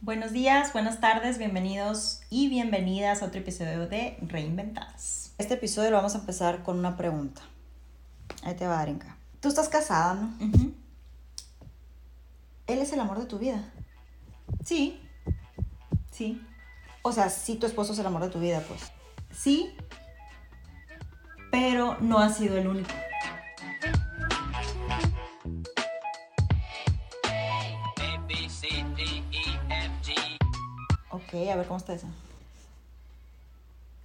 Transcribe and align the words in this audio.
Buenos 0.00 0.32
días, 0.32 0.72
buenas 0.72 1.00
tardes, 1.00 1.38
bienvenidos 1.38 2.20
y 2.30 2.48
bienvenidas 2.48 3.20
a 3.20 3.26
otro 3.26 3.40
episodio 3.40 3.88
de 3.88 4.16
Reinventadas. 4.22 5.32
Este 5.38 5.54
episodio 5.54 5.90
lo 5.90 5.96
vamos 5.96 6.14
a 6.14 6.18
empezar 6.18 6.62
con 6.62 6.78
una 6.78 6.96
pregunta. 6.96 7.42
Ahí 8.44 8.54
te 8.54 8.66
va, 8.66 8.78
Arinka. 8.80 9.16
Tú 9.40 9.48
estás 9.48 9.68
casada, 9.68 10.14
¿no? 10.14 10.32
Él 12.68 12.78
es 12.78 12.92
el 12.92 13.00
amor 13.00 13.18
de 13.18 13.26
tu 13.26 13.38
vida. 13.40 13.72
Sí, 14.64 15.00
sí, 16.12 16.40
O 17.02 17.10
sea, 17.10 17.28
sí 17.28 17.56
tu 17.56 17.66
esposo 17.66 17.92
es 17.92 17.98
el 17.98 18.06
amor 18.06 18.22
de 18.22 18.30
tu 18.30 18.38
vida, 18.38 18.62
pues. 18.68 18.92
sí, 19.32 19.74
pero 21.50 21.96
no 22.00 22.18
ha 22.18 22.30
sido 22.32 22.56
el 22.56 22.68
único. 22.68 22.90
Ok, 31.28 31.34
a 31.50 31.56
ver 31.56 31.66
cómo 31.66 31.76
está 31.76 31.92
eso. 31.92 32.06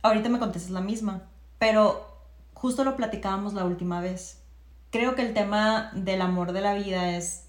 Ahorita 0.02 0.28
me 0.28 0.40
contestas 0.40 0.72
la 0.72 0.82
misma, 0.82 1.22
pero 1.58 2.06
justo 2.54 2.84
lo 2.84 2.98
platicábamos 2.98 3.54
la 3.54 3.64
última 3.64 4.02
vez. 4.02 4.42
Creo 4.90 5.16
que 5.16 5.22
el 5.22 5.34
tema 5.34 5.92
del 5.96 6.22
amor 6.22 6.52
de 6.52 6.60
la 6.60 6.74
vida 6.74 7.16
es, 7.16 7.46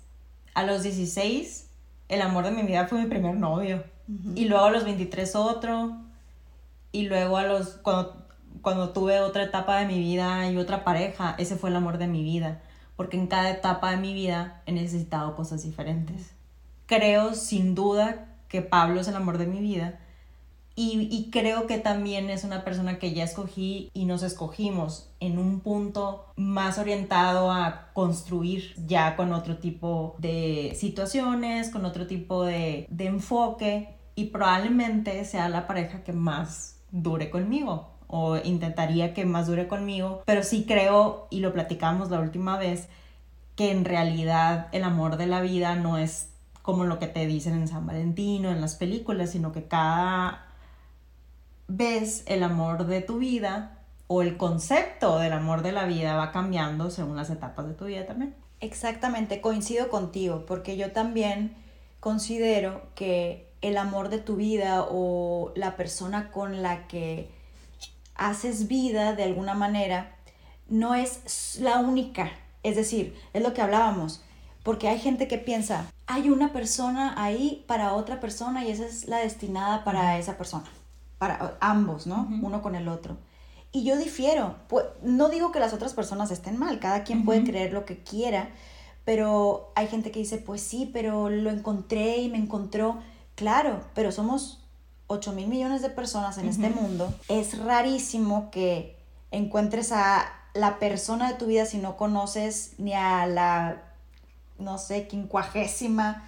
a 0.54 0.62
los 0.62 0.84
16, 0.84 1.68
el 2.08 2.22
amor 2.22 2.44
de 2.44 2.52
mi 2.52 2.62
vida 2.62 2.86
fue 2.86 3.00
mi 3.00 3.06
primer 3.06 3.34
novio. 3.34 3.82
Y 4.36 4.44
luego 4.44 4.66
a 4.66 4.70
los 4.70 4.84
23 4.84 5.34
otro. 5.34 5.96
Y 6.92 7.08
luego 7.08 7.36
a 7.36 7.42
los, 7.42 7.70
cuando, 7.70 8.14
cuando 8.62 8.90
tuve 8.90 9.20
otra 9.22 9.42
etapa 9.42 9.78
de 9.78 9.86
mi 9.86 9.98
vida 9.98 10.48
y 10.48 10.56
otra 10.56 10.84
pareja, 10.84 11.34
ese 11.36 11.56
fue 11.56 11.70
el 11.70 11.76
amor 11.76 11.98
de 11.98 12.06
mi 12.06 12.22
vida. 12.22 12.62
Porque 12.94 13.16
en 13.16 13.26
cada 13.26 13.50
etapa 13.50 13.90
de 13.90 13.96
mi 13.96 14.14
vida 14.14 14.62
he 14.66 14.72
necesitado 14.72 15.34
cosas 15.34 15.64
diferentes. 15.64 16.30
Creo 16.86 17.34
sin 17.34 17.74
duda 17.74 18.33
que 18.54 18.62
Pablo 18.62 19.00
es 19.00 19.08
el 19.08 19.16
amor 19.16 19.36
de 19.38 19.48
mi 19.48 19.58
vida. 19.58 19.98
Y, 20.76 21.28
creo 21.32 21.66
que 21.66 21.78
también 21.78 22.30
es 22.30 22.44
una 22.44 22.62
persona 22.62 23.00
que 23.00 23.12
ya 23.12 23.24
escogí 23.24 23.90
y 23.94 24.04
nos 24.04 24.22
escogimos 24.22 25.10
en 25.18 25.40
un 25.40 25.58
punto 25.58 26.26
más 26.36 26.78
orientado 26.78 27.50
a 27.50 27.90
construir 27.94 28.74
ya 28.86 29.16
con 29.16 29.32
otro 29.32 29.58
tipo 29.58 30.14
de 30.18 30.72
situaciones, 30.76 31.68
con 31.70 31.84
otro 31.84 32.06
tipo 32.06 32.44
de, 32.44 32.86
de 32.90 33.06
enfoque 33.06 33.96
y 34.14 34.26
probablemente 34.26 35.24
sea 35.24 35.48
la 35.48 35.66
pareja 35.66 36.04
que 36.04 36.12
más 36.12 36.80
dure 36.92 37.30
conmigo 37.30 37.88
o 38.06 38.36
intentaría 38.36 39.14
que 39.14 39.24
más 39.24 39.48
dure 39.48 39.66
conmigo, 39.66 40.22
pero 40.26 40.44
sí 40.44 40.64
creo, 40.64 41.26
y 41.28 41.40
lo 41.40 41.52
platicamos 41.52 42.10
la 42.10 42.20
última 42.20 42.56
vez, 42.56 42.88
que 43.56 43.72
en 43.72 43.84
realidad 43.84 44.68
el 44.70 44.84
amor 44.84 45.16
de 45.16 45.26
la 45.26 45.40
vida 45.40 45.74
no 45.74 45.98
es 45.98 46.33
como 46.64 46.84
lo 46.84 46.98
que 46.98 47.08
te 47.08 47.26
dicen 47.26 47.52
en 47.52 47.68
San 47.68 47.86
Valentín 47.86 48.46
o 48.46 48.50
en 48.50 48.62
las 48.62 48.74
películas, 48.76 49.28
sino 49.30 49.52
que 49.52 49.64
cada 49.64 50.46
vez 51.68 52.24
el 52.24 52.42
amor 52.42 52.86
de 52.86 53.02
tu 53.02 53.18
vida 53.18 53.82
o 54.06 54.22
el 54.22 54.38
concepto 54.38 55.18
del 55.18 55.34
amor 55.34 55.60
de 55.60 55.72
la 55.72 55.84
vida 55.84 56.16
va 56.16 56.32
cambiando 56.32 56.90
según 56.90 57.16
las 57.16 57.28
etapas 57.28 57.66
de 57.66 57.74
tu 57.74 57.84
vida 57.84 58.06
también. 58.06 58.34
Exactamente, 58.60 59.42
coincido 59.42 59.90
contigo, 59.90 60.46
porque 60.46 60.78
yo 60.78 60.90
también 60.90 61.54
considero 62.00 62.80
que 62.94 63.46
el 63.60 63.76
amor 63.76 64.08
de 64.08 64.16
tu 64.16 64.36
vida 64.36 64.86
o 64.88 65.52
la 65.56 65.76
persona 65.76 66.32
con 66.32 66.62
la 66.62 66.88
que 66.88 67.30
haces 68.14 68.68
vida 68.68 69.14
de 69.14 69.24
alguna 69.24 69.52
manera 69.52 70.16
no 70.70 70.94
es 70.94 71.58
la 71.60 71.80
única. 71.80 72.30
Es 72.62 72.76
decir, 72.76 73.14
es 73.34 73.42
lo 73.42 73.52
que 73.52 73.60
hablábamos, 73.60 74.24
porque 74.62 74.88
hay 74.88 74.98
gente 74.98 75.28
que 75.28 75.36
piensa, 75.36 75.92
hay 76.06 76.30
una 76.30 76.52
persona 76.52 77.14
ahí 77.22 77.64
para 77.66 77.94
otra 77.94 78.20
persona 78.20 78.64
y 78.64 78.70
esa 78.70 78.86
es 78.86 79.08
la 79.08 79.18
destinada 79.18 79.84
para 79.84 80.18
esa 80.18 80.36
persona, 80.36 80.64
para 81.18 81.56
ambos, 81.60 82.06
¿no? 82.06 82.28
Uno 82.42 82.62
con 82.62 82.74
el 82.74 82.88
otro. 82.88 83.16
Y 83.72 83.84
yo 83.84 83.96
difiero, 83.96 84.56
pues, 84.68 84.84
no 85.02 85.28
digo 85.28 85.50
que 85.50 85.60
las 85.60 85.72
otras 85.72 85.94
personas 85.94 86.30
estén 86.30 86.58
mal, 86.58 86.78
cada 86.78 87.02
quien 87.04 87.24
puede 87.24 87.42
creer 87.44 87.72
lo 87.72 87.84
que 87.84 88.02
quiera, 88.02 88.50
pero 89.04 89.72
hay 89.74 89.88
gente 89.88 90.10
que 90.10 90.20
dice, 90.20 90.38
pues 90.38 90.60
sí, 90.60 90.88
pero 90.92 91.28
lo 91.28 91.50
encontré 91.50 92.18
y 92.18 92.30
me 92.30 92.38
encontró. 92.38 92.98
Claro, 93.34 93.80
pero 93.94 94.12
somos 94.12 94.64
8 95.08 95.32
mil 95.32 95.48
millones 95.48 95.82
de 95.82 95.90
personas 95.90 96.38
en 96.38 96.48
este 96.48 96.70
mundo. 96.70 97.12
Es 97.28 97.58
rarísimo 97.58 98.50
que 98.50 98.96
encuentres 99.30 99.92
a 99.92 100.24
la 100.54 100.78
persona 100.78 101.32
de 101.32 101.38
tu 101.38 101.46
vida 101.46 101.66
si 101.66 101.78
no 101.78 101.96
conoces 101.96 102.74
ni 102.78 102.94
a 102.94 103.26
la, 103.26 103.82
no 104.58 104.78
sé, 104.78 105.06
quincuagésima 105.08 106.24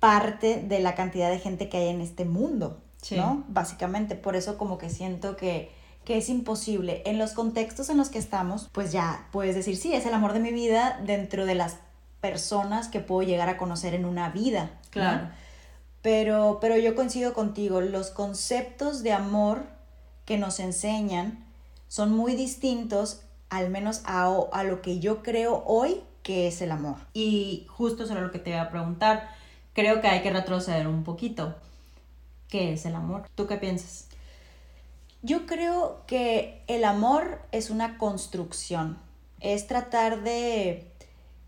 parte 0.00 0.62
de 0.62 0.80
la 0.80 0.94
cantidad 0.94 1.30
de 1.30 1.38
gente 1.38 1.68
que 1.68 1.78
hay 1.78 1.88
en 1.88 2.00
este 2.00 2.24
mundo, 2.24 2.80
Sí. 3.00 3.16
¿no? 3.16 3.44
Básicamente, 3.48 4.14
por 4.14 4.34
eso 4.34 4.56
como 4.56 4.78
que 4.78 4.88
siento 4.88 5.36
que, 5.36 5.70
que 6.04 6.16
es 6.16 6.28
imposible. 6.30 7.02
En 7.04 7.18
los 7.18 7.32
contextos 7.32 7.90
en 7.90 7.98
los 7.98 8.08
que 8.08 8.18
estamos, 8.18 8.70
pues 8.72 8.92
ya 8.92 9.28
puedes 9.30 9.54
decir, 9.54 9.76
sí, 9.76 9.92
es 9.94 10.06
el 10.06 10.14
amor 10.14 10.32
de 10.32 10.40
mi 10.40 10.52
vida 10.52 11.00
dentro 11.04 11.44
de 11.44 11.54
las 11.54 11.76
personas 12.22 12.88
que 12.88 13.00
puedo 13.00 13.22
llegar 13.26 13.50
a 13.50 13.58
conocer 13.58 13.92
en 13.94 14.06
una 14.06 14.30
vida. 14.30 14.70
¿no? 14.72 14.90
Claro. 14.90 15.28
Pero, 16.00 16.58
pero 16.60 16.76
yo 16.78 16.94
coincido 16.94 17.34
contigo, 17.34 17.80
los 17.80 18.10
conceptos 18.10 19.02
de 19.02 19.12
amor 19.12 19.66
que 20.24 20.38
nos 20.38 20.60
enseñan 20.60 21.44
son 21.88 22.14
muy 22.14 22.34
distintos, 22.34 23.22
al 23.50 23.70
menos 23.70 24.02
a, 24.04 24.34
a 24.52 24.64
lo 24.64 24.82
que 24.82 24.98
yo 24.98 25.22
creo 25.22 25.62
hoy 25.66 26.02
que 26.24 26.48
es 26.48 26.60
el 26.62 26.72
amor. 26.72 26.96
Y 27.12 27.66
justo 27.68 28.02
eso 28.02 28.14
era 28.14 28.22
lo 28.22 28.32
que 28.32 28.40
te 28.40 28.50
iba 28.50 28.62
a 28.62 28.70
preguntar. 28.70 29.30
Creo 29.74 30.00
que 30.00 30.08
hay 30.08 30.22
que 30.22 30.32
retroceder 30.32 30.88
un 30.88 31.04
poquito. 31.04 31.54
¿Qué 32.48 32.72
es 32.72 32.86
el 32.86 32.96
amor? 32.96 33.28
¿Tú 33.36 33.46
qué 33.46 33.56
piensas? 33.56 34.08
Yo 35.22 35.46
creo 35.46 36.02
que 36.06 36.62
el 36.66 36.84
amor 36.84 37.40
es 37.52 37.70
una 37.70 37.98
construcción, 37.98 38.98
es 39.40 39.66
tratar 39.66 40.22
de, 40.22 40.90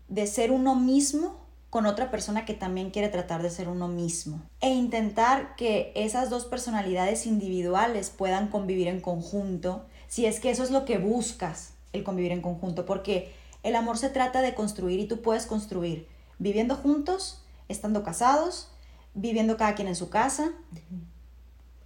de 0.07 0.27
ser 0.27 0.51
uno 0.51 0.75
mismo 0.75 1.35
con 1.69 1.85
otra 1.85 2.09
persona 2.09 2.45
que 2.45 2.53
también 2.53 2.91
quiere 2.91 3.09
tratar 3.09 3.43
de 3.43 3.49
ser 3.49 3.67
uno 3.67 3.87
mismo 3.87 4.41
e 4.61 4.69
intentar 4.69 5.55
que 5.55 5.91
esas 5.95 6.29
dos 6.29 6.45
personalidades 6.45 7.25
individuales 7.25 8.09
puedan 8.09 8.47
convivir 8.47 8.87
en 8.87 9.01
conjunto, 9.01 9.85
si 10.07 10.25
es 10.25 10.39
que 10.39 10.49
eso 10.49 10.63
es 10.63 10.71
lo 10.71 10.85
que 10.85 10.97
buscas, 10.97 11.73
el 11.93 12.03
convivir 12.03 12.31
en 12.31 12.41
conjunto, 12.41 12.85
porque 12.85 13.31
el 13.67 13.75
amor 13.75 13.97
se 13.97 14.09
trata 14.09 14.41
de 14.41 14.53
construir 14.55 14.99
y 14.99 15.07
tú 15.07 15.21
puedes 15.21 15.45
construir 15.45 16.07
viviendo 16.39 16.75
juntos, 16.75 17.43
estando 17.67 18.03
casados, 18.03 18.69
viviendo 19.13 19.57
cada 19.57 19.75
quien 19.75 19.87
en 19.87 19.95
su 19.95 20.09
casa, 20.09 20.49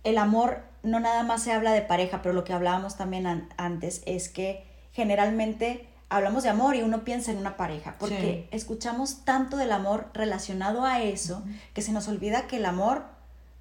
el 0.03 0.18
amor 0.18 0.64
no 0.84 1.00
nada 1.00 1.24
más 1.24 1.44
se 1.44 1.52
habla 1.52 1.72
de 1.74 1.81
pareja, 1.81 2.22
pero 2.22 2.34
lo 2.34 2.44
que 2.44 2.53
hablábamos 2.53 2.97
también 2.97 3.28
an- 3.28 3.50
antes 3.58 4.02
es 4.06 4.30
que 4.30 4.66
generalmente 4.94 5.88
hablamos 6.09 6.44
de 6.44 6.50
amor 6.50 6.75
y 6.75 6.81
uno 6.81 7.03
piensa 7.03 7.31
en 7.31 7.38
una 7.38 7.56
pareja, 7.56 7.96
porque 8.00 8.47
escuchamos 8.52 9.24
tanto 9.24 9.58
del 9.58 9.72
amor 9.72 10.09
relacionado 10.14 10.84
a 10.86 11.02
eso 11.02 11.44
que 11.74 11.81
se 11.81 11.91
nos 11.94 12.08
olvida 12.08 12.47
que 12.47 12.58
el 12.58 12.66
amor 12.66 13.03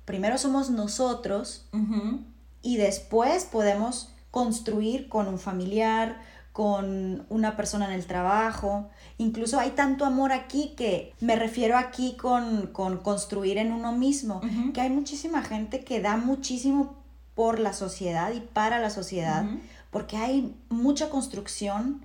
primero 0.05 0.39
somos 0.39 0.71
nosotros 0.71 1.69
y 2.63 2.77
después 2.79 3.45
podemos 3.45 4.13
construir 4.33 5.09
con 5.09 5.29
un 5.29 5.39
familiar, 5.39 6.21
con 6.53 7.25
una 7.29 7.57
persona 7.57 7.87
en 7.87 7.93
el 7.93 8.07
trabajo. 8.07 8.89
Incluso 9.19 9.59
hay 9.59 9.71
tanto 9.71 10.05
amor 10.05 10.33
aquí 10.33 10.75
que 10.77 11.13
me 11.21 11.37
refiero 11.37 11.77
aquí 11.77 12.17
con, 12.17 12.69
con 12.69 12.99
construir 12.99 13.59
en 13.59 13.73
uno 13.73 13.93
mismo, 13.93 14.41
que 14.75 14.81
hay 14.81 14.91
muchísima 14.91 15.43
gente 15.43 15.85
que 15.85 16.01
da 16.01 16.17
muchísimo 16.17 16.97
por 17.35 17.59
la 17.61 17.73
sociedad 17.73 18.33
y 18.33 18.41
para 18.41 18.79
la 18.79 18.91
sociedad, 18.91 19.45
porque 19.91 20.17
hay 20.17 20.55
mucha 20.69 21.09
construcción 21.09 22.05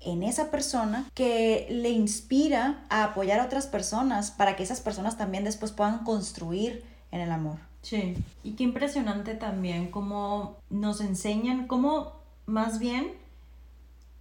en 0.00 0.22
esa 0.22 0.50
persona 0.50 1.10
que 1.14 1.66
le 1.70 1.90
inspira 1.90 2.84
a 2.90 3.04
apoyar 3.04 3.40
a 3.40 3.46
otras 3.46 3.66
personas 3.66 4.30
para 4.30 4.54
que 4.54 4.62
esas 4.62 4.80
personas 4.80 5.16
también 5.16 5.44
después 5.44 5.72
puedan 5.72 6.04
construir 6.04 6.84
en 7.10 7.20
el 7.20 7.32
amor. 7.32 7.56
Sí. 7.82 8.16
Y 8.44 8.52
qué 8.52 8.64
impresionante 8.64 9.34
también 9.34 9.90
cómo 9.90 10.56
nos 10.70 11.00
enseñan, 11.00 11.66
cómo 11.66 12.12
más 12.46 12.78
bien 12.78 13.12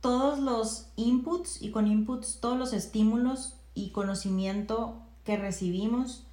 todos 0.06 0.38
los 0.38 0.86
inputs 0.98 1.63
y 1.63 1.72
con 1.72 1.88
inputs 1.88 2.38
todos 2.40 2.60
los 2.60 2.74
estímulos 2.74 3.56
y 3.74 3.90
conocimiento 3.90 5.02
que 5.24 5.36
recibimos 5.36 6.28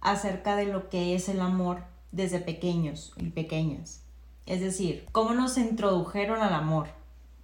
acerca 0.00 0.56
de 0.56 0.66
lo 0.66 0.88
que 0.88 1.14
es 1.14 1.28
el 1.28 1.40
amor 1.40 1.84
desde 2.10 2.40
pequeños 2.40 3.12
y 3.16 3.30
pequeñas. 3.30 4.02
Es 4.46 4.60
decir, 4.60 5.06
cómo 5.12 5.32
nos 5.32 5.58
introdujeron 5.58 6.42
al 6.42 6.54
amor. 6.54 6.88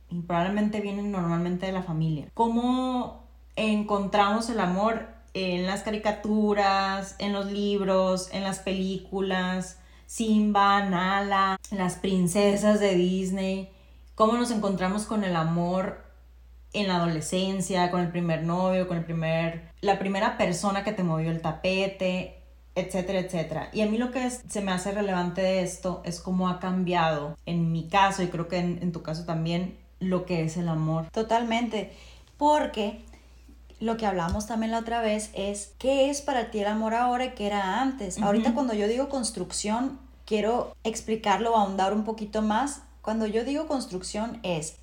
Y 0.09 0.19
probablemente 0.23 0.81
vienen 0.81 1.13
normalmente 1.13 1.67
de 1.67 1.73
la 1.73 1.85
familia. 1.85 2.27
Cómo 2.35 3.23
encontramos 3.55 4.51
el 4.51 4.59
amor 4.59 5.07
en 5.35 5.69
las 5.69 5.85
caricaturas, 5.85 7.15
en 7.21 7.33
los 7.33 7.47
libros, 7.47 8.29
en 8.33 8.43
las 8.43 8.59
películas, 8.59 9.79
Simba, 10.07 10.83
Nala, 10.83 11.61
las 11.71 11.95
princesas 11.95 12.81
de 12.81 12.97
Disney, 12.97 13.71
cómo 14.21 14.35
nos 14.35 14.51
encontramos 14.51 15.07
con 15.07 15.25
el 15.25 15.35
amor 15.35 16.05
en 16.75 16.89
la 16.89 16.97
adolescencia, 16.97 17.91
con 17.91 18.03
el 18.03 18.11
primer 18.11 18.43
novio, 18.43 18.87
con 18.87 18.99
el 18.99 19.05
primer 19.07 19.71
la 19.81 19.99
primera 19.99 20.37
persona 20.37 20.85
que 20.85 20.93
te 20.93 21.03
movió 21.03 21.31
el 21.31 21.41
tapete, 21.41 22.39
etcétera, 22.75 23.21
etcétera. 23.21 23.71
Y 23.73 23.81
a 23.81 23.87
mí 23.87 23.97
lo 23.97 24.11
que 24.11 24.27
es- 24.27 24.43
se 24.47 24.61
me 24.61 24.73
hace 24.73 24.93
relevante 24.93 25.41
de 25.41 25.63
esto 25.63 26.03
es 26.05 26.21
cómo 26.21 26.51
ha 26.51 26.61
cambiado, 26.61 27.35
en 27.47 27.73
mi 27.73 27.89
caso, 27.89 28.23
y 28.23 28.27
creo 28.27 28.47
que 28.47 28.59
en, 28.59 28.79
en 28.83 28.93
tu 28.93 29.01
caso 29.03 29.25
también, 29.25 29.79
lo 30.01 30.27
que 30.27 30.45
es 30.45 30.59
el 30.59 30.69
amor. 30.69 31.07
Totalmente. 31.13 31.91
Porque 32.37 33.01
lo 33.81 33.97
que 33.97 34.05
hablamos 34.05 34.47
también 34.47 34.71
la 34.73 34.81
otra 34.81 35.01
vez 35.01 35.31
es 35.33 35.73
qué 35.79 36.11
es 36.11 36.21
para 36.21 36.51
ti 36.51 36.59
el 36.59 36.67
amor 36.67 36.93
ahora 36.93 37.25
y 37.25 37.31
qué 37.31 37.47
era 37.47 37.81
antes. 37.81 38.19
Ahorita 38.21 38.53
cuando 38.53 38.75
yo 38.75 38.87
digo 38.87 39.09
construcción, 39.09 39.99
quiero 40.27 40.77
explicarlo 40.85 41.57
ahondar 41.57 41.95
un 41.95 42.05
poquito 42.05 42.43
más. 42.43 42.83
Cuando 43.03 43.27
yo 43.27 43.45
digo 43.45 43.67
construcción 43.67 44.39
es 44.43 44.77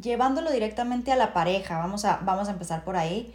llevándolo 0.00 0.50
directamente 0.50 1.12
a 1.12 1.16
la 1.16 1.32
pareja, 1.32 1.78
vamos 1.78 2.04
a, 2.04 2.18
vamos 2.18 2.48
a 2.48 2.52
empezar 2.52 2.84
por 2.84 2.96
ahí. 2.96 3.32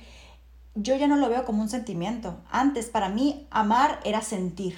Yo 0.75 0.95
ya 0.95 1.07
no 1.07 1.17
lo 1.17 1.29
veo 1.29 1.43
como 1.45 1.61
un 1.61 1.69
sentimiento. 1.69 2.37
Antes 2.49 2.87
para 2.87 3.09
mí 3.09 3.47
amar 3.51 3.99
era 4.03 4.21
sentir 4.21 4.77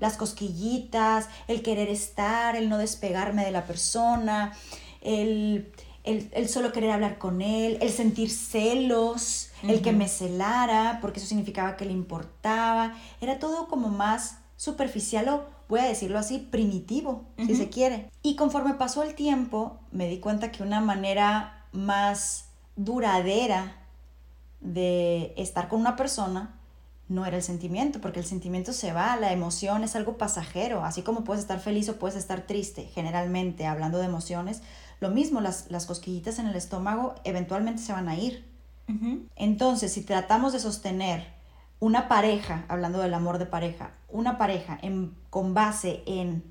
las 0.00 0.18
cosquillitas, 0.18 1.28
el 1.48 1.62
querer 1.62 1.88
estar, 1.88 2.56
el 2.56 2.68
no 2.68 2.76
despegarme 2.76 3.42
de 3.44 3.50
la 3.52 3.64
persona, 3.64 4.52
el, 5.00 5.72
el- 6.04 6.28
el 6.34 6.48
solo 6.50 6.72
querer 6.72 6.90
hablar 6.90 7.16
con 7.16 7.40
él, 7.40 7.78
el 7.80 7.90
sentir 7.90 8.30
celos, 8.30 9.48
el 9.62 9.80
que 9.80 9.92
me 9.92 10.08
celara, 10.08 10.98
porque 11.00 11.20
eso 11.20 11.28
significaba 11.28 11.76
que 11.78 11.86
le 11.86 11.92
importaba. 11.92 12.94
Era 13.22 13.38
todo 13.38 13.66
como 13.68 13.88
más 13.88 14.38
superficial 14.56 15.28
o, 15.30 15.44
voy 15.68 15.80
a 15.80 15.84
decirlo 15.84 16.18
así, 16.18 16.38
primitivo, 16.38 17.24
si 17.38 17.54
se 17.56 17.68
quiere. 17.68 18.10
Y 18.22 18.36
conforme 18.36 18.74
pasó 18.74 19.02
el 19.02 19.14
tiempo, 19.14 19.78
me 19.90 20.08
di 20.08 20.18
cuenta 20.18 20.52
que 20.52 20.62
una 20.62 20.80
manera 20.80 21.66
más 21.72 22.48
duradera 22.76 23.76
de 24.60 25.34
estar 25.36 25.68
con 25.68 25.80
una 25.80 25.96
persona 25.96 26.54
no 27.08 27.24
era 27.24 27.36
el 27.36 27.42
sentimiento, 27.42 28.00
porque 28.00 28.18
el 28.18 28.26
sentimiento 28.26 28.72
se 28.72 28.92
va, 28.92 29.16
la 29.16 29.32
emoción 29.32 29.84
es 29.84 29.94
algo 29.94 30.18
pasajero, 30.18 30.84
así 30.84 31.02
como 31.02 31.22
puedes 31.22 31.42
estar 31.42 31.60
feliz 31.60 31.88
o 31.88 31.98
puedes 31.98 32.16
estar 32.16 32.46
triste, 32.46 32.90
generalmente 32.92 33.66
hablando 33.66 33.98
de 33.98 34.06
emociones, 34.06 34.62
lo 35.00 35.10
mismo, 35.10 35.40
las, 35.40 35.70
las 35.70 35.86
cosquillitas 35.86 36.38
en 36.38 36.46
el 36.46 36.56
estómago 36.56 37.14
eventualmente 37.24 37.82
se 37.82 37.92
van 37.92 38.08
a 38.08 38.16
ir. 38.16 38.44
Entonces, 39.34 39.92
si 39.92 40.02
tratamos 40.02 40.52
de 40.52 40.60
sostener 40.60 41.26
una 41.80 42.08
pareja, 42.08 42.64
hablando 42.68 43.00
del 43.00 43.14
amor 43.14 43.38
de 43.38 43.46
pareja, 43.46 43.90
una 44.08 44.38
pareja 44.38 44.78
en- 44.82 45.14
con 45.30 45.54
base 45.54 46.02
en 46.06 46.42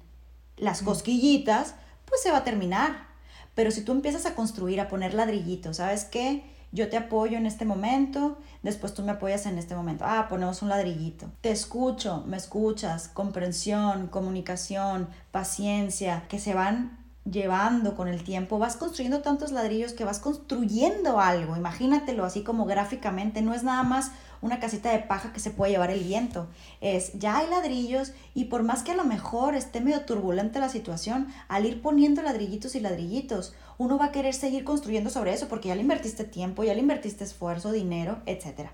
las 0.58 0.82
cosquillitas, 0.82 1.76
pues 2.06 2.22
se 2.22 2.32
va 2.32 2.38
a 2.40 2.44
terminar. 2.44 3.08
Pero 3.56 3.72
si 3.72 3.82
tú 3.82 3.92
empiezas 3.92 4.26
a 4.26 4.36
construir, 4.36 4.80
a 4.82 4.88
poner 4.88 5.14
ladrillitos, 5.14 5.78
¿sabes 5.78 6.06
qué? 6.06 6.44
Yo 6.72 6.90
te 6.90 6.98
apoyo 6.98 7.38
en 7.38 7.46
este 7.46 7.64
momento, 7.64 8.38
después 8.62 8.94
tú 8.94 9.02
me 9.02 9.14
apoyas 9.14 9.46
en 9.46 9.58
este 9.58 9.76
momento. 9.76 10.04
Ah, 10.06 10.28
ponemos 10.28 10.62
un 10.62 10.70
ladrillito. 10.70 11.28
Te 11.42 11.52
escucho, 11.52 12.24
me 12.28 12.36
escuchas, 12.36 13.08
comprensión, 13.08 14.08
comunicación, 14.08 15.08
paciencia, 15.32 16.26
que 16.28 16.38
se 16.38 16.54
van 16.54 17.00
llevando 17.24 17.96
con 17.96 18.08
el 18.08 18.24
tiempo, 18.24 18.60
vas 18.60 18.76
construyendo 18.76 19.22
tantos 19.22 19.52
ladrillos 19.52 19.94
que 19.94 20.04
vas 20.04 20.20
construyendo 20.20 21.20
algo. 21.20 21.56
Imagínatelo 21.56 22.24
así 22.26 22.44
como 22.44 22.66
gráficamente, 22.66 23.42
no 23.42 23.54
es 23.54 23.64
nada 23.64 23.84
más 23.84 24.12
una 24.46 24.60
casita 24.60 24.92
de 24.92 25.00
paja 25.00 25.34
que 25.34 25.40
se 25.40 25.50
puede 25.52 25.72
llevar 25.74 25.90
el 25.90 26.02
viento. 26.04 26.48
Es, 26.80 27.14
ya 27.14 27.38
hay 27.40 27.50
ladrillos 27.50 28.14
y 28.34 28.46
por 28.46 28.64
más 28.64 28.84
que 28.84 28.92
a 28.92 28.96
lo 28.96 29.04
mejor 29.04 29.56
esté 29.56 29.82
medio 29.82 30.02
turbulenta 30.06 30.60
la 30.60 30.70
situación, 30.70 31.28
al 31.48 31.66
ir 31.66 31.82
poniendo 31.82 32.22
ladrillitos 32.22 32.76
y 32.76 32.80
ladrillitos, 32.80 33.56
uno 33.78 33.98
va 33.98 34.06
a 34.06 34.12
querer 34.12 34.34
seguir 34.34 34.64
construyendo 34.64 35.10
sobre 35.10 35.34
eso 35.34 35.48
porque 35.48 35.70
ya 35.70 35.76
le 35.76 35.82
invertiste 35.82 36.24
tiempo, 36.24 36.64
ya 36.64 36.74
le 36.74 36.80
invertiste 36.80 37.24
esfuerzo, 37.24 37.72
dinero, 37.72 38.20
etc. 38.26 38.70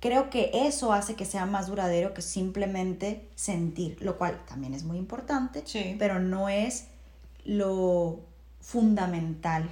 Creo 0.00 0.30
que 0.30 0.50
eso 0.52 0.92
hace 0.92 1.14
que 1.14 1.24
sea 1.24 1.46
más 1.46 1.68
duradero 1.68 2.14
que 2.14 2.22
simplemente 2.22 3.28
sentir, 3.34 3.98
lo 4.00 4.18
cual 4.18 4.40
también 4.48 4.74
es 4.74 4.84
muy 4.84 4.98
importante, 4.98 5.62
Sí. 5.64 5.96
pero 5.98 6.18
no 6.20 6.48
es 6.48 6.86
lo 7.44 8.20
fundamental, 8.60 9.68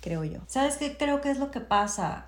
creo 0.00 0.24
yo. 0.24 0.40
¿Sabes 0.48 0.76
qué 0.76 0.96
creo 0.96 1.20
que 1.20 1.30
es 1.30 1.38
lo 1.38 1.50
que 1.50 1.60
pasa? 1.60 2.26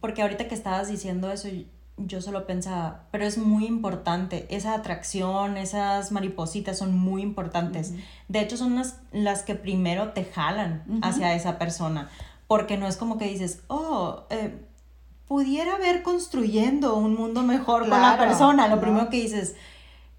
Porque 0.00 0.22
ahorita 0.22 0.48
que 0.48 0.54
estabas 0.54 0.88
diciendo 0.88 1.30
eso, 1.30 1.48
yo 1.96 2.20
solo 2.22 2.46
pensaba, 2.46 3.04
pero 3.10 3.24
es 3.24 3.38
muy 3.38 3.66
importante, 3.66 4.46
esa 4.50 4.74
atracción, 4.74 5.56
esas 5.56 6.10
maripositas 6.12 6.78
son 6.78 6.96
muy 6.96 7.22
importantes. 7.22 7.94
De 8.28 8.40
hecho, 8.40 8.56
son 8.56 8.74
las, 8.76 9.00
las 9.12 9.42
que 9.42 9.54
primero 9.54 10.12
te 10.12 10.24
jalan 10.24 10.84
hacia 11.02 11.34
esa 11.34 11.58
persona, 11.58 12.08
porque 12.46 12.76
no 12.78 12.86
es 12.86 12.96
como 12.96 13.18
que 13.18 13.26
dices, 13.28 13.62
oh, 13.68 14.24
eh, 14.30 14.64
pudiera 15.28 15.76
ver 15.78 16.02
construyendo 16.02 16.96
un 16.96 17.14
mundo 17.14 17.42
mejor 17.42 17.82
con 17.82 17.90
la 17.90 18.16
Claro, 18.16 18.28
persona. 18.28 18.68
Lo 18.68 18.76
¿no? 18.76 18.82
primero 18.82 19.08
que 19.10 19.18
dices, 19.18 19.54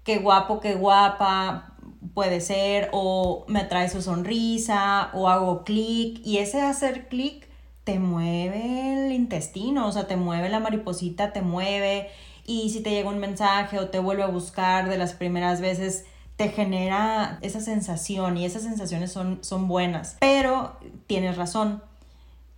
qué 0.04 0.18
guapo, 0.18 0.60
qué 0.60 0.74
guapa 0.74 1.74
puede 2.14 2.40
ser, 2.40 2.90
o 2.92 3.44
me 3.48 3.60
atrae 3.60 3.88
su 3.88 4.00
sonrisa, 4.00 5.10
o 5.12 5.28
hago 5.28 5.64
clic, 5.64 6.20
y 6.24 6.38
ese 6.38 6.60
hacer 6.60 7.08
clic 7.08 7.48
te 7.84 7.98
mueve 7.98 9.06
el 9.06 9.12
intestino, 9.12 9.86
o 9.86 9.92
sea, 9.92 10.06
te 10.06 10.16
mueve 10.16 10.48
la 10.48 10.60
mariposita, 10.60 11.32
te 11.32 11.42
mueve, 11.42 12.08
y 12.46 12.70
si 12.70 12.80
te 12.80 12.90
llega 12.90 13.10
un 13.10 13.18
mensaje 13.18 13.78
o 13.78 13.88
te 13.88 13.98
vuelve 13.98 14.22
a 14.22 14.28
buscar 14.28 14.88
de 14.88 14.98
las 14.98 15.12
primeras 15.12 15.60
veces, 15.60 16.06
te 16.36 16.48
genera 16.48 17.38
esa 17.42 17.60
sensación, 17.60 18.36
y 18.38 18.46
esas 18.46 18.62
sensaciones 18.62 19.12
son, 19.12 19.38
son 19.42 19.68
buenas. 19.68 20.16
Pero 20.20 20.76
tienes 21.06 21.36
razón, 21.36 21.82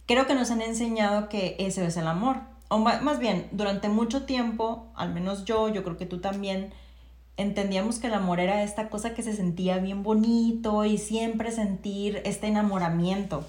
creo 0.07 0.27
que 0.27 0.35
nos 0.35 0.51
han 0.51 0.63
enseñado 0.63 1.29
que 1.29 1.57
ese 1.59 1.85
es 1.85 1.97
el 1.97 2.07
amor. 2.07 2.39
O 2.69 2.79
más 2.79 3.19
bien, 3.19 3.49
durante 3.53 3.89
mucho 3.89 4.25
tiempo, 4.25 4.87
al 4.97 5.13
menos 5.13 5.45
yo, 5.45 5.69
yo 5.69 5.85
creo 5.85 5.97
que 5.97 6.07
tú 6.07 6.21
también, 6.21 6.73
entendíamos 7.37 7.99
que 7.99 8.07
el 8.07 8.15
amor 8.15 8.41
era 8.41 8.63
esta 8.63 8.89
cosa 8.89 9.15
que 9.15 9.23
se 9.23 9.35
sentía 9.35 9.79
bien 9.79 10.03
bonito 10.03 10.85
y 10.85 10.99
siempre 10.99 11.53
sentir 11.53 12.23
este 12.25 12.47
enamoramiento. 12.47 13.45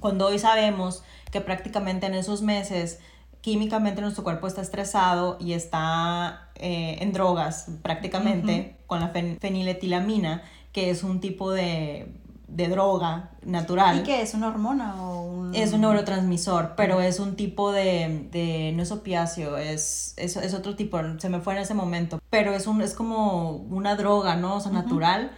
Cuando 0.00 0.26
hoy 0.26 0.38
sabemos 0.38 1.02
que 1.32 1.40
prácticamente 1.40 2.06
en 2.06 2.14
esos 2.14 2.42
meses 2.42 2.98
químicamente 3.40 4.00
nuestro 4.02 4.22
cuerpo 4.22 4.46
está 4.46 4.60
estresado 4.60 5.38
y 5.40 5.54
está 5.54 6.50
eh, 6.56 6.98
en 7.00 7.12
drogas 7.12 7.68
prácticamente 7.82 8.76
con 8.86 9.00
la 9.00 9.12
fen- 9.12 9.38
feniletilamina, 9.40 10.42
que 10.72 10.90
es 10.90 11.02
un 11.02 11.20
tipo 11.20 11.50
de, 11.50 12.14
de 12.48 12.68
droga 12.68 13.30
natural. 13.42 14.00
¿Y 14.00 14.02
qué 14.02 14.20
es? 14.22 14.34
¿Una 14.34 14.48
hormona 14.48 15.02
o 15.02 15.22
un...? 15.22 15.54
Es 15.54 15.72
un 15.72 15.80
neurotransmisor, 15.80 16.74
pero 16.76 17.00
es 17.00 17.18
un 17.18 17.34
tipo 17.34 17.72
de, 17.72 18.28
de 18.30 18.72
no 18.76 18.82
es 18.82 18.92
opiáceo, 18.92 19.56
es, 19.56 20.14
es, 20.16 20.36
es 20.36 20.54
otro 20.54 20.76
tipo, 20.76 20.98
se 21.18 21.28
me 21.28 21.40
fue 21.40 21.54
en 21.54 21.60
ese 21.60 21.74
momento, 21.74 22.20
pero 22.30 22.52
es, 22.52 22.66
un, 22.66 22.82
es 22.82 22.94
como 22.94 23.52
una 23.52 23.96
droga, 23.96 24.36
¿no? 24.36 24.56
O 24.56 24.60
sea, 24.60 24.70
natural. 24.70 25.32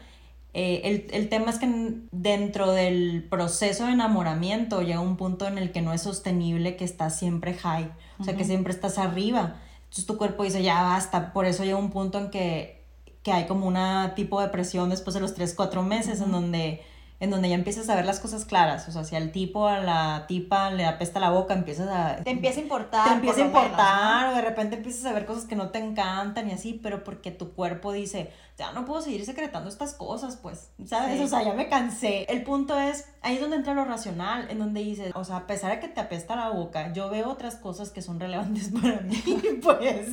Eh, 0.54 0.82
el, 0.85 1.06
el 1.12 1.28
tema 1.30 1.50
es 1.50 1.59
que 1.59 1.66
dentro 2.11 2.73
del 2.73 3.26
proceso 3.30 3.87
de 3.87 3.92
enamoramiento 3.92 4.82
llega 4.82 5.00
un 5.00 5.16
punto 5.16 5.47
en 5.47 5.56
el 5.56 5.73
que 5.73 5.80
no 5.80 5.94
es 5.94 6.02
sostenible 6.02 6.76
que 6.76 6.85
estás 6.85 7.18
siempre 7.18 7.54
high, 7.54 7.90
o 8.18 8.25
sea, 8.25 8.37
que 8.37 8.44
siempre 8.44 8.73
estás 8.73 8.99
arriba. 8.99 9.56
Entonces 9.85 10.06
tu 10.06 10.18
cuerpo 10.18 10.42
dice, 10.44 10.62
ya 10.62 10.82
basta, 10.82 11.32
por 11.32 11.47
eso 11.47 11.64
llega 11.64 11.76
un 11.76 11.90
punto 11.90 12.18
en 12.18 12.30
que, 12.30 12.85
que 13.23 13.32
hay 13.32 13.47
como 13.47 13.66
una 13.66 14.14
tipo 14.14 14.40
de 14.40 14.47
depresión 14.47 14.90
después 14.90 15.14
de 15.14 15.21
los 15.21 15.35
3, 15.35 15.54
4 15.54 15.82
meses 15.82 16.21
en 16.21 16.32
donde 16.32 16.82
en 17.23 17.30
donde 17.30 17.49
ya 17.49 17.54
empiezas 17.54 17.88
a 17.88 17.94
ver 17.94 18.04
las 18.04 18.18
cosas 18.18 18.44
claras, 18.44 18.88
o 18.88 18.90
sea, 18.90 19.04
si 19.04 19.14
al 19.14 19.30
tipo, 19.30 19.68
a 19.68 19.78
la 19.78 20.25
tipa 20.26 20.73
le 20.73 20.85
apesta 20.87 21.21
la 21.21 21.30
boca, 21.30 21.54
empiezas 21.54 21.87
a... 21.88 22.16
Te 22.16 22.30
empieza 22.32 22.59
a 22.59 22.62
importar. 22.64 23.06
te 23.06 23.14
empieza 23.14 23.44
a 23.44 23.44
por 23.44 23.54
lo 23.54 23.61
menos, 23.61 23.71
importar, 23.71 24.26
¿no? 24.26 24.32
o 24.32 24.35
de 24.35 24.42
repente 24.42 24.75
empiezas 24.75 25.04
a 25.04 25.12
ver 25.12 25.25
cosas 25.25 25.44
que 25.44 25.54
no 25.54 25.68
te 25.68 25.78
encantan 25.78 26.49
y 26.50 26.52
así, 26.52 26.80
pero 26.82 27.04
porque 27.04 27.30
tu 27.30 27.52
cuerpo 27.52 27.92
dice, 27.92 28.32
ya 28.62 28.71
no 28.73 28.85
puedo 28.85 29.02
seguir 29.02 29.25
secretando 29.26 29.69
estas 29.69 29.95
cosas, 29.95 30.37
pues, 30.37 30.71
¿sabes? 30.87 31.19
Sí. 31.19 31.25
O 31.25 31.26
sea, 31.26 31.42
ya 31.42 31.52
me 31.52 31.69
cansé. 31.69 32.26
El 32.28 32.45
punto 32.45 32.78
es, 32.78 33.07
ahí 33.21 33.35
es 33.35 33.40
donde 33.40 33.57
entra 33.57 33.75
lo 33.75 33.85
racional, 33.85 34.49
en 34.50 34.61
donde 34.61 34.81
dices, 34.81 35.11
o 35.16 35.25
sea, 35.25 35.38
a 35.38 35.47
pesar 35.49 35.73
de 35.73 35.81
que 35.81 35.88
te 35.88 36.00
apesta 36.00 36.37
la 36.37 36.50
boca, 36.50 36.92
yo 36.92 37.11
veo 37.11 37.28
otras 37.28 37.57
cosas 37.57 37.90
que 37.90 38.02
son 38.02 38.21
relevantes 38.21 38.71
para 38.83 39.00
mí, 39.00 39.21
pues... 39.62 40.09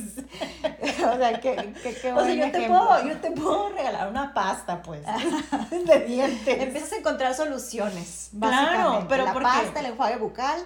o 1.04 1.16
sea, 1.16 1.40
qué, 1.40 1.72
qué 1.82 2.12
O 2.12 2.24
sea, 2.24 2.34
yo 2.34 2.50
te, 2.50 2.66
puedo, 2.66 3.06
yo 3.06 3.16
te 3.18 3.30
puedo 3.30 3.68
regalar 3.70 4.08
una 4.08 4.34
pasta, 4.34 4.82
pues, 4.82 5.02
de 5.70 6.00
dientes. 6.00 6.60
Empiezas 6.60 6.92
a 6.92 6.96
encontrar 6.96 7.34
soluciones, 7.34 8.30
Claro, 8.38 9.06
pero 9.08 9.24
La 9.26 9.32
porque- 9.32 9.46
pasta, 9.46 9.80
el 9.80 9.86
enjuague 9.86 10.16
bucal. 10.16 10.60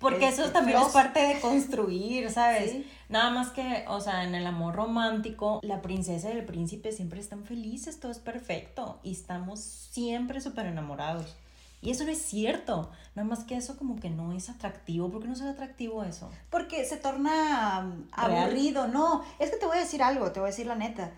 Porque 0.00 0.26
eso 0.26 0.50
también 0.50 0.78
es 0.80 0.88
parte 0.88 1.20
de 1.20 1.40
construir, 1.40 2.28
¿sabes? 2.32 2.72
Sí. 2.72 2.90
Nada 3.12 3.28
más 3.28 3.50
que, 3.50 3.84
o 3.88 4.00
sea, 4.00 4.24
en 4.24 4.34
el 4.34 4.46
amor 4.46 4.74
romántico, 4.74 5.60
la 5.62 5.82
princesa 5.82 6.32
y 6.32 6.38
el 6.38 6.46
príncipe 6.46 6.92
siempre 6.92 7.20
están 7.20 7.44
felices, 7.44 8.00
todo 8.00 8.10
es 8.10 8.18
perfecto 8.18 9.00
y 9.02 9.12
estamos 9.12 9.60
siempre 9.60 10.40
súper 10.40 10.64
enamorados. 10.64 11.36
Y 11.82 11.90
eso 11.90 12.04
no 12.04 12.10
es 12.10 12.22
cierto, 12.22 12.90
nada 13.14 13.28
más 13.28 13.44
que 13.44 13.54
eso 13.54 13.76
como 13.76 13.96
que 13.96 14.08
no 14.08 14.32
es 14.32 14.48
atractivo. 14.48 15.10
¿Por 15.10 15.20
qué 15.20 15.28
no 15.28 15.34
es 15.34 15.42
atractivo 15.42 16.02
eso? 16.04 16.30
Porque 16.48 16.86
se 16.86 16.96
torna 16.96 17.80
um, 17.80 18.06
aburrido. 18.12 18.88
No, 18.88 19.22
es 19.38 19.50
que 19.50 19.58
te 19.58 19.66
voy 19.66 19.76
a 19.76 19.80
decir 19.80 20.02
algo, 20.02 20.32
te 20.32 20.40
voy 20.40 20.46
a 20.46 20.50
decir 20.52 20.66
la 20.66 20.76
neta. 20.76 21.12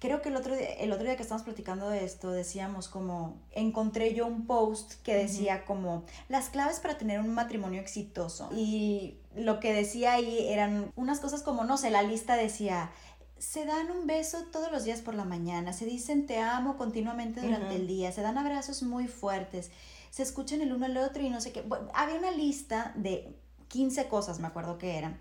Creo 0.00 0.22
que 0.22 0.30
el 0.30 0.36
otro, 0.36 0.56
día, 0.56 0.72
el 0.72 0.92
otro 0.92 1.04
día 1.04 1.14
que 1.14 1.22
estábamos 1.22 1.44
platicando 1.44 1.88
de 1.90 2.04
esto, 2.04 2.30
decíamos 2.32 2.88
como, 2.88 3.36
encontré 3.52 4.14
yo 4.14 4.26
un 4.26 4.46
post 4.46 4.94
que 5.02 5.14
decía 5.14 5.64
como, 5.66 6.04
las 6.28 6.48
claves 6.48 6.80
para 6.80 6.96
tener 6.96 7.20
un 7.20 7.34
matrimonio 7.34 7.80
exitoso. 7.80 8.48
Y 8.52 9.18
lo 9.36 9.60
que 9.60 9.74
decía 9.74 10.14
ahí 10.14 10.48
eran 10.48 10.90
unas 10.96 11.20
cosas 11.20 11.42
como, 11.42 11.64
no 11.64 11.76
sé, 11.76 11.90
la 11.90 12.02
lista 12.02 12.34
decía, 12.34 12.90
se 13.38 13.66
dan 13.66 13.90
un 13.90 14.06
beso 14.06 14.38
todos 14.50 14.72
los 14.72 14.84
días 14.84 15.02
por 15.02 15.14
la 15.14 15.24
mañana, 15.24 15.74
se 15.74 15.84
dicen 15.84 16.26
te 16.26 16.38
amo 16.40 16.78
continuamente 16.78 17.42
durante 17.42 17.76
el 17.76 17.86
día, 17.86 18.10
se 18.10 18.22
dan 18.22 18.38
abrazos 18.38 18.82
muy 18.82 19.06
fuertes, 19.06 19.70
se 20.10 20.22
escuchan 20.22 20.62
el 20.62 20.72
uno 20.72 20.86
al 20.86 20.96
otro 20.96 21.22
y 21.22 21.28
no 21.28 21.42
sé 21.42 21.52
qué. 21.52 21.60
Bueno, 21.60 21.88
había 21.94 22.18
una 22.18 22.30
lista 22.30 22.92
de 22.96 23.38
15 23.68 24.08
cosas, 24.08 24.40
me 24.40 24.46
acuerdo 24.46 24.78
que 24.78 24.96
eran. 24.96 25.20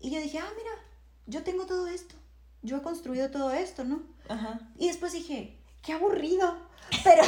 Y 0.00 0.10
yo 0.10 0.20
dije, 0.20 0.38
ah, 0.38 0.52
mira, 0.56 0.70
yo 1.26 1.42
tengo 1.42 1.64
todo 1.64 1.86
esto 1.86 2.14
yo 2.62 2.78
he 2.78 2.82
construido 2.82 3.30
todo 3.30 3.50
esto, 3.50 3.84
¿no? 3.84 4.02
Ajá. 4.28 4.60
Y 4.76 4.88
después 4.88 5.12
dije, 5.12 5.58
qué 5.82 5.92
aburrido, 5.92 6.56
pero, 7.04 7.22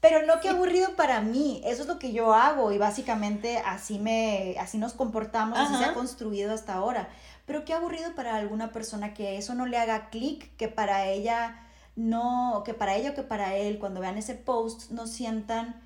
pero 0.00 0.26
no 0.26 0.40
qué 0.40 0.48
aburrido 0.48 0.96
para 0.96 1.20
mí, 1.20 1.60
eso 1.64 1.82
es 1.82 1.88
lo 1.88 1.98
que 1.98 2.12
yo 2.12 2.34
hago 2.34 2.72
y 2.72 2.78
básicamente 2.78 3.58
así, 3.58 3.98
me, 3.98 4.56
así 4.58 4.78
nos 4.78 4.92
comportamos, 4.92 5.58
así 5.58 5.76
se 5.76 5.84
ha 5.84 5.94
construido 5.94 6.52
hasta 6.52 6.74
ahora. 6.74 7.08
Pero 7.46 7.64
qué 7.64 7.74
aburrido 7.74 8.14
para 8.14 8.36
alguna 8.36 8.72
persona 8.72 9.14
que 9.14 9.38
eso 9.38 9.54
no 9.54 9.66
le 9.66 9.78
haga 9.78 10.10
clic, 10.10 10.56
que 10.56 10.66
para 10.66 11.06
ella 11.06 11.62
no, 11.94 12.62
que 12.64 12.74
para 12.74 12.96
ella 12.96 13.12
o 13.12 13.14
que 13.14 13.22
para 13.22 13.56
él, 13.56 13.78
cuando 13.78 14.00
vean 14.00 14.18
ese 14.18 14.34
post, 14.34 14.90
no 14.90 15.06
sientan 15.06 15.80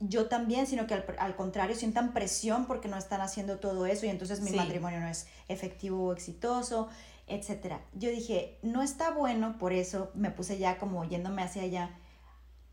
yo 0.00 0.26
también, 0.26 0.66
sino 0.66 0.86
que 0.86 0.94
al, 0.94 1.36
contrario 1.36 1.76
sientan 1.76 2.14
presión 2.14 2.64
porque 2.64 2.88
no 2.88 2.96
están 2.96 3.20
haciendo 3.20 3.58
todo 3.58 3.84
eso 3.84 4.06
y 4.06 4.08
entonces 4.08 4.40
mi 4.40 4.50
matrimonio 4.50 4.98
no 5.00 5.08
es 5.08 5.26
efectivo 5.48 6.06
o 6.06 6.12
exitoso 6.12 6.88
etcétera. 7.30 7.80
Yo 7.94 8.10
dije, 8.10 8.58
no 8.62 8.82
está 8.82 9.10
bueno, 9.10 9.56
por 9.58 9.72
eso 9.72 10.10
me 10.14 10.30
puse 10.30 10.58
ya 10.58 10.78
como 10.78 11.04
yéndome 11.04 11.42
hacia 11.42 11.62
allá, 11.62 11.90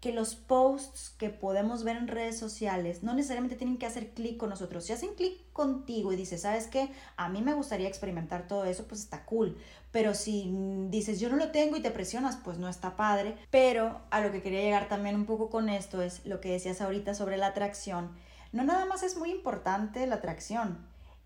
que 0.02 0.12
los 0.12 0.36
posts 0.36 1.16
que 1.18 1.30
podemos 1.30 1.84
ver 1.84 1.98
en 1.98 2.08
redes 2.08 2.38
sociales 2.38 3.02
no 3.02 3.16
necesariamente 3.16 3.56
tienen 3.56 3.78
que 3.78 3.88
hacer 3.88 4.12
clic 4.12 4.38
con 4.38 4.50
nosotros. 4.50 4.86
Si 4.86 4.94
hacen 4.94 5.16
clic 5.16 5.52
contigo 5.54 6.14
y 6.14 6.16
dices, 6.16 6.42
¿sabes 6.42 6.68
qué? 6.68 6.92
A 7.16 7.30
mí 7.30 7.42
me 7.42 7.54
gustaría 7.54 7.88
experimentar 7.88 8.48
todo 8.48 8.66
eso, 8.66 8.86
pues 8.88 9.02
está 9.02 9.26
cool. 9.26 9.58
Pero 9.92 10.14
si 10.14 10.52
dices, 10.90 11.20
yo 11.20 11.30
no 11.30 11.36
lo 11.36 11.50
tengo 11.50 11.78
y 11.78 11.82
te 11.82 11.90
presionas, 11.90 12.38
pues 12.38 12.60
no 12.60 12.70
está 12.70 12.96
padre. 12.96 13.38
Pero 13.50 14.02
a 14.12 14.22
lo 14.22 14.32
que 14.32 14.44
quería 14.44 14.62
llegar 14.62 14.88
también 14.88 15.16
un 15.16 15.26
poco 15.26 15.50
con 15.50 15.68
esto 15.68 16.04
es 16.04 16.24
lo 16.26 16.42
que 16.42 16.52
decías 16.52 16.80
ahorita 16.82 17.16
sobre 17.16 17.38
la 17.38 17.48
atracción. 17.48 18.12
No 18.52 18.64
nada 18.64 18.86
más 18.86 19.02
es 19.02 19.18
muy 19.18 19.32
importante 19.32 20.06
la 20.06 20.16
atracción 20.16 20.78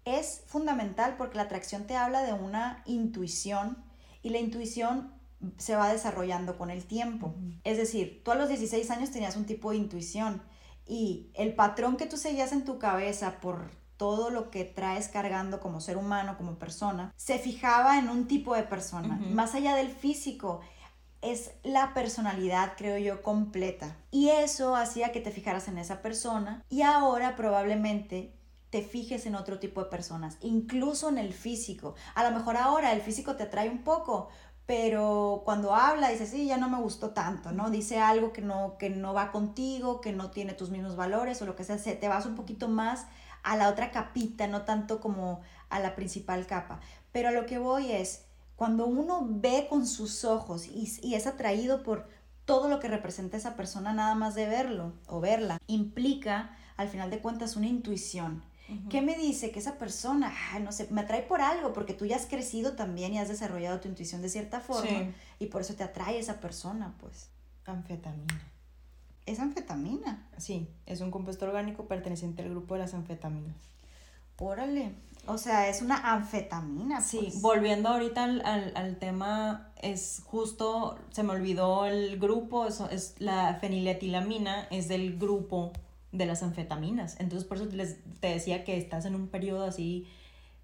es 0.06 0.44
fundamental 0.48 1.16
porque 1.18 1.38
la 1.38 1.44
atracción 1.44 1.86
te 1.86 1.96
habla 1.96 2.22
de 2.24 2.34
una 2.34 2.82
intuición 2.86 3.78
y 4.24 4.30
la 4.30 4.40
intuición 4.40 5.14
se 5.58 5.76
va 5.76 5.92
desarrollando 5.92 6.58
con 6.58 6.70
el 6.70 6.86
tiempo. 6.86 7.34
Es 7.64 7.78
decir, 7.78 8.22
tú 8.24 8.32
a 8.32 8.36
los 8.36 8.50
16 8.50 8.90
años 8.92 9.12
tenías 9.12 9.36
un 9.36 9.46
tipo 9.46 9.72
de 9.72 9.78
intuición 9.78 10.42
y 10.86 11.32
el 11.34 11.56
patrón 11.56 11.98
que 11.98 12.06
tú 12.06 12.18
seguías 12.18 12.52
en 12.52 12.66
tu 12.66 12.78
cabeza 12.78 13.40
por 13.40 13.72
todo 13.98 14.32
lo 14.32 14.50
que 14.50 14.64
traes 14.64 15.10
cargando 15.10 15.60
como 15.60 15.80
ser 15.80 15.98
humano, 15.98 16.36
como 16.36 16.56
persona, 16.56 17.14
se 17.16 17.38
fijaba 17.38 18.00
en 18.00 18.10
un 18.10 18.28
tipo 18.28 18.56
de 18.56 18.64
persona. 18.64 19.20
Más 19.30 19.54
allá 19.54 19.76
del 19.76 19.90
físico, 19.90 20.62
es 21.22 21.52
la 21.64 21.94
personalidad, 21.94 22.74
creo 22.78 22.98
yo, 22.98 23.22
completa. 23.22 23.96
Y 24.10 24.30
eso 24.30 24.76
hacía 24.76 25.12
que 25.12 25.22
te 25.22 25.30
fijaras 25.30 25.68
en 25.68 25.78
esa 25.78 26.02
persona 26.02 26.64
y 26.68 26.82
ahora 26.82 27.36
probablemente 27.36 28.34
te 28.72 28.82
fijes 28.82 29.26
en 29.26 29.36
otro 29.36 29.60
tipo 29.60 29.84
de 29.84 29.90
personas, 29.90 30.38
incluso 30.42 31.10
en 31.10 31.18
el 31.18 31.34
físico. 31.34 31.94
A 32.16 32.24
lo 32.24 32.32
mejor 32.32 32.56
ahora 32.56 32.94
el 32.94 33.02
físico 33.02 33.36
te 33.36 33.44
atrae 33.44 33.70
un 33.70 33.84
poco, 33.84 34.30
pero 34.66 35.42
cuando 35.44 35.76
habla 35.76 36.08
dice, 36.08 36.26
sí, 36.26 36.46
ya 36.46 36.56
no 36.56 36.70
me 36.70 36.80
gustó 36.80 37.10
tanto, 37.10 37.52
¿no? 37.52 37.70
Dice 37.70 38.00
algo 38.00 38.32
que 38.32 38.42
no, 38.42 38.78
que 38.78 38.90
no 38.90 39.14
va 39.14 39.34
contigo, 39.34 40.00
que 40.00 40.14
no 40.14 40.32
tiene 40.32 40.54
tus 40.54 40.70
mismos 40.70 40.96
valores 40.96 41.42
o 41.42 41.46
lo 41.46 41.58
que 41.58 41.66
sea, 41.66 41.78
te 41.78 42.08
vas 42.08 42.26
un 42.26 42.36
poquito 42.36 42.70
más 42.70 43.08
a 43.44 43.58
la 43.58 43.68
otra 43.68 43.92
capita, 43.92 44.48
no 44.48 44.62
tanto 44.62 45.02
como 45.02 45.42
a 45.70 45.80
la 45.80 45.94
principal 45.94 46.48
capa. 46.48 46.80
Pero 47.12 47.28
a 47.28 47.32
lo 47.32 47.46
que 47.46 47.58
voy 47.58 47.92
es, 47.92 48.24
cuando 48.56 48.88
uno 48.88 49.28
ve 49.28 49.68
con 49.70 49.86
sus 49.86 50.24
ojos 50.24 50.66
y, 50.66 50.90
y 51.02 51.16
es 51.16 51.28
atraído 51.28 51.84
por 51.84 52.08
todo 52.46 52.70
lo 52.70 52.80
que 52.80 52.88
representa 52.88 53.36
esa 53.36 53.58
persona, 53.58 53.92
nada 53.92 54.16
más 54.16 54.34
de 54.34 54.48
verlo 54.48 54.94
o 55.08 55.20
verla, 55.20 55.58
implica 55.68 56.56
al 56.78 56.88
final 56.88 57.10
de 57.10 57.20
cuentas 57.20 57.58
una 57.58 57.68
intuición 57.68 58.50
¿Qué 58.90 59.02
me 59.02 59.18
dice? 59.18 59.52
Que 59.52 59.60
esa 59.60 59.78
persona, 59.78 60.34
no 60.62 60.72
sé, 60.72 60.88
me 60.92 61.02
atrae 61.02 61.24
por 61.24 61.42
algo, 61.42 61.74
porque 61.74 61.94
tú 61.94 62.06
ya 62.06 62.16
has 62.16 62.26
crecido 62.26 62.74
también 62.74 63.14
y 63.14 63.20
has 63.20 63.28
desarrollado 63.28 63.80
tu 63.80 63.88
intuición 63.88 64.22
de 64.22 64.30
cierta 64.30 64.62
forma 64.62 65.12
y 65.40 65.48
por 65.48 65.62
eso 65.62 65.74
te 65.74 65.84
atrae 65.84 66.20
esa 66.20 66.40
persona, 66.40 66.96
pues. 67.00 67.30
Anfetamina. 67.66 68.42
¿Es 69.26 69.40
anfetamina? 69.40 70.28
Sí, 70.38 70.68
es 70.86 71.02
un 71.02 71.12
compuesto 71.12 71.46
orgánico 71.46 71.86
perteneciente 71.88 72.42
al 72.44 72.50
grupo 72.50 72.74
de 72.74 72.82
las 72.82 72.94
anfetaminas. 72.94 73.56
Órale. 74.38 74.96
O 75.28 75.38
sea, 75.38 75.70
es 75.70 75.84
una 75.84 76.14
anfetamina. 76.14 77.02
Sí, 77.02 77.20
pues. 77.20 77.42
volviendo 77.42 77.90
ahorita 77.90 78.24
al, 78.24 78.42
al, 78.44 78.72
al, 78.76 78.98
tema, 78.98 79.72
es 79.80 80.24
justo, 80.26 80.98
se 81.12 81.22
me 81.22 81.34
olvidó 81.34 81.86
el 81.86 82.20
grupo, 82.20 82.66
eso 82.66 82.90
es 82.90 83.16
la 83.20 83.56
feniletilamina, 83.62 84.64
es 84.72 84.88
del 84.88 85.20
grupo 85.20 85.74
de 86.12 86.26
las 86.26 86.44
anfetaminas. 86.44 87.20
Entonces, 87.20 87.48
por 87.48 87.58
eso 87.58 87.66
les, 87.68 87.98
te 88.20 88.28
decía 88.28 88.64
que 88.64 88.78
estás 88.78 89.06
en 89.06 89.16
un 89.16 89.28
periodo 89.28 89.64
así 89.64 90.08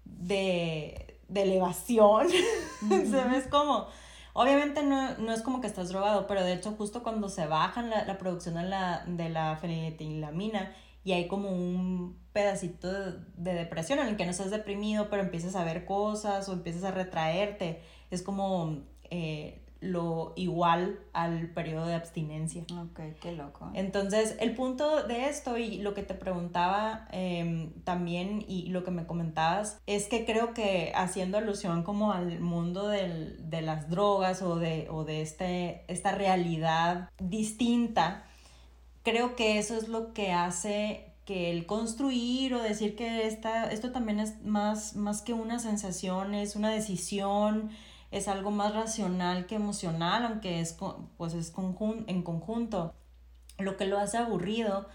de, 0.04 1.18
de 1.28 1.42
elevación. 1.42 2.26
¿Sabes 3.10 3.46
cómo? 3.48 3.86
Obviamente 4.34 4.82
no, 4.82 5.18
no, 5.18 5.32
es 5.32 5.42
como 5.42 5.60
que 5.60 5.66
estás 5.66 5.88
drogado, 5.88 6.26
pero 6.26 6.44
de 6.44 6.52
hecho 6.52 6.72
justo 6.72 7.02
cuando 7.02 7.28
se 7.28 7.46
baja 7.46 7.82
la, 7.82 8.04
la 8.04 8.18
producción 8.18 8.54
de 8.54 8.62
la, 8.62 9.04
de 9.06 9.30
la 9.30 9.56
feniletilamina 9.56 10.72
y 11.02 11.12
hay 11.12 11.26
como 11.26 11.50
un 11.50 12.18
pedacito 12.32 12.92
de, 12.92 13.18
de, 13.36 13.54
depresión 13.54 13.98
en 13.98 14.08
el 14.08 14.16
que 14.16 14.24
no 14.24 14.30
estás 14.30 14.50
deprimido, 14.50 15.08
pero 15.10 15.22
empiezas 15.22 15.56
a 15.56 15.64
ver 15.64 15.84
cosas 15.84 16.48
o 16.48 16.52
empiezas 16.52 16.84
a 16.84 16.92
retraerte, 16.92 17.82
es 18.10 18.22
como 18.22 18.82
eh, 19.10 19.64
lo 19.80 20.32
igual 20.36 20.98
al 21.12 21.50
periodo 21.50 21.86
de 21.86 21.94
abstinencia. 21.94 22.64
Ok, 22.72 23.00
qué 23.20 23.32
loco. 23.32 23.70
Entonces, 23.74 24.36
el 24.40 24.54
punto 24.54 25.06
de 25.06 25.28
esto 25.28 25.56
y 25.56 25.78
lo 25.78 25.94
que 25.94 26.02
te 26.02 26.14
preguntaba 26.14 27.06
em, 27.12 27.72
también 27.84 28.44
y 28.48 28.70
lo 28.70 28.82
que 28.84 28.90
me 28.90 29.06
comentabas 29.06 29.80
es 29.86 30.06
que 30.06 30.24
creo 30.24 30.52
que 30.52 30.92
haciendo 30.94 31.38
alusión 31.38 31.84
como 31.84 32.12
al 32.12 32.40
mundo 32.40 32.88
del, 32.88 33.50
de 33.50 33.62
las 33.62 33.88
drogas 33.88 34.42
o 34.42 34.56
de, 34.56 34.88
o 34.90 35.04
de 35.04 35.22
este, 35.22 35.84
esta 35.86 36.12
realidad 36.12 37.10
distinta, 37.18 38.24
creo 39.04 39.36
que 39.36 39.58
eso 39.58 39.76
es 39.76 39.88
lo 39.88 40.12
que 40.12 40.32
hace 40.32 41.04
que 41.24 41.50
el 41.50 41.66
construir 41.66 42.54
o 42.54 42.62
decir 42.62 42.96
que 42.96 43.26
esta, 43.26 43.70
esto 43.70 43.92
también 43.92 44.18
es 44.18 44.42
más, 44.44 44.96
más 44.96 45.20
que 45.20 45.34
una 45.34 45.58
sensación, 45.58 46.34
es 46.34 46.56
una 46.56 46.70
decisión, 46.70 47.70
es 48.10 48.28
algo 48.28 48.50
más 48.50 48.74
racional 48.74 49.46
que 49.46 49.56
emocional, 49.56 50.24
aunque 50.24 50.60
es, 50.60 50.76
pues 51.16 51.34
es 51.34 51.52
en 52.06 52.22
conjunto. 52.22 52.94
Lo 53.58 53.76
que 53.76 53.86
lo 53.86 53.98
hace 53.98 54.16
aburrido 54.16 54.88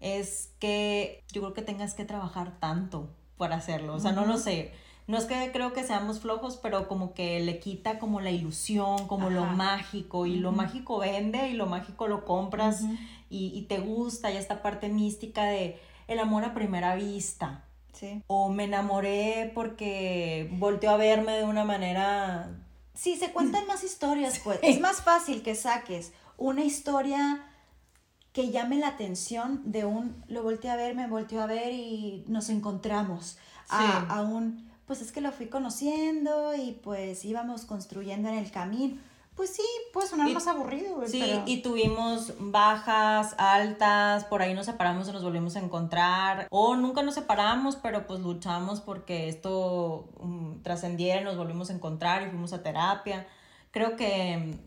es 0.00 0.52
que 0.58 1.22
yo 1.32 1.42
creo 1.42 1.54
que 1.54 1.62
tengas 1.62 1.94
que 1.94 2.04
trabajar 2.04 2.58
tanto 2.58 3.10
para 3.36 3.56
hacerlo. 3.56 3.94
O 3.94 4.00
sea, 4.00 4.12
no 4.12 4.26
lo 4.26 4.38
sé. 4.38 4.72
No 5.06 5.18
es 5.18 5.24
que 5.24 5.50
creo 5.52 5.72
que 5.72 5.84
seamos 5.84 6.20
flojos, 6.20 6.56
pero 6.56 6.88
como 6.88 7.14
que 7.14 7.40
le 7.40 7.58
quita 7.58 7.98
como 7.98 8.20
la 8.20 8.30
ilusión, 8.30 9.06
como 9.06 9.30
lo 9.30 9.44
mágico. 9.44 10.26
Y 10.26 10.36
lo 10.36 10.52
mágico 10.52 10.98
vende 10.98 11.48
y 11.48 11.54
lo 11.54 11.66
mágico 11.66 12.08
lo 12.08 12.24
compras 12.24 12.82
y, 13.28 13.52
y, 13.54 13.62
te 13.62 13.78
gusta. 13.78 14.30
Y 14.30 14.36
esta 14.36 14.62
parte 14.62 14.88
mística 14.88 15.44
de 15.44 15.80
el 16.08 16.18
amor 16.18 16.44
a 16.44 16.54
primera 16.54 16.94
vista. 16.94 17.64
O 18.26 18.48
me 18.48 18.64
enamoré 18.64 19.50
porque 19.54 20.48
volteó 20.52 20.90
a 20.90 20.96
verme 20.96 21.32
de 21.32 21.44
una 21.44 21.64
manera... 21.64 22.56
Sí, 22.94 23.16
se 23.16 23.32
cuentan 23.32 23.66
más 23.66 23.82
historias, 23.84 24.40
pues. 24.44 24.58
Es 24.62 24.80
más 24.80 25.02
fácil 25.02 25.42
que 25.42 25.54
saques 25.54 26.12
una 26.36 26.64
historia 26.64 27.46
que 28.32 28.50
llame 28.50 28.78
la 28.78 28.88
atención 28.88 29.62
de 29.64 29.84
un, 29.84 30.24
lo 30.28 30.42
volteé 30.42 30.70
a 30.70 30.76
ver, 30.76 30.94
me 30.94 31.08
volteó 31.08 31.42
a 31.42 31.46
ver 31.46 31.72
y 31.72 32.24
nos 32.28 32.48
encontramos. 32.48 33.38
A, 33.68 34.22
un, 34.22 34.68
pues 34.86 35.00
es 35.00 35.12
que 35.12 35.20
lo 35.20 35.30
fui 35.30 35.46
conociendo 35.46 36.54
y 36.56 36.72
pues 36.82 37.24
íbamos 37.24 37.64
construyendo 37.64 38.28
en 38.28 38.34
el 38.36 38.50
camino. 38.50 38.96
Pues 39.40 39.56
sí, 39.56 39.62
puede 39.94 40.06
sonar 40.06 40.28
más 40.28 40.46
aburrido. 40.48 41.00
Sí, 41.06 41.24
y 41.46 41.62
tuvimos 41.62 42.34
bajas, 42.38 43.34
altas, 43.38 44.26
por 44.26 44.42
ahí 44.42 44.52
nos 44.52 44.66
separamos 44.66 45.08
y 45.08 45.12
nos 45.12 45.24
volvimos 45.24 45.56
a 45.56 45.60
encontrar. 45.60 46.46
O 46.50 46.76
nunca 46.76 47.02
nos 47.02 47.14
separamos, 47.14 47.76
pero 47.76 48.06
pues 48.06 48.20
luchamos 48.20 48.82
porque 48.82 49.30
esto 49.30 50.10
um, 50.18 50.62
trascendiera, 50.62 51.22
nos 51.22 51.38
volvimos 51.38 51.70
a 51.70 51.72
encontrar 51.72 52.22
y 52.22 52.26
fuimos 52.28 52.52
a 52.52 52.62
terapia. 52.62 53.26
Creo 53.70 53.96
que 53.96 54.58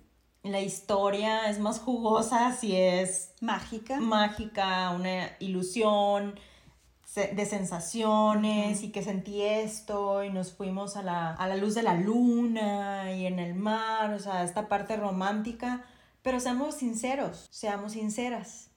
la 0.42 0.62
historia 0.62 1.51
es 1.51 1.60
más 1.60 1.80
jugosa 1.80 2.51
si 2.56 2.75
es 2.75 3.36
mágica. 3.42 4.00
Mágica, 4.00 4.89
una 4.89 5.38
ilusión. 5.38 6.34
De 7.15 7.46
sensaciones 7.46 8.82
y 8.82 8.91
que 8.91 9.03
sentí 9.03 9.41
esto 9.43 10.24
y 10.24 10.32
nos 10.32 10.53
fuimos 10.53 10.98
a 10.98 11.03
la, 11.03 11.34
a 11.34 11.48
la 11.48 11.55
luz 11.55 11.75
de 11.75 11.84
la 11.84 11.93
luna 11.93 13.13
y 13.15 13.27
en 13.27 13.38
el 13.38 13.53
mar, 13.53 14.13
o 14.13 14.20
sea, 14.20 14.43
esta 14.43 14.67
parte 14.67 14.98
romántica, 14.98 15.86
pero 16.24 16.39
seamos 16.39 16.75
sinceros, 16.75 17.48
seamos 17.51 17.91
sinceras, 17.91 18.72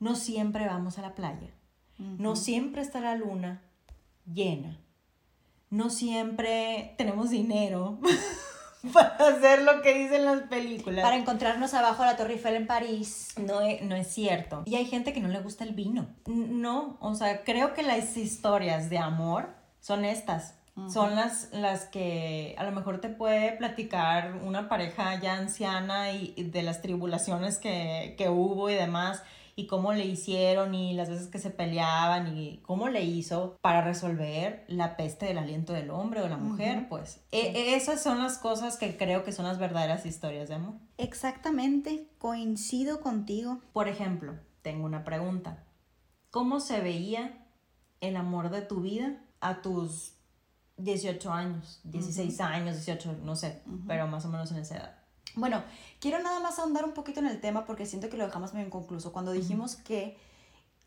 no 0.00 0.14
siempre 0.16 0.66
vamos 0.66 0.98
a 0.98 1.02
la 1.02 1.14
playa, 1.14 1.50
no 1.98 2.34
siempre 2.34 2.80
está 2.80 3.00
la 3.00 3.14
luna 3.14 3.62
llena, 4.24 4.80
no 5.68 5.90
siempre 5.90 6.94
tenemos 6.96 7.28
dinero 7.28 7.98
para 8.92 9.16
hacer 9.28 9.62
lo 9.62 9.82
que 9.82 9.94
dicen 9.94 10.24
las 10.24 10.42
películas. 10.42 11.02
Para 11.02 11.16
encontrarnos 11.16 11.74
abajo 11.74 12.02
de 12.02 12.10
la 12.10 12.16
Torre 12.16 12.34
Eiffel 12.34 12.54
en 12.54 12.66
París. 12.66 13.34
No 13.36 13.60
es, 13.60 13.82
no 13.82 13.94
es 13.94 14.08
cierto. 14.08 14.62
Y 14.66 14.76
hay 14.76 14.86
gente 14.86 15.12
que 15.12 15.20
no 15.20 15.28
le 15.28 15.40
gusta 15.40 15.64
el 15.64 15.74
vino. 15.74 16.06
No, 16.26 16.96
o 17.00 17.14
sea, 17.14 17.44
creo 17.44 17.74
que 17.74 17.82
las 17.82 18.16
historias 18.16 18.90
de 18.90 18.98
amor 18.98 19.48
son 19.80 20.04
estas. 20.04 20.54
Son 20.92 21.16
las, 21.16 21.48
las 21.52 21.86
que 21.86 22.54
a 22.58 22.64
lo 22.64 22.70
mejor 22.70 23.00
te 23.00 23.08
puede 23.08 23.52
platicar 23.52 24.34
una 24.44 24.68
pareja 24.68 25.18
ya 25.18 25.32
anciana 25.38 26.12
y, 26.12 26.34
y 26.36 26.42
de 26.42 26.62
las 26.62 26.82
tribulaciones 26.82 27.56
que, 27.56 28.14
que 28.18 28.28
hubo 28.28 28.68
y 28.68 28.74
demás, 28.74 29.22
y 29.58 29.66
cómo 29.66 29.94
le 29.94 30.04
hicieron 30.04 30.74
y 30.74 30.92
las 30.92 31.08
veces 31.08 31.28
que 31.28 31.38
se 31.38 31.48
peleaban 31.48 32.36
y 32.36 32.58
cómo 32.58 32.90
le 32.90 33.04
hizo 33.04 33.56
para 33.62 33.80
resolver 33.80 34.66
la 34.68 34.98
peste 34.98 35.24
del 35.24 35.38
aliento 35.38 35.72
del 35.72 35.90
hombre 35.90 36.20
o 36.20 36.28
la 36.28 36.36
mujer, 36.36 36.88
pues. 36.90 37.24
E- 37.32 37.52
e- 37.52 37.74
esas 37.74 38.02
son 38.02 38.18
las 38.22 38.36
cosas 38.36 38.76
que 38.76 38.98
creo 38.98 39.24
que 39.24 39.32
son 39.32 39.46
las 39.46 39.58
verdaderas 39.58 40.04
historias 40.04 40.50
de 40.50 40.56
amor. 40.56 40.74
Exactamente, 40.98 42.10
coincido 42.18 43.00
contigo. 43.00 43.62
Por 43.72 43.88
ejemplo, 43.88 44.34
tengo 44.60 44.84
una 44.84 45.04
pregunta. 45.04 45.64
¿Cómo 46.30 46.60
se 46.60 46.82
veía 46.82 47.46
el 48.02 48.16
amor 48.16 48.50
de 48.50 48.60
tu 48.60 48.82
vida 48.82 49.24
a 49.40 49.62
tus 49.62 50.12
18 50.76 51.32
años, 51.32 51.80
16 51.84 52.42
años, 52.42 52.76
18, 52.76 53.20
no 53.22 53.34
sé, 53.34 53.62
pero 53.86 54.06
más 54.06 54.26
o 54.26 54.28
menos 54.28 54.52
en 54.52 54.58
esa 54.58 54.76
edad? 54.76 54.98
Bueno, 55.36 55.62
quiero 56.00 56.18
nada 56.22 56.40
más 56.40 56.58
ahondar 56.58 56.84
un 56.84 56.92
poquito 56.92 57.20
en 57.20 57.26
el 57.26 57.40
tema 57.40 57.64
porque 57.64 57.86
siento 57.86 58.08
que 58.08 58.16
lo 58.16 58.24
dejamos 58.24 58.54
medio 58.54 58.66
inconcluso. 58.66 59.12
Cuando 59.12 59.32
dijimos 59.32 59.76
que 59.76 60.16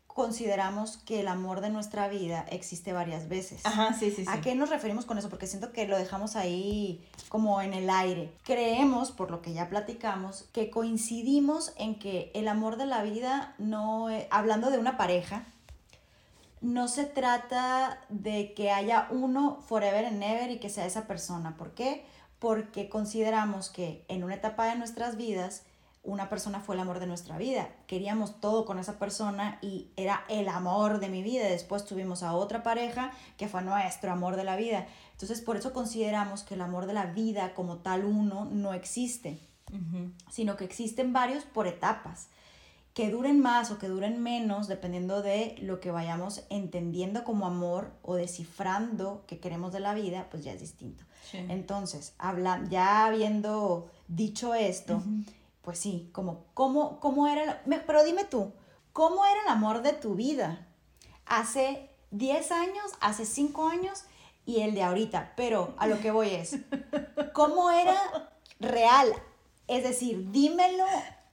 consideramos 0.08 0.96
que 0.98 1.20
el 1.20 1.28
amor 1.28 1.60
de 1.60 1.70
nuestra 1.70 2.08
vida 2.08 2.44
existe 2.50 2.92
varias 2.92 3.28
veces. 3.28 3.64
Ajá, 3.64 3.94
sí, 3.94 4.10
sí, 4.10 4.24
sí. 4.24 4.30
¿A 4.30 4.40
qué 4.40 4.56
nos 4.56 4.68
referimos 4.68 5.06
con 5.06 5.18
eso? 5.18 5.30
Porque 5.30 5.46
siento 5.46 5.72
que 5.72 5.86
lo 5.86 5.96
dejamos 5.96 6.34
ahí 6.34 7.00
como 7.28 7.62
en 7.62 7.74
el 7.74 7.88
aire. 7.88 8.32
Creemos, 8.44 9.12
por 9.12 9.30
lo 9.30 9.40
que 9.40 9.52
ya 9.52 9.68
platicamos, 9.68 10.48
que 10.52 10.68
coincidimos 10.68 11.72
en 11.76 11.98
que 11.98 12.32
el 12.34 12.48
amor 12.48 12.76
de 12.76 12.86
la 12.86 13.02
vida 13.04 13.54
no, 13.58 14.10
eh, 14.10 14.26
hablando 14.32 14.70
de 14.70 14.78
una 14.78 14.96
pareja, 14.96 15.44
no 16.60 16.88
se 16.88 17.04
trata 17.04 18.00
de 18.08 18.52
que 18.52 18.70
haya 18.72 19.06
uno 19.10 19.62
forever 19.66 20.04
and 20.04 20.22
ever 20.22 20.50
y 20.50 20.58
que 20.58 20.70
sea 20.70 20.86
esa 20.86 21.06
persona. 21.06 21.56
¿Por 21.56 21.72
qué? 21.72 22.04
Porque 22.04 22.10
consideramos 22.88 23.68
que 23.68 24.04
en 24.08 24.24
una 24.24 24.34
etapa 24.34 24.66
de 24.66 24.76
nuestras 24.76 25.16
vidas 25.16 25.64
una 26.02 26.30
persona 26.30 26.60
fue 26.60 26.74
el 26.74 26.80
amor 26.80 26.98
de 26.98 27.06
nuestra 27.06 27.36
vida. 27.36 27.68
Queríamos 27.86 28.40
todo 28.40 28.64
con 28.64 28.78
esa 28.78 28.98
persona 28.98 29.58
y 29.60 29.88
era 29.96 30.24
el 30.28 30.48
amor 30.48 30.98
de 30.98 31.10
mi 31.10 31.22
vida. 31.22 31.46
Después 31.46 31.84
tuvimos 31.84 32.22
a 32.22 32.32
otra 32.32 32.62
pareja 32.62 33.12
que 33.36 33.48
fue 33.48 33.62
nuestro 33.62 34.10
amor 34.10 34.36
de 34.36 34.44
la 34.44 34.56
vida. 34.56 34.86
Entonces 35.12 35.42
por 35.42 35.58
eso 35.58 35.74
consideramos 35.74 36.42
que 36.42 36.54
el 36.54 36.62
amor 36.62 36.86
de 36.86 36.94
la 36.94 37.06
vida 37.06 37.52
como 37.52 37.78
tal 37.78 38.06
uno 38.06 38.46
no 38.46 38.72
existe, 38.72 39.38
sino 40.30 40.56
que 40.56 40.64
existen 40.64 41.12
varios 41.12 41.44
por 41.44 41.66
etapas 41.66 42.28
que 43.00 43.10
duren 43.10 43.40
más 43.40 43.70
o 43.70 43.78
que 43.78 43.88
duren 43.88 44.22
menos 44.22 44.68
dependiendo 44.68 45.22
de 45.22 45.56
lo 45.62 45.80
que 45.80 45.90
vayamos 45.90 46.42
entendiendo 46.50 47.24
como 47.24 47.46
amor 47.46 47.92
o 48.02 48.14
descifrando 48.14 49.24
que 49.26 49.40
queremos 49.40 49.72
de 49.72 49.80
la 49.80 49.94
vida, 49.94 50.26
pues 50.30 50.44
ya 50.44 50.52
es 50.52 50.60
distinto. 50.60 51.02
Sí. 51.30 51.38
Entonces, 51.48 52.12
habla, 52.18 52.62
ya 52.68 53.06
habiendo 53.06 53.90
dicho 54.06 54.52
esto, 54.54 55.02
pues 55.62 55.78
sí, 55.78 56.10
como, 56.12 56.44
¿cómo, 56.52 57.00
cómo 57.00 57.26
era, 57.26 57.62
el- 57.64 57.80
pero 57.86 58.04
dime 58.04 58.24
tú, 58.26 58.52
¿cómo 58.92 59.24
era 59.24 59.40
el 59.44 59.48
amor 59.48 59.80
de 59.80 59.94
tu 59.94 60.14
vida? 60.14 60.68
Hace 61.24 61.88
10 62.10 62.52
años, 62.52 62.84
hace 63.00 63.24
5 63.24 63.66
años 63.66 64.04
y 64.44 64.60
el 64.60 64.74
de 64.74 64.82
ahorita, 64.82 65.32
pero 65.38 65.72
a 65.78 65.86
lo 65.86 65.98
que 66.00 66.10
voy 66.10 66.28
es, 66.34 66.58
¿cómo 67.32 67.70
era 67.70 67.98
real? 68.58 69.08
Es 69.68 69.84
decir, 69.84 70.30
dímelo 70.32 70.84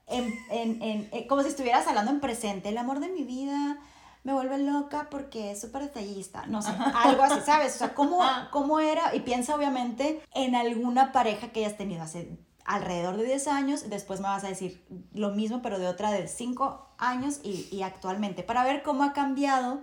en, 0.08 0.34
en- 0.50 0.82
en- 0.82 1.10
eh, 1.12 1.28
como 1.28 1.44
si 1.44 1.50
estuvieras 1.50 1.88
hablando 1.88 2.12
en 2.12 2.20
presente, 2.20 2.70
el 2.70 2.78
amor 2.78 3.00
de 3.00 3.10
mi 3.10 3.24
vida 3.24 3.78
me 4.24 4.34
vuelve 4.34 4.58
loca 4.58 5.08
porque 5.10 5.52
es 5.52 5.62
súper 5.62 5.84
detallista, 5.84 6.46
no 6.48 6.62
sé, 6.62 6.72
algo 6.96 7.24
así, 7.24 7.40
¿sabes? 7.46 7.76
O 7.76 7.78
sea, 7.78 7.94
¿cómo, 7.94 8.20
¿cómo 8.52 8.80
era? 8.80 9.16
Y 9.16 9.22
piensa 9.22 9.56
obviamente 9.56 10.22
en 10.34 10.56
alguna 10.56 11.12
pareja 11.14 11.50
que 11.50 11.64
hayas 11.66 11.78
tenido 11.78 12.04
hace 12.04 12.38
alrededor 12.66 13.16
de 13.16 13.24
10 13.24 13.48
años, 13.48 13.90
después 13.90 14.20
me 14.20 14.28
vas 14.28 14.44
a 14.44 14.50
decir 14.50 14.86
lo 15.14 15.30
mismo, 15.30 15.62
pero 15.62 15.80
de 15.80 15.88
otra 15.88 16.12
de 16.12 16.28
5 16.28 16.90
años 16.98 17.40
y, 17.44 17.70
y 17.72 17.84
actualmente, 17.84 18.44
para 18.44 18.66
ver 18.66 18.84
cómo 18.84 19.04
ha 19.04 19.14
cambiado 19.14 19.80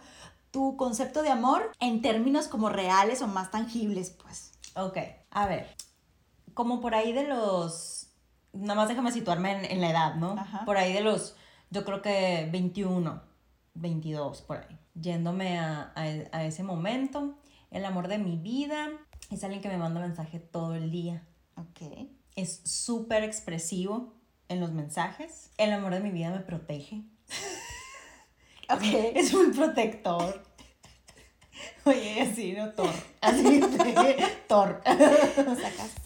tu 0.51 0.77
concepto 0.77 1.23
de 1.23 1.31
amor 1.31 1.73
en 1.81 2.03
términos 2.03 2.47
como 2.49 2.69
reales 2.69 3.23
o 3.23 3.27
más 3.27 3.51
tangibles, 3.51 4.11
pues. 4.11 4.53
Ok, 4.77 4.99
a 5.31 5.47
ver, 5.47 5.75
como 6.53 6.81
por 6.83 6.95
ahí 6.95 7.13
de 7.15 7.25
los, 7.27 7.94
nada 8.55 8.75
más 8.75 8.89
déjame 8.89 9.13
situarme 9.13 9.53
en, 9.53 9.65
en 9.65 9.81
la 9.81 9.91
edad, 9.91 10.15
¿no? 10.15 10.33
Ajá. 10.39 10.65
Por 10.65 10.77
ahí 10.77 10.93
de 10.93 11.01
los, 11.01 11.37
yo 11.71 11.85
creo 11.85 12.03
que 12.03 12.49
21, 12.51 13.23
22, 13.75 14.43
por 14.43 14.59
ahí. 14.59 14.79
Yéndome 14.95 15.59
a, 15.59 15.93
a, 15.95 16.03
a 16.33 16.45
ese 16.45 16.63
momento, 16.63 17.39
el 17.71 17.85
amor 17.85 18.09
de 18.09 18.19
mi 18.19 18.37
vida 18.37 18.91
es 19.31 19.43
alguien 19.43 19.63
que 19.63 19.69
me 19.69 19.79
manda 19.79 20.01
mensaje 20.01 20.39
todo 20.39 20.75
el 20.75 20.91
día. 20.91 21.27
Ok. 21.57 22.09
Es 22.37 22.61
súper 22.65 23.25
expresivo 23.25 24.15
en 24.49 24.61
los 24.61 24.73
mensajes. 24.73 25.51
El 25.59 25.73
amor 25.73 25.93
de 25.95 26.01
mi 26.01 26.11
vida 26.11 26.31
me 26.31 26.41
protege. 26.41 27.03
Ok. 28.71 28.83
Es 29.15 29.35
muy 29.35 29.53
protector. 29.53 30.43
Oye, 31.85 32.23
así, 32.23 32.53
¿no? 32.53 32.73
Thor. 32.73 32.95
Así, 33.21 33.61
Thor. 34.49 34.81